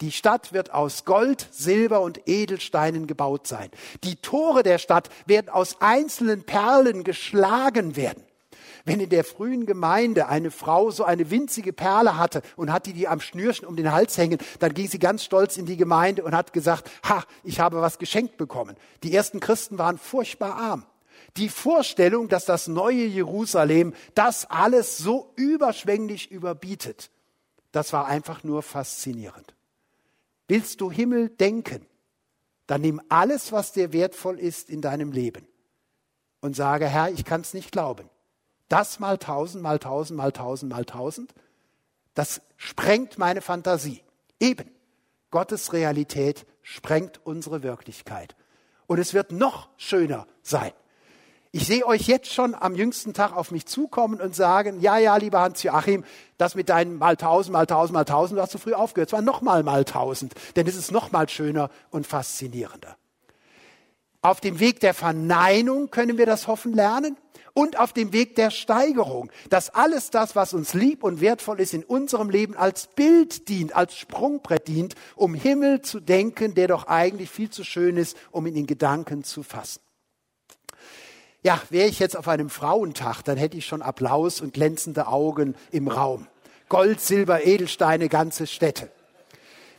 Die 0.00 0.10
Stadt 0.10 0.52
wird 0.52 0.72
aus 0.72 1.04
Gold, 1.04 1.46
Silber 1.52 2.00
und 2.00 2.26
Edelsteinen 2.26 3.06
gebaut 3.06 3.46
sein. 3.46 3.70
Die 4.02 4.16
Tore 4.16 4.62
der 4.62 4.78
Stadt 4.78 5.10
werden 5.26 5.48
aus 5.48 5.80
einzelnen 5.80 6.44
Perlen 6.44 7.04
geschlagen 7.04 7.94
werden. 7.94 8.24
Wenn 8.84 9.00
in 9.00 9.10
der 9.10 9.24
frühen 9.24 9.66
Gemeinde 9.66 10.28
eine 10.28 10.50
Frau 10.50 10.90
so 10.90 11.04
eine 11.04 11.30
winzige 11.30 11.72
Perle 11.72 12.16
hatte 12.18 12.42
und 12.56 12.72
hatte 12.72 12.92
die 12.92 13.06
am 13.06 13.20
Schnürchen 13.20 13.66
um 13.66 13.76
den 13.76 13.92
Hals 13.92 14.18
hängen, 14.18 14.38
dann 14.58 14.74
ging 14.74 14.88
sie 14.88 14.98
ganz 14.98 15.24
stolz 15.24 15.56
in 15.56 15.66
die 15.66 15.76
Gemeinde 15.76 16.24
und 16.24 16.34
hat 16.34 16.52
gesagt, 16.52 16.90
ha, 17.04 17.24
ich 17.44 17.60
habe 17.60 17.80
was 17.80 17.98
geschenkt 17.98 18.36
bekommen. 18.36 18.76
Die 19.02 19.14
ersten 19.14 19.40
Christen 19.40 19.78
waren 19.78 19.98
furchtbar 19.98 20.56
arm. 20.56 20.84
Die 21.36 21.48
Vorstellung, 21.48 22.28
dass 22.28 22.44
das 22.44 22.68
neue 22.68 23.04
Jerusalem 23.04 23.94
das 24.14 24.44
alles 24.50 24.98
so 24.98 25.32
überschwänglich 25.36 26.30
überbietet, 26.30 27.10
das 27.70 27.92
war 27.92 28.06
einfach 28.06 28.44
nur 28.44 28.62
faszinierend. 28.62 29.54
Willst 30.48 30.80
du 30.80 30.90
Himmel 30.90 31.30
denken, 31.30 31.86
dann 32.66 32.82
nimm 32.82 33.00
alles, 33.08 33.52
was 33.52 33.72
dir 33.72 33.92
wertvoll 33.92 34.38
ist 34.38 34.68
in 34.68 34.82
deinem 34.82 35.12
Leben 35.12 35.46
und 36.40 36.54
sage, 36.54 36.86
Herr, 36.86 37.10
ich 37.10 37.24
kann 37.24 37.40
es 37.40 37.54
nicht 37.54 37.72
glauben. 37.72 38.08
Das 38.72 39.00
mal 39.00 39.18
tausend, 39.18 39.62
mal 39.62 39.78
tausend, 39.78 40.16
mal 40.16 40.32
tausend, 40.32 40.72
mal 40.72 40.86
tausend, 40.86 41.34
das 42.14 42.40
sprengt 42.56 43.18
meine 43.18 43.42
Fantasie. 43.42 44.02
Eben, 44.40 44.70
Gottes 45.30 45.74
Realität 45.74 46.46
sprengt 46.62 47.20
unsere 47.22 47.62
Wirklichkeit. 47.62 48.34
Und 48.86 48.98
es 48.98 49.12
wird 49.12 49.30
noch 49.30 49.68
schöner 49.76 50.26
sein. 50.40 50.72
Ich 51.50 51.66
sehe 51.66 51.84
euch 51.84 52.06
jetzt 52.06 52.32
schon 52.32 52.54
am 52.54 52.74
jüngsten 52.74 53.12
Tag 53.12 53.36
auf 53.36 53.50
mich 53.50 53.66
zukommen 53.66 54.22
und 54.22 54.34
sagen, 54.34 54.80
ja, 54.80 54.96
ja, 54.96 55.18
lieber 55.18 55.42
Hans-Joachim, 55.42 56.02
das 56.38 56.54
mit 56.54 56.70
deinen 56.70 56.96
mal 56.96 57.18
tausend, 57.18 57.52
mal 57.52 57.66
tausend, 57.66 57.92
mal 57.92 58.04
tausend, 58.06 58.38
du 58.38 58.42
hast 58.42 58.52
zu 58.52 58.58
früh 58.58 58.72
aufgehört. 58.72 59.10
Es 59.10 59.12
war 59.12 59.20
nochmal 59.20 59.64
mal 59.64 59.84
tausend, 59.84 60.32
denn 60.56 60.66
es 60.66 60.76
ist 60.76 60.92
nochmal 60.92 61.28
schöner 61.28 61.68
und 61.90 62.06
faszinierender. 62.06 62.96
Auf 64.22 64.40
dem 64.40 64.60
Weg 64.60 64.78
der 64.78 64.94
Verneinung 64.94 65.90
können 65.90 66.16
wir 66.16 66.26
das 66.26 66.46
Hoffen 66.46 66.72
lernen 66.72 67.16
und 67.54 67.78
auf 67.78 67.92
dem 67.92 68.12
Weg 68.12 68.36
der 68.36 68.50
Steigerung, 68.50 69.30
dass 69.50 69.70
alles 69.70 70.10
das, 70.10 70.36
was 70.36 70.54
uns 70.54 70.74
lieb 70.74 71.02
und 71.02 71.20
wertvoll 71.20 71.60
ist 71.60 71.74
in 71.74 71.82
unserem 71.82 72.30
Leben, 72.30 72.56
als 72.56 72.86
Bild 72.86 73.48
dient, 73.48 73.74
als 73.74 73.96
Sprungbrett 73.96 74.68
dient, 74.68 74.94
um 75.16 75.34
Himmel 75.34 75.82
zu 75.82 75.98
denken, 75.98 76.54
der 76.54 76.68
doch 76.68 76.86
eigentlich 76.86 77.30
viel 77.30 77.50
zu 77.50 77.64
schön 77.64 77.96
ist, 77.96 78.16
um 78.30 78.46
ihn 78.46 78.54
in 78.54 78.66
Gedanken 78.68 79.24
zu 79.24 79.42
fassen. 79.42 79.80
Ja, 81.42 81.60
wäre 81.70 81.88
ich 81.88 81.98
jetzt 81.98 82.16
auf 82.16 82.28
einem 82.28 82.48
Frauentag, 82.48 83.22
dann 83.22 83.36
hätte 83.36 83.56
ich 83.56 83.66
schon 83.66 83.82
Applaus 83.82 84.40
und 84.40 84.54
glänzende 84.54 85.08
Augen 85.08 85.56
im 85.72 85.88
Raum. 85.88 86.28
Gold, 86.68 87.00
Silber, 87.00 87.44
Edelsteine, 87.44 88.08
ganze 88.08 88.46
Städte. 88.46 88.88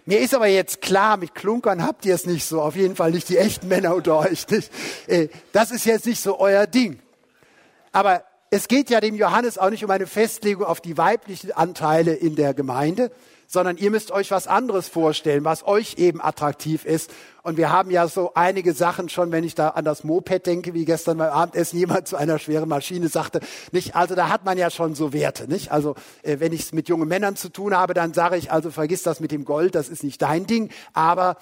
Mir 0.05 0.19
ist 0.19 0.35
aber 0.35 0.47
jetzt 0.47 0.81
klar, 0.81 1.17
mit 1.17 1.33
Klunkern 1.33 1.83
habt 1.83 2.05
ihr 2.05 2.13
es 2.13 2.25
nicht 2.25 2.45
so, 2.45 2.61
auf 2.61 2.75
jeden 2.75 2.95
Fall 2.95 3.11
nicht 3.11 3.29
die 3.29 3.37
echten 3.37 3.69
Männer 3.69 3.95
unter 3.95 4.17
euch. 4.17 4.47
Nicht? 4.49 4.71
Äh, 5.07 5.29
das 5.53 5.71
ist 5.71 5.85
jetzt 5.85 6.05
nicht 6.05 6.21
so 6.21 6.39
euer 6.39 6.67
Ding. 6.67 6.99
Aber 7.93 8.23
es 8.49 8.67
geht 8.67 8.89
ja 8.89 8.99
dem 8.99 9.15
Johannes 9.15 9.57
auch 9.57 9.69
nicht 9.69 9.83
um 9.83 9.91
eine 9.91 10.05
Festlegung 10.05 10.65
auf 10.65 10.81
die 10.81 10.97
weiblichen 10.97 11.51
Anteile 11.53 12.13
in 12.13 12.35
der 12.35 12.53
Gemeinde, 12.53 13.11
sondern 13.47 13.77
ihr 13.77 13.91
müsst 13.91 14.11
euch 14.11 14.31
was 14.31 14.47
anderes 14.47 14.87
vorstellen, 14.87 15.43
was 15.43 15.65
euch 15.65 15.95
eben 15.97 16.21
attraktiv 16.21 16.85
ist. 16.85 17.11
Und 17.43 17.57
wir 17.57 17.71
haben 17.71 17.91
ja 17.91 18.07
so 18.07 18.31
einige 18.35 18.73
Sachen 18.73 19.09
schon, 19.09 19.31
wenn 19.31 19.43
ich 19.43 19.53
da 19.53 19.69
an 19.69 19.83
das 19.83 20.05
Moped 20.05 20.45
denke, 20.45 20.73
wie 20.73 20.85
gestern 20.85 21.17
beim 21.17 21.31
Abendessen 21.31 21.77
jemand 21.77 22.07
zu 22.07 22.15
einer 22.15 22.39
schweren 22.39 22.69
Maschine 22.69 23.09
sagte, 23.09 23.41
nicht, 23.71 23.95
also 23.95 24.15
da 24.15 24.29
hat 24.29 24.45
man 24.45 24.57
ja 24.57 24.69
schon 24.69 24.95
so 24.95 25.11
Werte, 25.11 25.49
nicht? 25.49 25.71
Also 25.71 25.95
äh, 26.21 26.39
wenn 26.39 26.53
ich 26.53 26.61
es 26.61 26.71
mit 26.71 26.87
jungen 26.87 27.07
Männern 27.07 27.35
zu 27.35 27.49
tun 27.49 27.75
habe, 27.75 27.93
dann 27.93 28.13
sage 28.13 28.37
ich, 28.37 28.51
also 28.51 28.71
vergiss 28.71 29.03
das 29.03 29.19
mit 29.19 29.31
dem 29.31 29.43
Gold, 29.43 29.75
das 29.75 29.89
ist 29.89 30.03
nicht 30.03 30.21
dein 30.21 30.45
Ding, 30.47 30.69
aber 30.93 31.37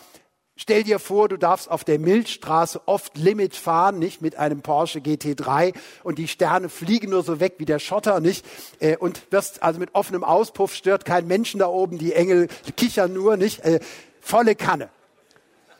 Stell 0.62 0.84
dir 0.84 1.00
vor, 1.00 1.28
du 1.28 1.38
darfst 1.38 1.72
auf 1.72 1.84
der 1.84 1.98
Milchstraße 1.98 2.82
oft 2.86 3.18
Limit 3.18 3.56
fahren, 3.56 3.98
nicht 3.98 4.22
mit 4.22 4.36
einem 4.36 4.62
Porsche 4.62 5.00
GT3 5.00 5.74
und 6.04 6.20
die 6.20 6.28
Sterne 6.28 6.70
fliegen 6.70 7.10
nur 7.10 7.24
so 7.24 7.40
weg 7.40 7.56
wie 7.58 7.66
der 7.66 7.80
Schotter, 7.80 8.20
nicht? 8.20 8.46
Äh, 8.80 8.96
und 8.98 9.24
wirst 9.32 9.64
also 9.64 9.80
mit 9.80 9.96
offenem 9.96 10.24
Auspuff 10.24 10.76
stört 10.76 11.04
kein 11.04 11.26
Menschen 11.26 11.62
da 11.62 11.66
oben, 11.66 11.98
die 11.98 12.14
Engel 12.14 12.48
kichern 12.78 13.12
nur, 13.12 13.38
nicht? 13.38 13.62
Äh, 13.62 13.80
volle 14.20 14.54
Kanne. 14.54 14.90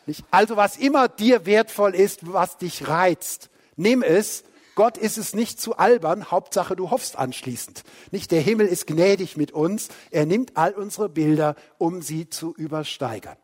Nicht? 0.08 0.26
Also 0.32 0.58
was 0.58 0.78
immer 0.78 1.08
dir 1.08 1.46
wertvoll 1.46 1.94
ist, 1.94 2.34
was 2.34 2.58
dich 2.58 2.88
reizt, 2.88 3.52
nimm 3.76 4.02
es. 4.02 4.44
Gott 4.74 4.98
ist 4.98 5.20
es 5.20 5.36
nicht 5.36 5.62
zu 5.62 5.78
albern, 5.78 6.32
Hauptsache 6.32 6.76
du 6.76 6.90
hoffst 6.90 7.20
anschließend. 7.20 7.84
Nicht 8.10 8.32
der 8.32 8.42
Himmel 8.42 8.66
ist 8.66 8.88
gnädig 8.88 9.38
mit 9.38 9.52
uns, 9.52 9.90
er 10.10 10.26
nimmt 10.26 10.58
all 10.58 10.72
unsere 10.72 11.08
Bilder, 11.08 11.56
um 11.78 12.02
sie 12.02 12.32
zu 12.32 12.56
übersteigern. 12.56 13.38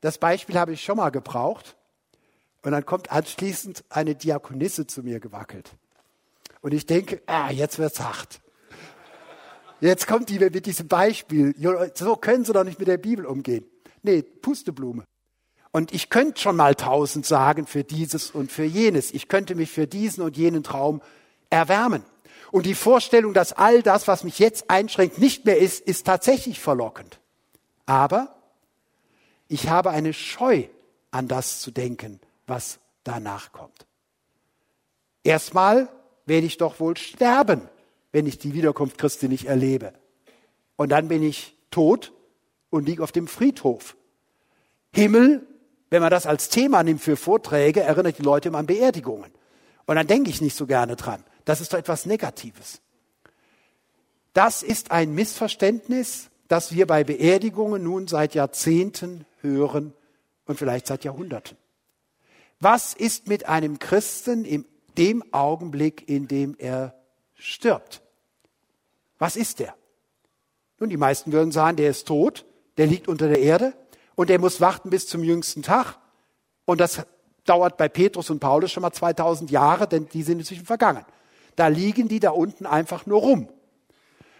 Das 0.00 0.18
Beispiel 0.18 0.58
habe 0.58 0.72
ich 0.72 0.82
schon 0.82 0.96
mal 0.96 1.10
gebraucht. 1.10 1.76
Und 2.62 2.72
dann 2.72 2.84
kommt 2.84 3.12
anschließend 3.12 3.84
eine 3.88 4.14
Diakonisse 4.14 4.86
zu 4.86 5.02
mir 5.02 5.20
gewackelt. 5.20 5.70
Und 6.60 6.74
ich 6.74 6.86
denke, 6.86 7.22
ah, 7.26 7.50
jetzt 7.50 7.78
wird's 7.78 8.00
hart. 8.00 8.40
Jetzt 9.80 10.08
kommt 10.08 10.28
die 10.28 10.40
mit 10.40 10.66
diesem 10.66 10.88
Beispiel. 10.88 11.54
So 11.94 12.16
können 12.16 12.44
Sie 12.44 12.52
doch 12.52 12.64
nicht 12.64 12.80
mit 12.80 12.88
der 12.88 12.98
Bibel 12.98 13.26
umgehen. 13.26 13.64
Nee, 14.02 14.22
Pusteblume. 14.22 15.04
Und 15.70 15.92
ich 15.92 16.10
könnte 16.10 16.40
schon 16.40 16.56
mal 16.56 16.74
tausend 16.74 17.26
sagen 17.26 17.66
für 17.66 17.84
dieses 17.84 18.30
und 18.30 18.50
für 18.50 18.64
jenes. 18.64 19.12
Ich 19.12 19.28
könnte 19.28 19.54
mich 19.54 19.70
für 19.70 19.86
diesen 19.86 20.24
und 20.24 20.36
jenen 20.36 20.64
Traum 20.64 21.00
erwärmen. 21.50 22.02
Und 22.50 22.66
die 22.66 22.74
Vorstellung, 22.74 23.34
dass 23.34 23.52
all 23.52 23.82
das, 23.82 24.08
was 24.08 24.24
mich 24.24 24.38
jetzt 24.38 24.70
einschränkt, 24.70 25.18
nicht 25.18 25.44
mehr 25.44 25.58
ist, 25.58 25.80
ist 25.80 26.06
tatsächlich 26.06 26.58
verlockend. 26.58 27.20
Aber 27.86 28.37
ich 29.48 29.68
habe 29.68 29.90
eine 29.90 30.12
Scheu 30.12 30.64
an 31.10 31.26
das 31.26 31.60
zu 31.60 31.70
denken, 31.70 32.20
was 32.46 32.78
danach 33.02 33.52
kommt. 33.52 33.86
Erstmal 35.24 35.88
werde 36.26 36.46
ich 36.46 36.58
doch 36.58 36.80
wohl 36.80 36.96
sterben, 36.96 37.62
wenn 38.12 38.26
ich 38.26 38.38
die 38.38 38.54
Wiederkunft 38.54 38.98
Christi 38.98 39.28
nicht 39.28 39.46
erlebe. 39.46 39.92
Und 40.76 40.90
dann 40.90 41.08
bin 41.08 41.22
ich 41.22 41.56
tot 41.70 42.12
und 42.70 42.86
liege 42.86 43.02
auf 43.02 43.12
dem 43.12 43.26
Friedhof. 43.26 43.96
Himmel, 44.94 45.46
wenn 45.90 46.02
man 46.02 46.10
das 46.10 46.26
als 46.26 46.48
Thema 46.48 46.82
nimmt 46.82 47.00
für 47.00 47.16
Vorträge, 47.16 47.80
erinnert 47.80 48.18
die 48.18 48.22
Leute 48.22 48.48
immer 48.48 48.58
an 48.58 48.66
Beerdigungen. 48.66 49.32
Und 49.86 49.96
dann 49.96 50.06
denke 50.06 50.30
ich 50.30 50.40
nicht 50.40 50.56
so 50.56 50.66
gerne 50.66 50.96
dran. 50.96 51.24
Das 51.44 51.60
ist 51.60 51.72
doch 51.72 51.78
etwas 51.78 52.04
Negatives. 52.04 52.80
Das 54.34 54.62
ist 54.62 54.90
ein 54.90 55.14
Missverständnis, 55.14 56.28
das 56.46 56.72
wir 56.72 56.86
bei 56.86 57.04
Beerdigungen 57.04 57.82
nun 57.82 58.06
seit 58.06 58.34
Jahrzehnten 58.34 59.24
hören 59.40 59.92
und 60.46 60.58
vielleicht 60.58 60.86
seit 60.86 61.04
Jahrhunderten. 61.04 61.56
Was 62.60 62.94
ist 62.94 63.28
mit 63.28 63.48
einem 63.48 63.78
Christen 63.78 64.44
in 64.44 64.64
dem 64.96 65.22
Augenblick, 65.32 66.08
in 66.08 66.26
dem 66.26 66.56
er 66.58 66.94
stirbt? 67.34 68.02
Was 69.18 69.36
ist 69.36 69.60
der? 69.60 69.74
Nun, 70.80 70.90
die 70.90 70.96
meisten 70.96 71.32
würden 71.32 71.52
sagen, 71.52 71.76
der 71.76 71.90
ist 71.90 72.06
tot, 72.06 72.44
der 72.76 72.86
liegt 72.86 73.08
unter 73.08 73.28
der 73.28 73.40
Erde 73.40 73.74
und 74.14 74.30
der 74.30 74.38
muss 74.38 74.60
warten 74.60 74.90
bis 74.90 75.06
zum 75.06 75.22
jüngsten 75.22 75.62
Tag. 75.62 75.98
Und 76.64 76.80
das 76.80 77.04
dauert 77.44 77.76
bei 77.76 77.88
Petrus 77.88 78.30
und 78.30 78.40
Paulus 78.40 78.72
schon 78.72 78.82
mal 78.82 78.92
2000 78.92 79.50
Jahre, 79.50 79.88
denn 79.88 80.08
die 80.08 80.22
sind 80.22 80.38
inzwischen 80.38 80.66
vergangen. 80.66 81.04
Da 81.56 81.68
liegen 81.68 82.08
die 82.08 82.20
da 82.20 82.30
unten 82.30 82.66
einfach 82.66 83.06
nur 83.06 83.20
rum. 83.20 83.48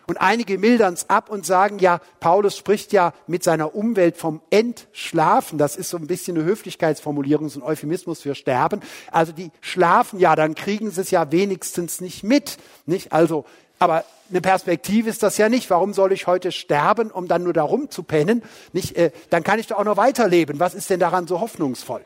Und 0.09 0.16
einige 0.22 0.56
mildern 0.56 0.94
es 0.94 1.11
ab 1.11 1.28
und 1.28 1.44
sagen, 1.44 1.80
ja, 1.80 2.00
Paulus 2.18 2.56
spricht 2.56 2.94
ja 2.94 3.12
mit 3.26 3.44
seiner 3.44 3.74
Umwelt 3.74 4.16
vom 4.16 4.40
Entschlafen. 4.48 5.59
Das 5.59 5.76
ist 5.76 5.90
so 5.90 5.98
ein 5.98 6.06
bisschen 6.06 6.38
eine 6.38 6.46
Höflichkeitsformulierung, 6.46 7.50
so 7.50 7.61
ein 7.61 7.62
Euphemismus 7.62 8.22
für 8.22 8.34
Sterben. 8.34 8.80
Also 9.12 9.32
die 9.32 9.50
schlafen 9.61 10.18
ja, 10.18 10.34
dann 10.34 10.54
kriegen 10.54 10.90
sie 10.90 11.02
es 11.02 11.11
ja 11.11 11.30
wenigstens 11.30 12.00
nicht 12.00 12.24
mit. 12.24 12.56
Nicht? 12.86 13.12
Also, 13.12 13.44
aber 13.78 14.06
eine 14.30 14.40
Perspektive 14.40 15.11
ist 15.11 15.22
das 15.22 15.36
ja 15.36 15.50
nicht. 15.50 15.68
Warum 15.68 15.92
soll 15.92 16.12
ich 16.12 16.26
heute 16.26 16.52
sterben, 16.52 17.11
um 17.11 17.28
dann 17.28 17.42
nur 17.42 17.52
darum 17.52 17.90
zu 17.90 18.02
pennen? 18.02 18.42
Nicht, 18.72 18.96
äh, 18.96 19.11
dann 19.28 19.44
kann 19.44 19.59
ich 19.59 19.66
doch 19.66 19.76
auch 19.76 19.84
noch 19.84 19.98
weiterleben. 19.98 20.59
Was 20.59 20.72
ist 20.72 20.88
denn 20.88 21.00
daran 21.00 21.26
so 21.26 21.38
hoffnungsvoll? 21.40 22.00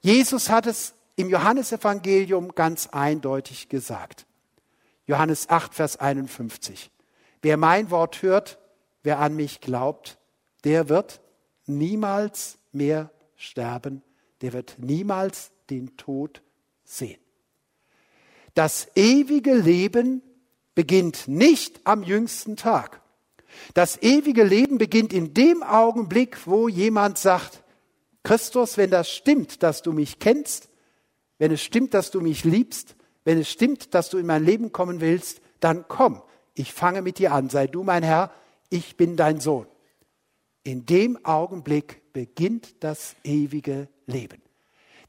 Jesus 0.00 0.48
hat 0.48 0.66
es 0.66 0.94
im 1.16 1.28
Johannesevangelium 1.28 2.54
ganz 2.54 2.88
eindeutig 2.90 3.68
gesagt. 3.68 4.24
Johannes 5.06 5.48
8, 5.48 5.74
Vers 5.74 5.96
51. 5.98 6.90
Wer 7.42 7.56
mein 7.56 7.90
Wort 7.90 8.22
hört, 8.22 8.58
wer 9.02 9.18
an 9.20 9.36
mich 9.36 9.60
glaubt, 9.60 10.18
der 10.64 10.88
wird 10.88 11.20
niemals 11.66 12.58
mehr 12.72 13.10
sterben, 13.36 14.02
der 14.40 14.52
wird 14.52 14.76
niemals 14.78 15.52
den 15.70 15.96
Tod 15.96 16.42
sehen. 16.84 17.20
Das 18.54 18.88
ewige 18.94 19.54
Leben 19.54 20.22
beginnt 20.74 21.28
nicht 21.28 21.80
am 21.84 22.02
jüngsten 22.02 22.56
Tag. 22.56 23.00
Das 23.74 24.02
ewige 24.02 24.44
Leben 24.44 24.78
beginnt 24.78 25.12
in 25.12 25.34
dem 25.34 25.62
Augenblick, 25.62 26.46
wo 26.46 26.68
jemand 26.68 27.18
sagt, 27.18 27.62
Christus, 28.22 28.76
wenn 28.76 28.90
das 28.90 29.10
stimmt, 29.10 29.62
dass 29.62 29.82
du 29.82 29.92
mich 29.92 30.18
kennst, 30.18 30.68
wenn 31.38 31.52
es 31.52 31.62
stimmt, 31.62 31.94
dass 31.94 32.10
du 32.10 32.20
mich 32.20 32.44
liebst, 32.44 32.96
wenn 33.26 33.40
es 33.40 33.50
stimmt, 33.50 33.92
dass 33.92 34.08
du 34.08 34.18
in 34.18 34.26
mein 34.26 34.44
Leben 34.44 34.70
kommen 34.70 35.00
willst, 35.00 35.40
dann 35.58 35.86
komm, 35.88 36.22
ich 36.54 36.72
fange 36.72 37.02
mit 37.02 37.18
dir 37.18 37.32
an, 37.32 37.50
sei 37.50 37.66
du 37.66 37.82
mein 37.82 38.04
Herr, 38.04 38.30
ich 38.70 38.96
bin 38.96 39.16
dein 39.16 39.40
Sohn. 39.40 39.66
In 40.62 40.86
dem 40.86 41.22
Augenblick 41.24 42.12
beginnt 42.12 42.84
das 42.84 43.16
ewige 43.24 43.88
Leben. 44.06 44.40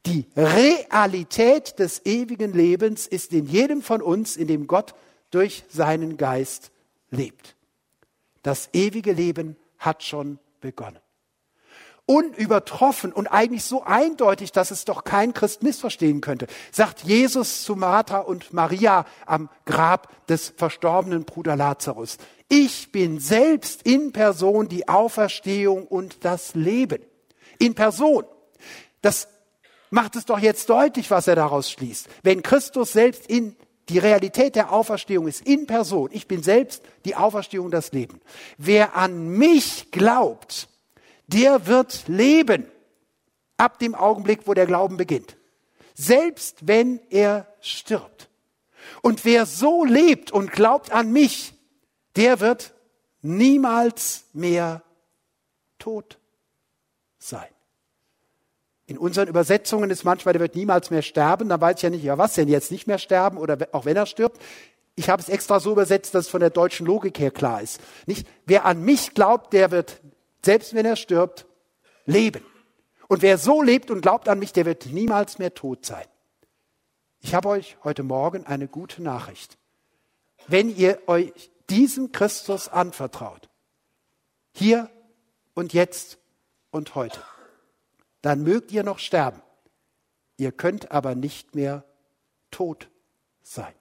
Die 0.04 0.26
Realität 0.36 1.78
des 1.78 2.04
ewigen 2.06 2.52
Lebens 2.52 3.06
ist 3.06 3.32
in 3.32 3.46
jedem 3.46 3.82
von 3.82 4.02
uns, 4.02 4.36
in 4.36 4.48
dem 4.48 4.66
Gott 4.66 4.96
durch 5.30 5.64
seinen 5.68 6.16
Geist 6.16 6.72
lebt. 7.10 7.54
Das 8.42 8.68
ewige 8.72 9.12
Leben 9.12 9.56
hat 9.78 10.02
schon 10.02 10.40
begonnen 10.60 10.98
unübertroffen 12.08 13.12
und 13.12 13.26
eigentlich 13.26 13.64
so 13.64 13.84
eindeutig, 13.84 14.50
dass 14.50 14.70
es 14.70 14.86
doch 14.86 15.04
kein 15.04 15.34
Christ 15.34 15.62
missverstehen 15.62 16.22
könnte, 16.22 16.46
sagt 16.72 17.02
Jesus 17.02 17.64
zu 17.64 17.76
Martha 17.76 18.20
und 18.20 18.54
Maria 18.54 19.04
am 19.26 19.50
Grab 19.66 20.26
des 20.26 20.54
verstorbenen 20.56 21.24
Bruder 21.24 21.54
Lazarus. 21.54 22.16
Ich 22.48 22.92
bin 22.92 23.20
selbst 23.20 23.82
in 23.82 24.12
Person 24.12 24.68
die 24.68 24.88
Auferstehung 24.88 25.86
und 25.86 26.24
das 26.24 26.54
Leben. 26.54 27.02
In 27.58 27.74
Person. 27.74 28.24
Das 29.02 29.28
macht 29.90 30.16
es 30.16 30.24
doch 30.24 30.38
jetzt 30.38 30.70
deutlich, 30.70 31.10
was 31.10 31.28
er 31.28 31.36
daraus 31.36 31.70
schließt. 31.70 32.08
Wenn 32.22 32.42
Christus 32.42 32.92
selbst 32.92 33.26
in 33.26 33.54
die 33.90 33.98
Realität 33.98 34.54
der 34.54 34.72
Auferstehung 34.72 35.28
ist 35.28 35.46
in 35.46 35.66
Person. 35.66 36.08
Ich 36.12 36.26
bin 36.26 36.42
selbst 36.42 36.82
die 37.04 37.16
Auferstehung, 37.16 37.70
das 37.70 37.92
Leben. 37.92 38.20
Wer 38.56 38.96
an 38.96 39.28
mich 39.28 39.90
glaubt, 39.90 40.68
der 41.28 41.66
wird 41.66 42.08
leben 42.08 42.66
ab 43.56 43.78
dem 43.78 43.94
Augenblick, 43.94 44.46
wo 44.46 44.54
der 44.54 44.66
Glauben 44.66 44.96
beginnt. 44.96 45.36
Selbst 45.94 46.66
wenn 46.66 47.00
er 47.10 47.46
stirbt. 47.60 48.28
Und 49.02 49.24
wer 49.24 49.46
so 49.46 49.84
lebt 49.84 50.30
und 50.30 50.52
glaubt 50.52 50.90
an 50.92 51.12
mich, 51.12 51.54
der 52.16 52.40
wird 52.40 52.74
niemals 53.20 54.24
mehr 54.32 54.82
tot 55.78 56.18
sein. 57.18 57.48
In 58.86 58.96
unseren 58.96 59.28
Übersetzungen 59.28 59.90
ist 59.90 60.04
manchmal, 60.04 60.32
der 60.32 60.40
wird 60.40 60.54
niemals 60.54 60.90
mehr 60.90 61.02
sterben. 61.02 61.50
Da 61.50 61.60
weiß 61.60 61.76
ich 61.76 61.82
ja 61.82 61.90
nicht, 61.90 62.04
ja 62.04 62.16
was 62.16 62.34
denn 62.34 62.48
jetzt 62.48 62.70
nicht 62.70 62.86
mehr 62.86 62.98
sterben 62.98 63.36
oder 63.36 63.58
auch 63.72 63.84
wenn 63.84 63.96
er 63.96 64.06
stirbt. 64.06 64.40
Ich 64.94 65.10
habe 65.10 65.20
es 65.20 65.28
extra 65.28 65.60
so 65.60 65.72
übersetzt, 65.72 66.14
dass 66.14 66.24
es 66.24 66.30
von 66.30 66.40
der 66.40 66.50
deutschen 66.50 66.86
Logik 66.86 67.18
her 67.18 67.30
klar 67.30 67.60
ist. 67.60 67.80
Nicht, 68.06 68.26
wer 68.46 68.64
an 68.64 68.82
mich 68.82 69.14
glaubt, 69.14 69.52
der 69.52 69.70
wird 69.70 70.00
selbst 70.48 70.72
wenn 70.72 70.86
er 70.86 70.96
stirbt, 70.96 71.44
leben. 72.06 72.42
Und 73.06 73.20
wer 73.20 73.36
so 73.36 73.60
lebt 73.60 73.90
und 73.90 74.00
glaubt 74.00 74.30
an 74.30 74.38
mich, 74.38 74.54
der 74.54 74.64
wird 74.64 74.86
niemals 74.86 75.38
mehr 75.38 75.52
tot 75.52 75.84
sein. 75.84 76.06
Ich 77.20 77.34
habe 77.34 77.50
euch 77.50 77.76
heute 77.84 78.02
Morgen 78.02 78.46
eine 78.46 78.66
gute 78.66 79.02
Nachricht. 79.02 79.58
Wenn 80.46 80.74
ihr 80.74 81.06
euch 81.06 81.50
diesem 81.68 82.12
Christus 82.12 82.70
anvertraut, 82.70 83.50
hier 84.54 84.88
und 85.52 85.74
jetzt 85.74 86.16
und 86.70 86.94
heute, 86.94 87.22
dann 88.22 88.42
mögt 88.42 88.72
ihr 88.72 88.84
noch 88.84 89.00
sterben. 89.00 89.42
Ihr 90.38 90.52
könnt 90.52 90.90
aber 90.90 91.14
nicht 91.14 91.54
mehr 91.56 91.84
tot 92.50 92.88
sein. 93.42 93.74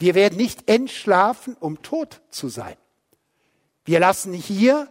Wir 0.00 0.16
werden 0.16 0.38
nicht 0.38 0.68
entschlafen, 0.68 1.54
um 1.54 1.82
tot 1.82 2.20
zu 2.30 2.48
sein. 2.48 2.76
Wir 3.84 4.00
lassen 4.00 4.32
hier 4.32 4.88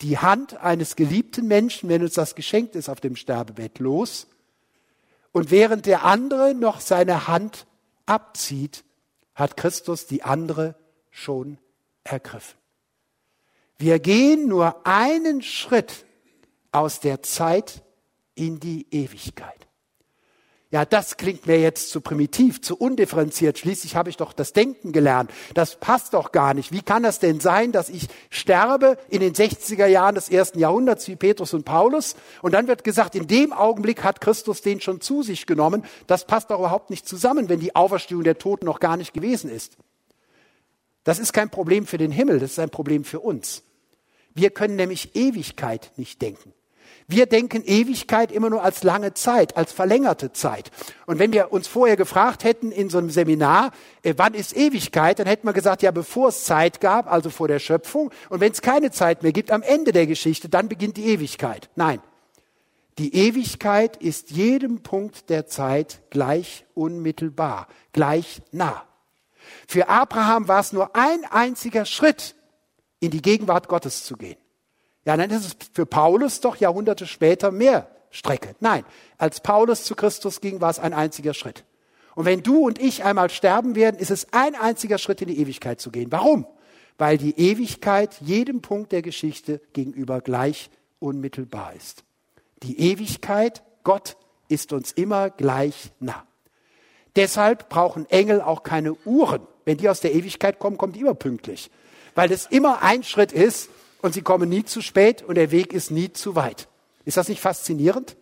die 0.00 0.18
Hand 0.18 0.56
eines 0.56 0.96
geliebten 0.96 1.46
Menschen, 1.46 1.88
wenn 1.88 2.02
uns 2.02 2.14
das 2.14 2.34
geschenkt 2.34 2.74
ist, 2.76 2.88
auf 2.88 3.00
dem 3.00 3.16
Sterbebett 3.16 3.78
los. 3.78 4.26
Und 5.32 5.50
während 5.50 5.86
der 5.86 6.04
andere 6.04 6.54
noch 6.54 6.80
seine 6.80 7.28
Hand 7.28 7.66
abzieht, 8.06 8.84
hat 9.34 9.56
Christus 9.56 10.06
die 10.06 10.22
andere 10.22 10.74
schon 11.10 11.58
ergriffen. 12.04 12.58
Wir 13.78 13.98
gehen 13.98 14.48
nur 14.48 14.86
einen 14.86 15.42
Schritt 15.42 16.04
aus 16.72 17.00
der 17.00 17.22
Zeit 17.22 17.82
in 18.34 18.60
die 18.60 18.86
Ewigkeit. 18.90 19.69
Ja, 20.72 20.84
das 20.84 21.16
klingt 21.16 21.46
mir 21.46 21.58
jetzt 21.58 21.90
zu 21.90 22.00
primitiv, 22.00 22.62
zu 22.62 22.76
undifferenziert. 22.76 23.58
Schließlich 23.58 23.96
habe 23.96 24.08
ich 24.08 24.16
doch 24.16 24.32
das 24.32 24.52
Denken 24.52 24.92
gelernt. 24.92 25.32
Das 25.52 25.74
passt 25.74 26.14
doch 26.14 26.30
gar 26.30 26.54
nicht. 26.54 26.70
Wie 26.70 26.82
kann 26.82 27.02
das 27.02 27.18
denn 27.18 27.40
sein, 27.40 27.72
dass 27.72 27.88
ich 27.88 28.06
sterbe 28.30 28.96
in 29.08 29.18
den 29.18 29.34
60er 29.34 29.86
Jahren 29.86 30.14
des 30.14 30.28
ersten 30.28 30.60
Jahrhunderts 30.60 31.08
wie 31.08 31.16
Petrus 31.16 31.54
und 31.54 31.64
Paulus 31.64 32.14
und 32.40 32.52
dann 32.52 32.68
wird 32.68 32.84
gesagt, 32.84 33.16
in 33.16 33.26
dem 33.26 33.52
Augenblick 33.52 34.04
hat 34.04 34.20
Christus 34.20 34.62
den 34.62 34.80
schon 34.80 35.00
zu 35.00 35.24
sich 35.24 35.46
genommen. 35.46 35.84
Das 36.06 36.24
passt 36.24 36.52
doch 36.52 36.60
überhaupt 36.60 36.90
nicht 36.90 37.08
zusammen, 37.08 37.48
wenn 37.48 37.58
die 37.58 37.74
Auferstehung 37.74 38.22
der 38.22 38.38
Toten 38.38 38.66
noch 38.66 38.78
gar 38.78 38.96
nicht 38.96 39.12
gewesen 39.12 39.50
ist. 39.50 39.76
Das 41.02 41.18
ist 41.18 41.32
kein 41.32 41.50
Problem 41.50 41.84
für 41.84 41.98
den 41.98 42.12
Himmel, 42.12 42.38
das 42.38 42.52
ist 42.52 42.58
ein 42.60 42.70
Problem 42.70 43.02
für 43.02 43.18
uns. 43.18 43.64
Wir 44.34 44.50
können 44.50 44.76
nämlich 44.76 45.16
Ewigkeit 45.16 45.90
nicht 45.96 46.22
denken. 46.22 46.52
Wir 47.10 47.26
denken 47.26 47.64
Ewigkeit 47.64 48.30
immer 48.30 48.50
nur 48.50 48.62
als 48.62 48.84
lange 48.84 49.14
Zeit, 49.14 49.56
als 49.56 49.72
verlängerte 49.72 50.32
Zeit. 50.32 50.70
Und 51.06 51.18
wenn 51.18 51.32
wir 51.32 51.52
uns 51.52 51.66
vorher 51.66 51.96
gefragt 51.96 52.44
hätten 52.44 52.70
in 52.70 52.88
so 52.88 52.98
einem 52.98 53.10
Seminar, 53.10 53.72
äh, 54.02 54.14
wann 54.16 54.32
ist 54.32 54.56
Ewigkeit, 54.56 55.18
dann 55.18 55.26
hätten 55.26 55.44
wir 55.44 55.52
gesagt, 55.52 55.82
ja, 55.82 55.90
bevor 55.90 56.28
es 56.28 56.44
Zeit 56.44 56.80
gab, 56.80 57.10
also 57.10 57.28
vor 57.28 57.48
der 57.48 57.58
Schöpfung. 57.58 58.12
Und 58.28 58.38
wenn 58.38 58.52
es 58.52 58.62
keine 58.62 58.92
Zeit 58.92 59.24
mehr 59.24 59.32
gibt, 59.32 59.50
am 59.50 59.62
Ende 59.62 59.90
der 59.90 60.06
Geschichte, 60.06 60.48
dann 60.48 60.68
beginnt 60.68 60.98
die 60.98 61.06
Ewigkeit. 61.06 61.68
Nein. 61.74 62.00
Die 62.98 63.12
Ewigkeit 63.12 63.96
ist 63.96 64.30
jedem 64.30 64.84
Punkt 64.84 65.30
der 65.30 65.48
Zeit 65.48 66.02
gleich 66.10 66.64
unmittelbar, 66.74 67.66
gleich 67.92 68.40
nah. 68.52 68.84
Für 69.66 69.88
Abraham 69.88 70.46
war 70.46 70.60
es 70.60 70.72
nur 70.72 70.94
ein 70.94 71.24
einziger 71.24 71.86
Schritt 71.86 72.36
in 73.00 73.10
die 73.10 73.22
Gegenwart 73.22 73.66
Gottes 73.66 74.04
zu 74.04 74.16
gehen. 74.16 74.36
Ja, 75.04 75.16
dann 75.16 75.30
ist 75.30 75.46
es 75.46 75.56
für 75.72 75.86
Paulus 75.86 76.40
doch 76.40 76.56
Jahrhunderte 76.56 77.06
später 77.06 77.50
mehr 77.50 77.88
Strecke. 78.10 78.54
Nein, 78.60 78.84
als 79.18 79.40
Paulus 79.40 79.84
zu 79.84 79.94
Christus 79.94 80.40
ging, 80.40 80.60
war 80.60 80.70
es 80.70 80.78
ein 80.78 80.92
einziger 80.92 81.34
Schritt. 81.34 81.64
Und 82.14 82.24
wenn 82.24 82.42
du 82.42 82.66
und 82.66 82.78
ich 82.80 83.04
einmal 83.04 83.30
sterben 83.30 83.76
werden, 83.76 83.98
ist 83.98 84.10
es 84.10 84.26
ein 84.32 84.54
einziger 84.54 84.98
Schritt 84.98 85.22
in 85.22 85.28
die 85.28 85.38
Ewigkeit 85.40 85.80
zu 85.80 85.90
gehen. 85.90 86.10
Warum? 86.10 86.46
Weil 86.98 87.16
die 87.16 87.38
Ewigkeit 87.38 88.16
jedem 88.20 88.60
Punkt 88.60 88.92
der 88.92 89.00
Geschichte 89.00 89.60
gegenüber 89.72 90.20
gleich 90.20 90.70
unmittelbar 90.98 91.72
ist. 91.74 92.04
Die 92.62 92.78
Ewigkeit, 92.78 93.62
Gott, 93.84 94.16
ist 94.48 94.72
uns 94.72 94.92
immer 94.92 95.30
gleich 95.30 95.92
nah. 96.00 96.26
Deshalb 97.16 97.68
brauchen 97.68 98.08
Engel 98.10 98.42
auch 98.42 98.62
keine 98.62 98.94
Uhren. 99.04 99.42
Wenn 99.64 99.78
die 99.78 99.88
aus 99.88 100.00
der 100.00 100.14
Ewigkeit 100.14 100.58
kommen, 100.58 100.76
kommen 100.76 100.92
die 100.92 101.00
immer 101.00 101.14
pünktlich. 101.14 101.70
Weil 102.14 102.30
es 102.32 102.46
immer 102.46 102.82
ein 102.82 103.02
Schritt 103.02 103.32
ist 103.32 103.70
und 104.02 104.14
sie 104.14 104.22
kommen 104.22 104.48
nie 104.48 104.64
zu 104.64 104.80
spät 104.80 105.22
und 105.22 105.34
der 105.36 105.50
Weg 105.50 105.72
ist 105.72 105.90
nie 105.90 106.12
zu 106.12 106.34
weit. 106.34 106.68
Ist 107.04 107.16
das 107.16 107.28
nicht 107.28 107.40
faszinierend? 107.40 108.16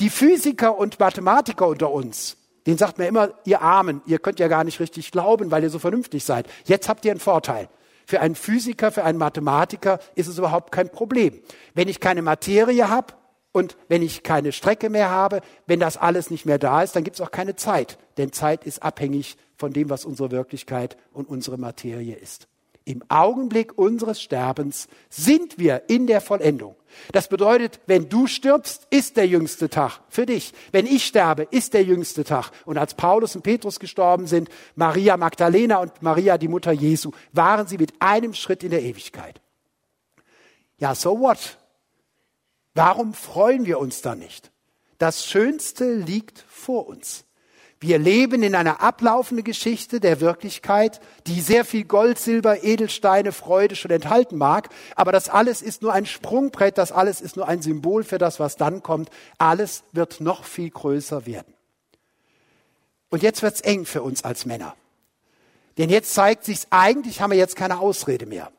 Die 0.00 0.10
Physiker 0.10 0.78
und 0.78 1.00
Mathematiker 1.00 1.66
unter 1.66 1.90
uns, 1.90 2.36
denen 2.66 2.78
sagt 2.78 2.98
man 2.98 3.08
immer, 3.08 3.30
ihr 3.44 3.62
Armen, 3.62 4.02
ihr 4.06 4.18
könnt 4.18 4.38
ja 4.38 4.48
gar 4.48 4.64
nicht 4.64 4.78
richtig 4.78 5.10
glauben, 5.10 5.50
weil 5.50 5.62
ihr 5.62 5.70
so 5.70 5.78
vernünftig 5.78 6.24
seid. 6.24 6.46
Jetzt 6.64 6.88
habt 6.88 7.04
ihr 7.04 7.10
einen 7.10 7.20
Vorteil. 7.20 7.68
Für 8.06 8.20
einen 8.20 8.36
Physiker, 8.36 8.90
für 8.90 9.04
einen 9.04 9.18
Mathematiker 9.18 9.98
ist 10.14 10.28
es 10.28 10.38
überhaupt 10.38 10.72
kein 10.72 10.88
Problem. 10.88 11.40
Wenn 11.74 11.88
ich 11.88 12.00
keine 12.00 12.22
Materie 12.22 12.88
habe 12.88 13.14
und 13.52 13.76
wenn 13.88 14.02
ich 14.02 14.22
keine 14.22 14.52
Strecke 14.52 14.88
mehr 14.88 15.10
habe, 15.10 15.40
wenn 15.66 15.80
das 15.80 15.96
alles 15.96 16.30
nicht 16.30 16.46
mehr 16.46 16.58
da 16.58 16.82
ist, 16.82 16.96
dann 16.96 17.04
gibt 17.04 17.16
es 17.16 17.20
auch 17.20 17.30
keine 17.30 17.56
Zeit. 17.56 17.98
Denn 18.16 18.32
Zeit 18.32 18.64
ist 18.64 18.82
abhängig 18.82 19.36
von 19.56 19.72
dem, 19.72 19.90
was 19.90 20.04
unsere 20.04 20.30
Wirklichkeit 20.30 20.96
und 21.12 21.28
unsere 21.28 21.58
Materie 21.58 22.14
ist. 22.14 22.48
Im 22.88 23.02
Augenblick 23.10 23.76
unseres 23.76 24.18
Sterbens 24.18 24.88
sind 25.10 25.58
wir 25.58 25.90
in 25.90 26.06
der 26.06 26.22
Vollendung. 26.22 26.74
Das 27.12 27.28
bedeutet, 27.28 27.80
wenn 27.84 28.08
du 28.08 28.26
stirbst, 28.26 28.86
ist 28.88 29.18
der 29.18 29.26
jüngste 29.26 29.68
Tag 29.68 30.00
für 30.08 30.24
dich. 30.24 30.54
Wenn 30.72 30.86
ich 30.86 31.04
sterbe, 31.04 31.46
ist 31.50 31.74
der 31.74 31.84
jüngste 31.84 32.24
Tag. 32.24 32.50
Und 32.64 32.78
als 32.78 32.94
Paulus 32.94 33.36
und 33.36 33.42
Petrus 33.42 33.78
gestorben 33.78 34.26
sind, 34.26 34.48
Maria 34.74 35.18
Magdalena 35.18 35.76
und 35.76 36.00
Maria, 36.00 36.38
die 36.38 36.48
Mutter 36.48 36.72
Jesu, 36.72 37.10
waren 37.32 37.66
sie 37.66 37.76
mit 37.76 37.92
einem 37.98 38.32
Schritt 38.32 38.64
in 38.64 38.70
der 38.70 38.82
Ewigkeit. 38.82 39.42
Ja, 40.78 40.94
so 40.94 41.20
what? 41.20 41.58
Warum 42.72 43.12
freuen 43.12 43.66
wir 43.66 43.80
uns 43.80 44.00
da 44.00 44.14
nicht? 44.14 44.50
Das 44.96 45.26
Schönste 45.26 45.92
liegt 45.94 46.42
vor 46.48 46.86
uns. 46.86 47.26
Wir 47.80 47.98
leben 47.98 48.42
in 48.42 48.56
einer 48.56 48.80
ablaufenden 48.80 49.44
Geschichte 49.44 50.00
der 50.00 50.20
Wirklichkeit, 50.20 51.00
die 51.28 51.40
sehr 51.40 51.64
viel 51.64 51.84
Gold, 51.84 52.18
Silber, 52.18 52.64
Edelsteine, 52.64 53.30
Freude 53.30 53.76
schon 53.76 53.92
enthalten 53.92 54.36
mag. 54.36 54.68
Aber 54.96 55.12
das 55.12 55.28
alles 55.28 55.62
ist 55.62 55.82
nur 55.82 55.92
ein 55.92 56.04
Sprungbrett, 56.04 56.76
das 56.76 56.90
alles 56.90 57.20
ist 57.20 57.36
nur 57.36 57.46
ein 57.46 57.62
Symbol 57.62 58.02
für 58.02 58.18
das, 58.18 58.40
was 58.40 58.56
dann 58.56 58.82
kommt. 58.82 59.10
Alles 59.38 59.84
wird 59.92 60.20
noch 60.20 60.42
viel 60.44 60.70
größer 60.70 61.24
werden. 61.24 61.54
Und 63.10 63.22
jetzt 63.22 63.42
wird's 63.42 63.60
eng 63.60 63.84
für 63.84 64.02
uns 64.02 64.24
als 64.24 64.44
Männer. 64.44 64.74
Denn 65.78 65.88
jetzt 65.88 66.12
zeigt 66.12 66.44
sich's, 66.44 66.66
eigentlich 66.70 67.20
haben 67.20 67.30
wir 67.30 67.38
jetzt 67.38 67.54
keine 67.54 67.78
Ausrede 67.78 68.26
mehr. 68.26 68.50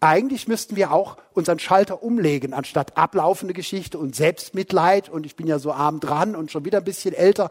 Eigentlich 0.00 0.46
müssten 0.46 0.76
wir 0.76 0.92
auch 0.92 1.16
unseren 1.32 1.58
Schalter 1.58 2.02
umlegen, 2.02 2.54
anstatt 2.54 2.96
ablaufende 2.96 3.54
Geschichte 3.54 3.98
und 3.98 4.14
Selbstmitleid 4.16 5.08
und 5.08 5.26
ich 5.26 5.36
bin 5.36 5.46
ja 5.46 5.58
so 5.58 5.72
arm 5.72 6.00
dran 6.00 6.36
und 6.36 6.50
schon 6.50 6.64
wieder 6.64 6.78
ein 6.78 6.84
bisschen 6.84 7.14
älter. 7.14 7.50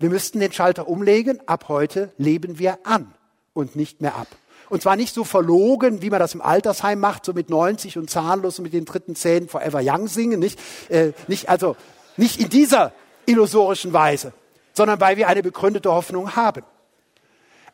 Wir 0.00 0.08
müssten 0.08 0.40
den 0.40 0.50
Schalter 0.50 0.88
umlegen. 0.88 1.40
Ab 1.46 1.66
heute 1.68 2.12
leben 2.16 2.58
wir 2.58 2.78
an 2.84 3.14
und 3.52 3.76
nicht 3.76 4.00
mehr 4.00 4.16
ab. 4.16 4.28
Und 4.70 4.80
zwar 4.80 4.96
nicht 4.96 5.14
so 5.14 5.24
verlogen, 5.24 6.00
wie 6.00 6.08
man 6.08 6.20
das 6.20 6.32
im 6.32 6.40
Altersheim 6.40 6.98
macht, 6.98 7.26
so 7.26 7.34
mit 7.34 7.50
90 7.50 7.98
und 7.98 8.08
zahnlos 8.08 8.58
und 8.58 8.62
mit 8.62 8.72
den 8.72 8.86
dritten 8.86 9.14
Zähnen 9.14 9.48
Forever 9.48 9.80
Young 9.82 10.08
singen, 10.08 10.40
nicht? 10.40 10.58
Äh, 10.88 11.12
nicht 11.28 11.50
also 11.50 11.76
nicht 12.16 12.40
in 12.40 12.48
dieser 12.48 12.92
illusorischen 13.26 13.92
Weise, 13.92 14.32
sondern 14.72 15.00
weil 15.00 15.18
wir 15.18 15.28
eine 15.28 15.42
begründete 15.42 15.92
Hoffnung 15.92 16.34
haben. 16.34 16.62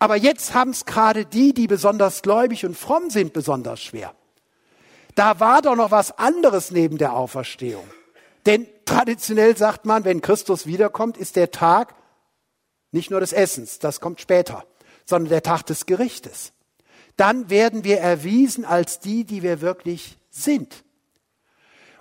Aber 0.00 0.16
jetzt 0.16 0.52
haben 0.52 0.70
es 0.70 0.84
gerade 0.84 1.26
die, 1.26 1.54
die 1.54 1.68
besonders 1.68 2.22
gläubig 2.22 2.66
und 2.66 2.76
fromm 2.76 3.08
sind, 3.08 3.34
besonders 3.34 3.80
schwer. 3.80 4.14
Da 5.14 5.38
war 5.38 5.62
doch 5.62 5.76
noch 5.76 5.92
was 5.92 6.18
anderes 6.18 6.72
neben 6.72 6.98
der 6.98 7.14
Auferstehung. 7.14 7.84
Denn 8.46 8.66
traditionell 8.84 9.56
sagt 9.56 9.86
man, 9.86 10.04
wenn 10.04 10.22
Christus 10.22 10.66
wiederkommt, 10.66 11.16
ist 11.16 11.36
der 11.36 11.52
Tag 11.52 11.94
nicht 12.96 13.10
nur 13.10 13.20
des 13.20 13.32
Essens, 13.32 13.78
das 13.78 14.00
kommt 14.00 14.20
später, 14.20 14.66
sondern 15.04 15.28
der 15.28 15.42
Tag 15.42 15.64
des 15.66 15.86
Gerichtes. 15.86 16.52
Dann 17.16 17.50
werden 17.50 17.84
wir 17.84 17.98
erwiesen 17.98 18.64
als 18.64 19.00
die, 19.00 19.24
die 19.24 19.42
wir 19.42 19.60
wirklich 19.60 20.18
sind. 20.30 20.84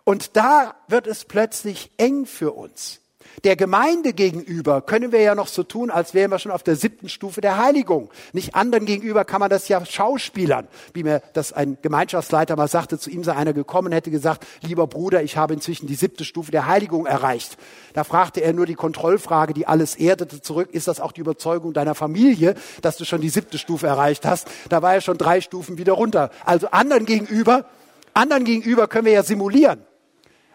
Und 0.03 0.35
da 0.35 0.75
wird 0.87 1.07
es 1.07 1.25
plötzlich 1.25 1.91
eng 1.97 2.25
für 2.25 2.51
uns. 2.53 3.01
Der 3.43 3.55
Gemeinde 3.55 4.13
gegenüber 4.13 4.81
können 4.81 5.11
wir 5.11 5.21
ja 5.21 5.35
noch 5.35 5.47
so 5.47 5.63
tun, 5.63 5.91
als 5.91 6.13
wären 6.13 6.31
wir 6.31 6.39
schon 6.39 6.51
auf 6.51 6.63
der 6.63 6.75
siebten 6.75 7.09
Stufe 7.09 7.41
der 7.41 7.57
Heiligung. 7.57 8.09
Nicht 8.33 8.55
anderen 8.55 8.85
gegenüber 8.85 9.25
kann 9.25 9.39
man 9.39 9.49
das 9.49 9.67
ja 9.67 9.85
schauspielern, 9.85 10.67
wie 10.93 11.03
mir 11.03 11.21
das 11.33 11.53
ein 11.53 11.77
Gemeinschaftsleiter 11.81 12.55
mal 12.55 12.67
sagte, 12.67 12.97
zu 12.97 13.09
ihm 13.09 13.23
sei 13.23 13.35
einer 13.35 13.53
gekommen, 13.53 13.91
hätte 13.91 14.11
gesagt, 14.11 14.45
lieber 14.61 14.87
Bruder, 14.87 15.21
ich 15.23 15.37
habe 15.37 15.53
inzwischen 15.53 15.87
die 15.87 15.95
siebte 15.95 16.23
Stufe 16.23 16.51
der 16.51 16.67
Heiligung 16.67 17.05
erreicht. 17.05 17.57
Da 17.93 18.03
fragte 18.03 18.41
er 18.41 18.53
nur 18.53 18.65
die 18.65 18.75
Kontrollfrage, 18.75 19.53
die 19.53 19.67
alles 19.67 19.95
erdete, 19.95 20.41
zurück, 20.41 20.69
ist 20.71 20.87
das 20.87 20.99
auch 20.99 21.11
die 21.11 21.21
Überzeugung 21.21 21.73
deiner 21.73 21.95
Familie, 21.95 22.55
dass 22.81 22.97
du 22.97 23.05
schon 23.05 23.21
die 23.21 23.29
siebte 23.29 23.57
Stufe 23.57 23.87
erreicht 23.87 24.25
hast? 24.25 24.47
Da 24.69 24.81
war 24.81 24.93
er 24.93 25.01
schon 25.01 25.17
drei 25.17 25.41
Stufen 25.41 25.77
wieder 25.77 25.93
runter. 25.93 26.31
Also 26.45 26.67
anderen 26.71 27.05
gegenüber, 27.05 27.65
anderen 28.13 28.45
gegenüber 28.45 28.87
können 28.87 29.05
wir 29.05 29.13
ja 29.13 29.23
simulieren. 29.23 29.83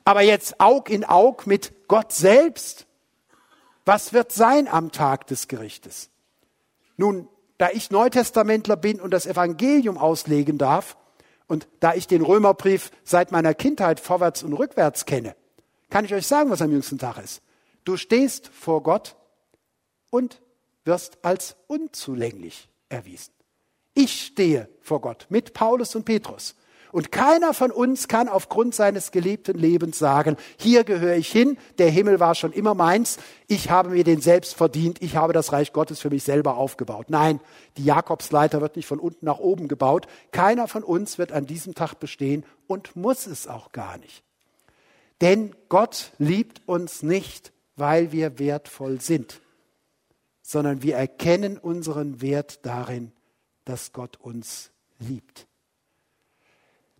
Aber 0.05 0.23
jetzt 0.23 0.61
Aug 0.61 0.89
in 0.89 1.05
Aug 1.05 1.47
mit 1.47 1.89
Gott 1.89 2.13
selbst. 2.13 2.87
Was 3.85 4.13
wird 4.13 4.33
sein 4.33 4.69
am 4.69 4.93
Tag 4.93 5.27
des 5.27 5.49
Gerichtes? 5.49 6.11
Nun, 6.97 7.29
da 7.59 7.71
ich 7.71 7.91
Neutestamentler 7.91 8.77
bin 8.77 9.01
und 9.01 9.11
das 9.11 9.27
Evangelium 9.27 9.99
auslegen 9.99 10.59
darf 10.59 10.97
und 11.47 11.69
da 11.81 11.95
ich 11.95 12.07
den 12.07 12.23
Römerbrief 12.23 12.91
seit 13.05 13.33
meiner 13.33 13.55
Kindheit 13.55 14.01
vorwärts 14.01 14.43
und 14.43 14.53
rückwärts 14.53 15.05
kenne, 15.05 15.35
kann 15.91 16.05
ich 16.05 16.15
euch 16.15 16.27
sagen, 16.27 16.51
was 16.51 16.63
am 16.63 16.71
jüngsten 16.71 16.99
Tag 16.99 17.19
ist. 17.19 17.43
Du 17.85 17.97
stehst 17.97 18.49
vor 18.49 18.83
Gott 18.83 19.17
und 20.11 20.41
wirst 20.85 21.25
als 21.25 21.57
unzulänglich 21.67 22.69
erwiesen. 22.89 23.33
Ich 23.95 24.27
stehe 24.27 24.69
vor 24.81 25.01
Gott 25.01 25.27
mit 25.29 25.53
Paulus 25.53 25.95
und 25.95 26.05
Petrus. 26.05 26.55
Und 26.93 27.13
keiner 27.13 27.55
von 27.55 27.71
uns 27.71 28.09
kann 28.09 28.29
aufgrund 28.29 28.75
seines 28.75 29.13
gelebten 29.13 29.57
Lebens 29.57 29.99
sagen, 29.99 30.37
hier 30.59 30.85
gehöre 30.85 31.17
ich 31.17 31.31
hin, 31.31 31.57
der 31.79 31.91
Himmel 31.91 32.21
war 32.21 32.35
schon 32.35 32.53
immer 32.53 32.75
meins, 32.75 33.19
ich 33.47 33.71
habe 33.71 33.91
mir 33.91 34.05
den 34.05 34.21
selbst 34.21 34.55
verdient, 34.55 35.03
ich 35.03 35.17
habe 35.17 35.33
das 35.33 35.53
Reich 35.53 35.73
Gottes 35.73 36.01
für 36.01 36.11
mich 36.11 36.25
selber 36.25 36.57
aufgebaut. 36.57 37.07
Nein, 37.09 37.41
die 37.77 37.85
Jakobsleiter 37.85 38.61
wird 38.61 38.77
nicht 38.77 38.87
von 38.87 38.99
unten 38.99 39.25
nach 39.25 39.39
oben 39.39 39.69
gebaut. 39.69 40.07
Keiner 40.33 40.69
von 40.69 40.83
uns 40.83 41.19
wird 41.19 41.33
an 41.33 41.47
diesem 41.47 41.75
Tag 41.75 41.95
bestehen 42.01 42.45
und 42.67 42.97
muss 42.97 43.27
es 43.27 43.47
auch 43.47 43.73
gar 43.73 43.99
nicht. 43.99 44.25
Denn 45.21 45.55
Gott 45.69 46.13
liebt 46.19 46.63
uns 46.67 47.03
nicht, 47.03 47.53
weil 47.77 48.13
wir 48.13 48.39
wertvoll 48.39 49.01
sind, 49.01 49.41
sondern 50.43 50.83
wir 50.83 50.97
erkennen 50.97 51.59
unseren 51.59 52.21
Wert 52.21 52.65
darin, 52.67 53.13
dass 53.65 53.93
Gott 53.93 54.17
uns 54.21 54.71
liebt. 54.99 55.47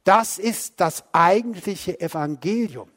Das 0.05 0.39
ist 0.39 0.81
das 0.81 1.05
eigentliche 1.13 2.01
Evangelium. 2.01 2.91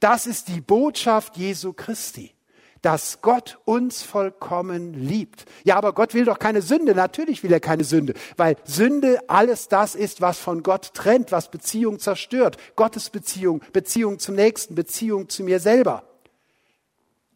Das 0.00 0.26
ist 0.26 0.48
die 0.48 0.60
Botschaft 0.60 1.36
Jesu 1.36 1.72
Christi, 1.72 2.34
dass 2.80 3.20
Gott 3.20 3.58
uns 3.64 4.02
vollkommen 4.02 4.94
liebt. 4.94 5.44
Ja, 5.64 5.76
aber 5.76 5.92
Gott 5.92 6.14
will 6.14 6.24
doch 6.24 6.38
keine 6.38 6.62
Sünde. 6.62 6.94
Natürlich 6.94 7.42
will 7.42 7.52
er 7.52 7.60
keine 7.60 7.84
Sünde, 7.84 8.14
weil 8.36 8.56
Sünde 8.64 9.28
alles 9.28 9.68
das 9.68 9.94
ist, 9.94 10.20
was 10.20 10.38
von 10.38 10.62
Gott 10.62 10.94
trennt, 10.94 11.32
was 11.32 11.50
Beziehung 11.50 11.98
zerstört. 11.98 12.56
Gottes 12.74 13.10
Beziehung, 13.10 13.62
Beziehung 13.72 14.18
zum 14.18 14.34
Nächsten, 14.34 14.74
Beziehung 14.74 15.28
zu 15.28 15.42
mir 15.42 15.60
selber. 15.60 16.04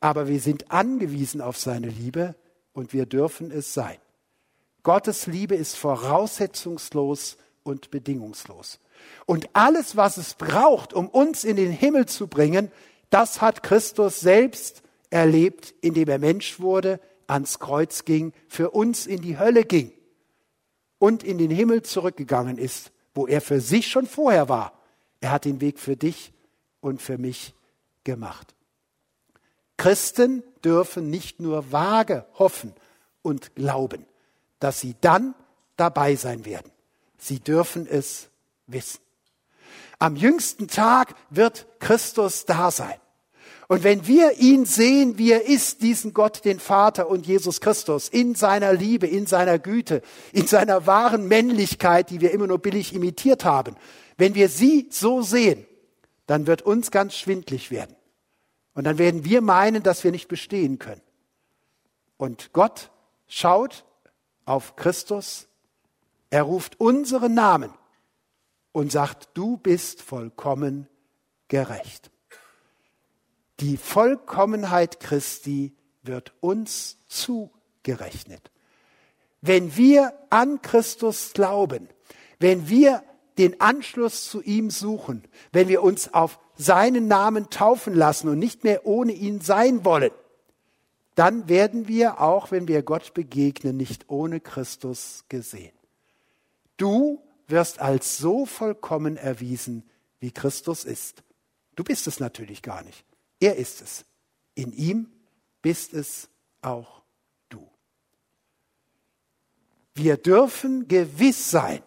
Aber 0.01 0.29
wir 0.29 0.41
sind 0.41 0.71
angewiesen 0.71 1.43
auf 1.43 1.59
seine 1.59 1.89
Liebe 1.89 2.35
und 2.73 2.95
wir 2.95 3.05
dürfen 3.05 3.51
es 3.51 3.75
sein. 3.75 3.99
Gottes 4.83 5.27
Liebe 5.27 5.55
ist 5.55 5.77
voraussetzungslos 5.77 7.37
und 7.63 7.91
bedingungslos. 7.91 8.81
Und 9.27 9.49
alles, 9.53 9.97
was 9.97 10.17
es 10.17 10.35
braucht, 10.35 10.93
um 10.93 11.09
uns 11.09 11.45
in 11.45 11.57
den 11.57 11.71
Himmel 11.71 12.07
zu 12.07 12.27
bringen, 12.27 12.71
das 13.11 13.41
hat 13.41 13.63
Christus 13.63 14.21
selbst 14.21 14.83
erlebt, 15.11 15.75
indem 15.81 16.09
er 16.09 16.19
Mensch 16.19 16.61
wurde, 16.61 17.01
ans 17.27 17.59
Kreuz 17.59 18.05
ging, 18.05 18.33
für 18.49 18.71
uns 18.71 19.07
in 19.07 19.21
die 19.23 19.39
Hölle 19.39 19.65
ging 19.65 19.93
und 20.99 21.23
in 21.23 21.39
den 21.39 21.51
Himmel 21.51 21.83
zurückgegangen 21.83 22.59
ist, 22.59 22.93
wo 23.15 23.27
er 23.27 23.41
für 23.41 23.61
sich 23.61 23.89
schon 23.89 24.07
vorher 24.07 24.49
war. 24.49 24.73
Er 25.21 25.33
hat 25.33 25.45
den 25.45 25.61
Weg 25.61 25.79
für 25.79 25.97
dich 25.97 26.33
und 26.81 27.01
für 27.01 27.19
mich 27.19 27.55
gemacht. 28.05 28.55
Christen 29.77 30.43
dürfen 30.65 31.09
nicht 31.09 31.41
nur 31.41 31.73
vage 31.73 32.27
hoffen 32.39 32.75
und 33.23 33.55
glauben, 33.55 34.07
dass 34.59 34.81
sie 34.81 34.95
dann 35.01 35.35
dabei 35.77 36.17
sein 36.17 36.45
werden 36.45 36.71
Sie 37.21 37.39
dürfen 37.39 37.87
es 37.87 38.30
wissen. 38.73 39.01
Am 39.99 40.17
jüngsten 40.17 40.69
Tag 40.69 41.15
wird 41.29 41.67
Christus 41.79 42.47
da 42.47 42.71
sein. 42.71 42.99
Und 43.69 43.85
wenn 43.85 44.07
wir 44.09 44.39
ihn 44.39 44.65
sehen, 44.65 45.17
wie 45.17 45.31
er 45.31 45.47
ist, 45.47 45.83
diesen 45.83 46.13
Gott, 46.13 46.45
den 46.45 46.59
Vater 46.59 47.09
und 47.09 47.27
Jesus 47.27 47.61
Christus, 47.61 48.09
in 48.09 48.35
seiner 48.35 48.73
Liebe, 48.73 49.07
in 49.07 49.27
seiner 49.27 49.61
Güte, 49.61 50.03
in 50.33 50.49
seiner 50.49 50.89
wahren 50.89 51.29
Männlichkeit, 51.29 52.11
die 52.11 52.21
wir 52.21 52.33
immer 52.33 52.49
nur 52.49 52.59
billig 52.59 52.95
imitiert 52.95 53.45
haben, 53.45 53.77
wenn 54.17 54.35
wir 54.35 54.49
sie 54.49 54.89
so 54.91 55.23
sehen, 55.23 55.67
dann 56.27 56.49
wird 56.49 56.63
uns 56.63 56.91
ganz 56.91 57.15
schwindlig 57.15 57.71
werden. 57.71 57.95
Und 58.75 58.85
dann 58.85 58.99
werden 58.99 59.25
wir 59.25 59.41
meinen, 59.41 59.83
dass 59.83 60.03
wir 60.03 60.11
nicht 60.11 60.29
bestehen 60.29 60.79
können. 60.79 61.03
Und 62.17 62.53
Gott 62.53 62.91
schaut 63.29 63.85
auf 64.47 64.75
Christus, 64.75 65.47
er 66.31 66.43
ruft 66.43 66.81
unseren 66.81 67.35
Namen 67.35 67.71
und 68.73 68.93
sagt, 68.93 69.31
du 69.35 69.57
bist 69.57 70.03
vollkommen 70.03 70.89
gerecht. 71.49 72.11
Die 73.61 73.77
Vollkommenheit 73.77 75.01
Christi 75.01 75.75
wird 76.03 76.33
uns 76.41 76.99
zugerechnet. 77.07 78.51
Wenn 79.43 79.77
wir 79.77 80.13
an 80.31 80.63
Christus 80.63 81.33
glauben, 81.33 81.89
wenn 82.39 82.69
wir 82.69 83.03
den 83.39 83.61
Anschluss 83.61 84.27
zu 84.27 84.43
ihm 84.43 84.71
suchen, 84.71 85.25
wenn 85.53 85.69
wir 85.69 85.83
uns 85.83 86.13
auf 86.13 86.39
seinen 86.57 87.09
Namen 87.09 87.49
taufen 87.51 87.95
lassen 87.95 88.29
und 88.29 88.39
nicht 88.39 88.65
mehr 88.65 88.87
ohne 88.87 89.13
ihn 89.13 89.41
sein 89.41 89.85
wollen, 89.85 90.11
dann 91.15 91.49
werden 91.49 91.89
wir, 91.89 92.21
auch 92.21 92.51
wenn 92.51 92.69
wir 92.69 92.83
Gott 92.83 93.15
begegnen, 93.15 93.77
nicht 93.77 94.09
ohne 94.09 94.41
Christus 94.41 95.25
gesehen. 95.29 95.73
Du 96.77 97.23
wirst 97.51 97.81
als 97.81 98.19
so 98.19 98.47
vollkommen 98.47 99.17
erwiesen, 99.17 99.89
wie 100.21 100.31
Christus 100.31 100.85
ist. 100.85 101.23
Du 101.77 101.85
bist 101.85 102.07
es 102.07 102.21
natürlich 102.21 102.63
gar 102.63 102.83
nicht. 102.83 103.05
Er 103.41 103.57
ist 103.57 103.81
es. 103.81 104.05
In 104.55 104.73
ihm 104.73 105.11
bist 105.63 105.95
es 105.95 106.29
auch 106.63 107.03
du. 107.49 107.69
Wir 109.95 110.17
dürfen 110.17 110.89
gewiss 110.89 111.51
sein, 111.51 111.83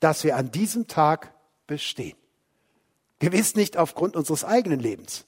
dass 0.00 0.24
wir 0.24 0.36
an 0.36 0.50
diesem 0.50 0.86
Tag 0.86 1.34
bestehen. 1.66 2.16
Gewiss 3.18 3.54
nicht 3.54 3.76
aufgrund 3.76 4.16
unseres 4.16 4.44
eigenen 4.44 4.80
Lebens. 4.80 5.26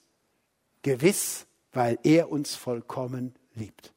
Gewiss, 0.83 1.47
weil 1.73 1.99
er 2.03 2.31
uns 2.31 2.55
vollkommen 2.55 3.35
liebt. 3.55 3.93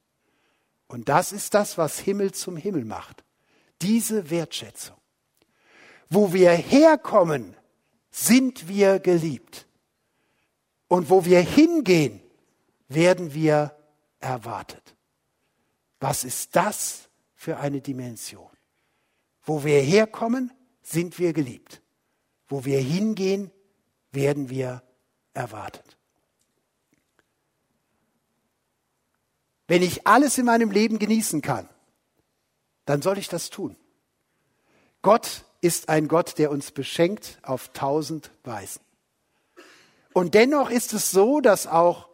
Und 0.88 1.08
das 1.08 1.32
ist 1.32 1.54
das, 1.54 1.78
was 1.78 2.00
Himmel 2.00 2.34
zum 2.34 2.58
Himmel 2.58 2.84
macht. 2.84 3.24
Diese 3.82 4.30
Wertschätzung. 4.30 4.99
Wo 6.10 6.34
wir 6.34 6.51
herkommen, 6.51 7.55
sind 8.12 8.68
wir 8.68 8.99
geliebt. 8.99 9.68
Und 10.88 11.10
wo 11.10 11.26
wir 11.26 11.41
hingehen, 11.41 12.22
werden 12.88 13.34
wir 13.34 13.76
erwartet. 14.20 14.95
Was 15.99 16.24
ist 16.24 16.55
das 16.55 17.10
für 17.36 17.57
eine 17.57 17.82
Dimension? 17.82 18.49
Wo 19.43 19.64
wir 19.64 19.82
herkommen, 19.82 20.51
sind 20.82 21.20
wir 21.20 21.34
geliebt. 21.34 21.82
Wo 22.47 22.66
wir 22.66 22.80
hingehen, 22.80 23.51
werden 24.12 24.49
wir 24.49 24.82
erwartet. 25.34 25.97
Wenn 29.68 29.84
ich 29.84 30.07
alles 30.07 30.39
in 30.39 30.45
meinem 30.45 30.72
Leben 30.72 30.97
genießen 30.97 31.41
kann, 31.41 31.70
dann 32.86 33.03
soll 33.03 33.20
ich 33.20 33.28
das 33.30 33.51
tun. 33.51 33.76
Gott 35.03 35.45
ist 35.62 35.89
ein 35.89 36.07
Gott, 36.07 36.38
der 36.38 36.51
uns 36.51 36.72
beschenkt 36.72 37.39
auf 37.43 37.70
tausend 37.70 38.32
Weisen. 38.43 38.82
Und 40.14 40.34
dennoch 40.34 40.70
ist 40.70 40.93
es 40.93 41.12
so, 41.12 41.41
dass 41.41 41.68
auch 41.68 42.10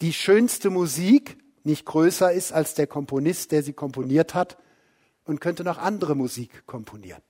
die 0.00 0.12
schönste 0.12 0.70
Musik 0.70 1.38
nicht 1.64 1.84
größer 1.84 2.32
ist 2.32 2.52
als 2.52 2.74
der 2.74 2.86
Komponist, 2.86 3.52
der 3.52 3.62
sie 3.62 3.72
komponiert 3.72 4.34
hat 4.34 4.58
und 5.24 5.40
könnte 5.40 5.64
noch 5.64 5.78
andere 5.78 6.14
Musik 6.14 6.66
komponieren. 6.66 7.22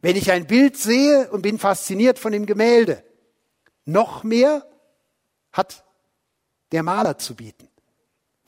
Wenn 0.00 0.16
ich 0.16 0.30
ein 0.30 0.46
Bild 0.46 0.76
sehe 0.76 1.30
und 1.30 1.42
bin 1.42 1.58
fasziniert 1.58 2.18
von 2.18 2.32
dem 2.32 2.46
Gemälde, 2.46 3.04
noch 3.84 4.24
mehr 4.24 4.66
hat 5.52 5.84
der 6.72 6.82
Maler 6.82 7.18
zu 7.18 7.36
bieten, 7.36 7.68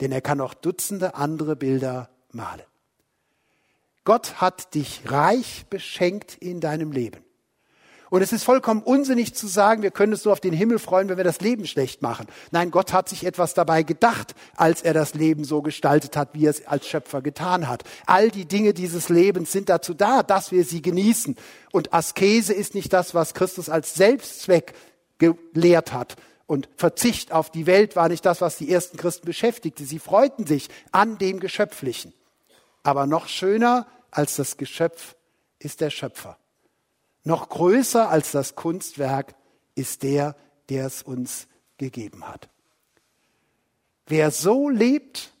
denn 0.01 0.11
er 0.11 0.21
kann 0.21 0.41
auch 0.41 0.53
Dutzende 0.53 1.15
andere 1.15 1.55
Bilder 1.55 2.09
malen. 2.31 2.65
Gott 4.07 4.39
hat 4.39 4.73
dich 4.73 5.01
reich 5.07 5.65
beschenkt 5.69 6.37
in 6.37 6.61
deinem 6.61 6.93
Leben. 6.93 7.19
Und 8.09 8.21
es 8.21 8.31
ist 8.31 8.45
vollkommen 8.45 8.81
unsinnig 8.81 9.35
zu 9.35 9.47
sagen, 9.47 9.81
wir 9.81 9.91
können 9.91 10.13
uns 10.13 10.23
nur 10.23 10.31
auf 10.31 10.39
den 10.39 10.53
Himmel 10.53 10.79
freuen, 10.79 11.09
wenn 11.09 11.17
wir 11.17 11.25
das 11.25 11.41
Leben 11.41 11.67
schlecht 11.67 12.01
machen. 12.01 12.25
Nein, 12.51 12.71
Gott 12.71 12.93
hat 12.93 13.09
sich 13.09 13.25
etwas 13.25 13.53
dabei 13.53 13.83
gedacht, 13.83 14.33
als 14.55 14.81
er 14.81 14.93
das 14.93 15.13
Leben 15.13 15.43
so 15.43 15.61
gestaltet 15.61 16.15
hat, 16.15 16.29
wie 16.31 16.45
er 16.45 16.51
es 16.51 16.65
als 16.65 16.87
Schöpfer 16.87 17.21
getan 17.21 17.67
hat. 17.67 17.83
All 18.05 18.31
die 18.31 18.45
Dinge 18.45 18.73
dieses 18.73 19.09
Lebens 19.09 19.51
sind 19.51 19.67
dazu 19.67 19.93
da, 19.93 20.23
dass 20.23 20.53
wir 20.53 20.63
sie 20.63 20.81
genießen. 20.81 21.35
Und 21.73 21.93
Askese 21.93 22.53
ist 22.53 22.75
nicht 22.75 22.93
das, 22.93 23.13
was 23.13 23.33
Christus 23.33 23.67
als 23.69 23.95
Selbstzweck 23.95 24.73
gelehrt 25.17 25.91
hat. 25.91 26.15
Und 26.45 26.69
Verzicht 26.77 27.33
auf 27.33 27.49
die 27.49 27.65
Welt 27.65 27.97
war 27.97 28.07
nicht 28.07 28.25
das, 28.25 28.39
was 28.39 28.57
die 28.57 28.71
ersten 28.71 28.95
Christen 28.95 29.25
beschäftigte. 29.25 29.83
Sie 29.83 29.99
freuten 29.99 30.47
sich 30.47 30.69
an 30.93 31.17
dem 31.17 31.41
Geschöpflichen. 31.41 32.13
Aber 32.83 33.05
noch 33.05 33.27
schöner 33.27 33.85
als 34.17 34.35
das 34.35 34.57
Geschöpf 34.57 35.15
ist 35.59 35.79
der 35.79 35.91
Schöpfer. 35.91 36.39
Noch 37.23 37.49
größer 37.49 38.09
als 38.09 38.31
das 38.31 38.55
Kunstwerk 38.55 39.35
ist 39.75 40.01
der, 40.01 40.35
der 40.69 40.87
es 40.87 41.03
uns 41.03 41.47
gegeben 41.77 42.27
hat. 42.27 42.49
Wer 44.07 44.31
so 44.31 44.69
lebt, 44.69 45.33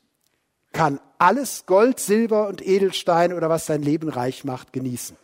kann 0.73 0.99
alles 1.17 1.65
Gold, 1.65 1.99
Silber 1.99 2.47
und 2.47 2.61
Edelstein 2.61 3.33
oder 3.33 3.49
was 3.49 3.65
dein 3.65 3.81
Leben 3.81 4.09
reich 4.09 4.43
macht, 4.43 4.73
genießen. 4.73 5.17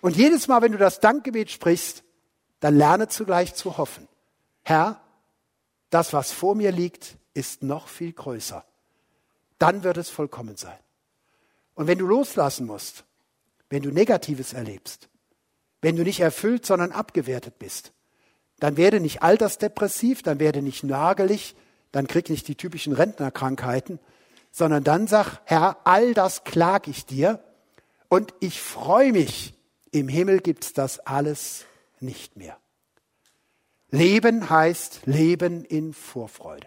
Und 0.00 0.16
jedes 0.16 0.46
Mal, 0.46 0.62
wenn 0.62 0.72
du 0.72 0.78
das 0.78 1.00
Dankgebet 1.00 1.50
sprichst, 1.50 2.04
dann 2.60 2.76
lerne 2.76 3.08
zugleich 3.08 3.54
zu 3.54 3.76
hoffen. 3.76 4.06
Herr, 4.62 5.00
das, 5.90 6.12
was 6.12 6.30
vor 6.30 6.54
mir 6.54 6.70
liegt, 6.70 7.16
ist 7.34 7.64
noch 7.64 7.88
viel 7.88 8.12
größer. 8.12 8.64
Dann 9.58 9.82
wird 9.82 9.96
es 9.96 10.10
vollkommen 10.10 10.56
sein. 10.56 10.78
Und 11.78 11.86
wenn 11.86 11.98
du 11.98 12.08
loslassen 12.08 12.66
musst, 12.66 13.04
wenn 13.70 13.84
du 13.84 13.92
Negatives 13.92 14.52
erlebst, 14.52 15.08
wenn 15.80 15.94
du 15.94 16.02
nicht 16.02 16.18
erfüllt, 16.18 16.66
sondern 16.66 16.90
abgewertet 16.90 17.60
bist. 17.60 17.92
Dann 18.58 18.76
werde 18.76 18.98
nicht 18.98 19.22
altersdepressiv, 19.22 20.22
dann 20.22 20.40
werde 20.40 20.60
nicht 20.60 20.82
nagelig, 20.82 21.54
dann 21.92 22.08
krieg 22.08 22.30
nicht 22.30 22.48
die 22.48 22.56
typischen 22.56 22.94
Rentnerkrankheiten, 22.94 24.00
sondern 24.50 24.82
dann 24.82 25.06
sag, 25.06 25.38
Herr, 25.44 25.76
all 25.84 26.14
das 26.14 26.42
klag 26.42 26.88
ich 26.88 27.06
dir 27.06 27.38
und 28.08 28.34
ich 28.40 28.60
freue 28.60 29.12
mich. 29.12 29.54
Im 29.92 30.08
Himmel 30.08 30.40
gibt's 30.40 30.72
das 30.72 30.98
alles 30.98 31.64
nicht 32.00 32.36
mehr. 32.36 32.58
Leben 33.92 34.50
heißt 34.50 35.02
Leben 35.04 35.64
in 35.64 35.92
Vorfreude. 35.92 36.66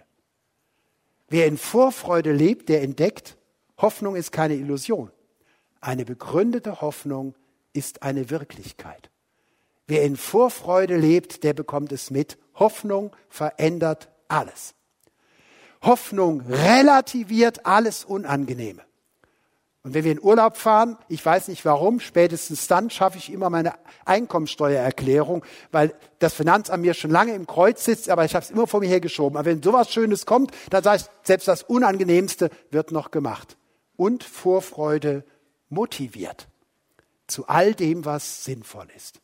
Wer 1.27 1.47
in 1.47 1.57
Vorfreude 1.57 2.31
lebt, 2.31 2.69
der 2.69 2.81
entdeckt, 2.81 3.35
Hoffnung 3.81 4.15
ist 4.15 4.31
keine 4.31 4.55
Illusion. 4.55 5.11
Eine 5.79 6.05
begründete 6.05 6.81
Hoffnung 6.81 7.35
ist 7.73 8.03
eine 8.03 8.29
Wirklichkeit. 8.29 9.09
Wer 9.87 10.03
in 10.03 10.15
Vorfreude 10.15 10.97
lebt, 10.97 11.43
der 11.43 11.53
bekommt 11.53 11.91
es 11.91 12.11
mit. 12.11 12.37
Hoffnung 12.55 13.15
verändert 13.29 14.09
alles. 14.27 14.75
Hoffnung 15.81 16.41
relativiert 16.41 17.65
alles 17.65 18.05
Unangenehme. 18.05 18.83
Und 19.83 19.95
wenn 19.95 20.03
wir 20.03 20.11
in 20.11 20.21
Urlaub 20.21 20.57
fahren, 20.57 20.95
ich 21.09 21.25
weiß 21.25 21.47
nicht 21.47 21.65
warum, 21.65 21.99
spätestens 21.99 22.67
dann 22.67 22.91
schaffe 22.91 23.17
ich 23.17 23.33
immer 23.33 23.49
meine 23.49 23.73
Einkommensteuererklärung, 24.05 25.43
weil 25.71 25.95
das 26.19 26.35
Finanzamt 26.35 26.83
mir 26.83 26.93
schon 26.93 27.09
lange 27.09 27.33
im 27.33 27.47
Kreuz 27.47 27.83
sitzt, 27.83 28.07
aber 28.09 28.23
ich 28.23 28.35
habe 28.35 28.45
es 28.45 28.51
immer 28.51 28.67
vor 28.67 28.81
mir 28.81 28.89
hergeschoben. 28.89 29.37
Aber 29.37 29.49
wenn 29.49 29.63
sowas 29.63 29.91
Schönes 29.91 30.27
kommt, 30.27 30.51
dann 30.69 30.83
sage 30.83 31.01
ich, 31.01 31.27
selbst 31.27 31.47
das 31.47 31.63
Unangenehmste 31.63 32.51
wird 32.69 32.91
noch 32.91 33.09
gemacht. 33.09 33.57
Und 34.01 34.23
Vorfreude 34.23 35.23
motiviert 35.69 36.47
zu 37.27 37.45
all 37.45 37.75
dem, 37.75 38.03
was 38.03 38.43
sinnvoll 38.43 38.87
ist. 38.95 39.21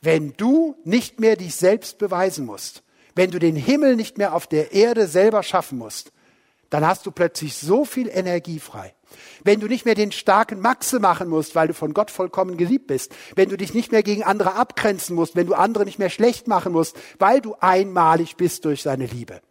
Wenn 0.00 0.34
du 0.36 0.76
nicht 0.84 1.18
mehr 1.18 1.34
dich 1.34 1.56
selbst 1.56 1.98
beweisen 1.98 2.46
musst, 2.46 2.84
wenn 3.16 3.32
du 3.32 3.40
den 3.40 3.56
Himmel 3.56 3.96
nicht 3.96 4.18
mehr 4.18 4.36
auf 4.36 4.46
der 4.46 4.70
Erde 4.70 5.08
selber 5.08 5.42
schaffen 5.42 5.78
musst, 5.78 6.12
dann 6.70 6.86
hast 6.86 7.06
du 7.06 7.10
plötzlich 7.10 7.56
so 7.56 7.84
viel 7.84 8.08
Energie 8.08 8.60
frei. 8.60 8.94
Wenn 9.42 9.58
du 9.58 9.66
nicht 9.66 9.84
mehr 9.84 9.96
den 9.96 10.12
starken 10.12 10.60
Maxe 10.60 11.00
machen 11.00 11.28
musst, 11.28 11.56
weil 11.56 11.66
du 11.66 11.74
von 11.74 11.92
Gott 11.92 12.12
vollkommen 12.12 12.56
geliebt 12.56 12.86
bist, 12.86 13.12
wenn 13.34 13.48
du 13.48 13.56
dich 13.56 13.74
nicht 13.74 13.90
mehr 13.90 14.04
gegen 14.04 14.22
andere 14.22 14.54
abgrenzen 14.54 15.16
musst, 15.16 15.34
wenn 15.34 15.48
du 15.48 15.54
andere 15.54 15.84
nicht 15.86 15.98
mehr 15.98 16.08
schlecht 16.08 16.46
machen 16.46 16.70
musst, 16.72 16.96
weil 17.18 17.40
du 17.40 17.56
einmalig 17.58 18.36
bist 18.36 18.64
durch 18.64 18.82
seine 18.82 19.06
Liebe, 19.06 19.42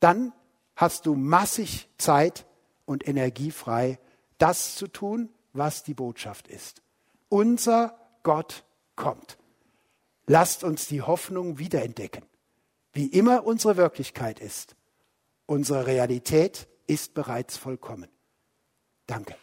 dann 0.00 0.32
hast 0.76 1.04
du 1.04 1.14
massig 1.14 1.90
Zeit 1.98 2.46
und 2.86 3.06
Energie 3.06 3.50
frei, 3.50 3.98
das 4.38 4.76
zu 4.76 4.86
tun, 4.86 5.28
was 5.52 5.82
die 5.82 5.94
Botschaft 5.94 6.48
ist. 6.48 6.82
Unser 7.28 7.98
Gott 8.22 8.64
kommt. 8.94 9.36
Lasst 10.26 10.64
uns 10.64 10.86
die 10.86 11.02
Hoffnung 11.02 11.58
wiederentdecken. 11.58 12.24
Wie 12.92 13.06
immer 13.06 13.44
unsere 13.44 13.76
Wirklichkeit 13.76 14.40
ist, 14.40 14.74
unsere 15.44 15.86
Realität 15.86 16.66
ist 16.86 17.14
bereits 17.14 17.56
vollkommen. 17.56 18.08
Danke. 19.06 19.36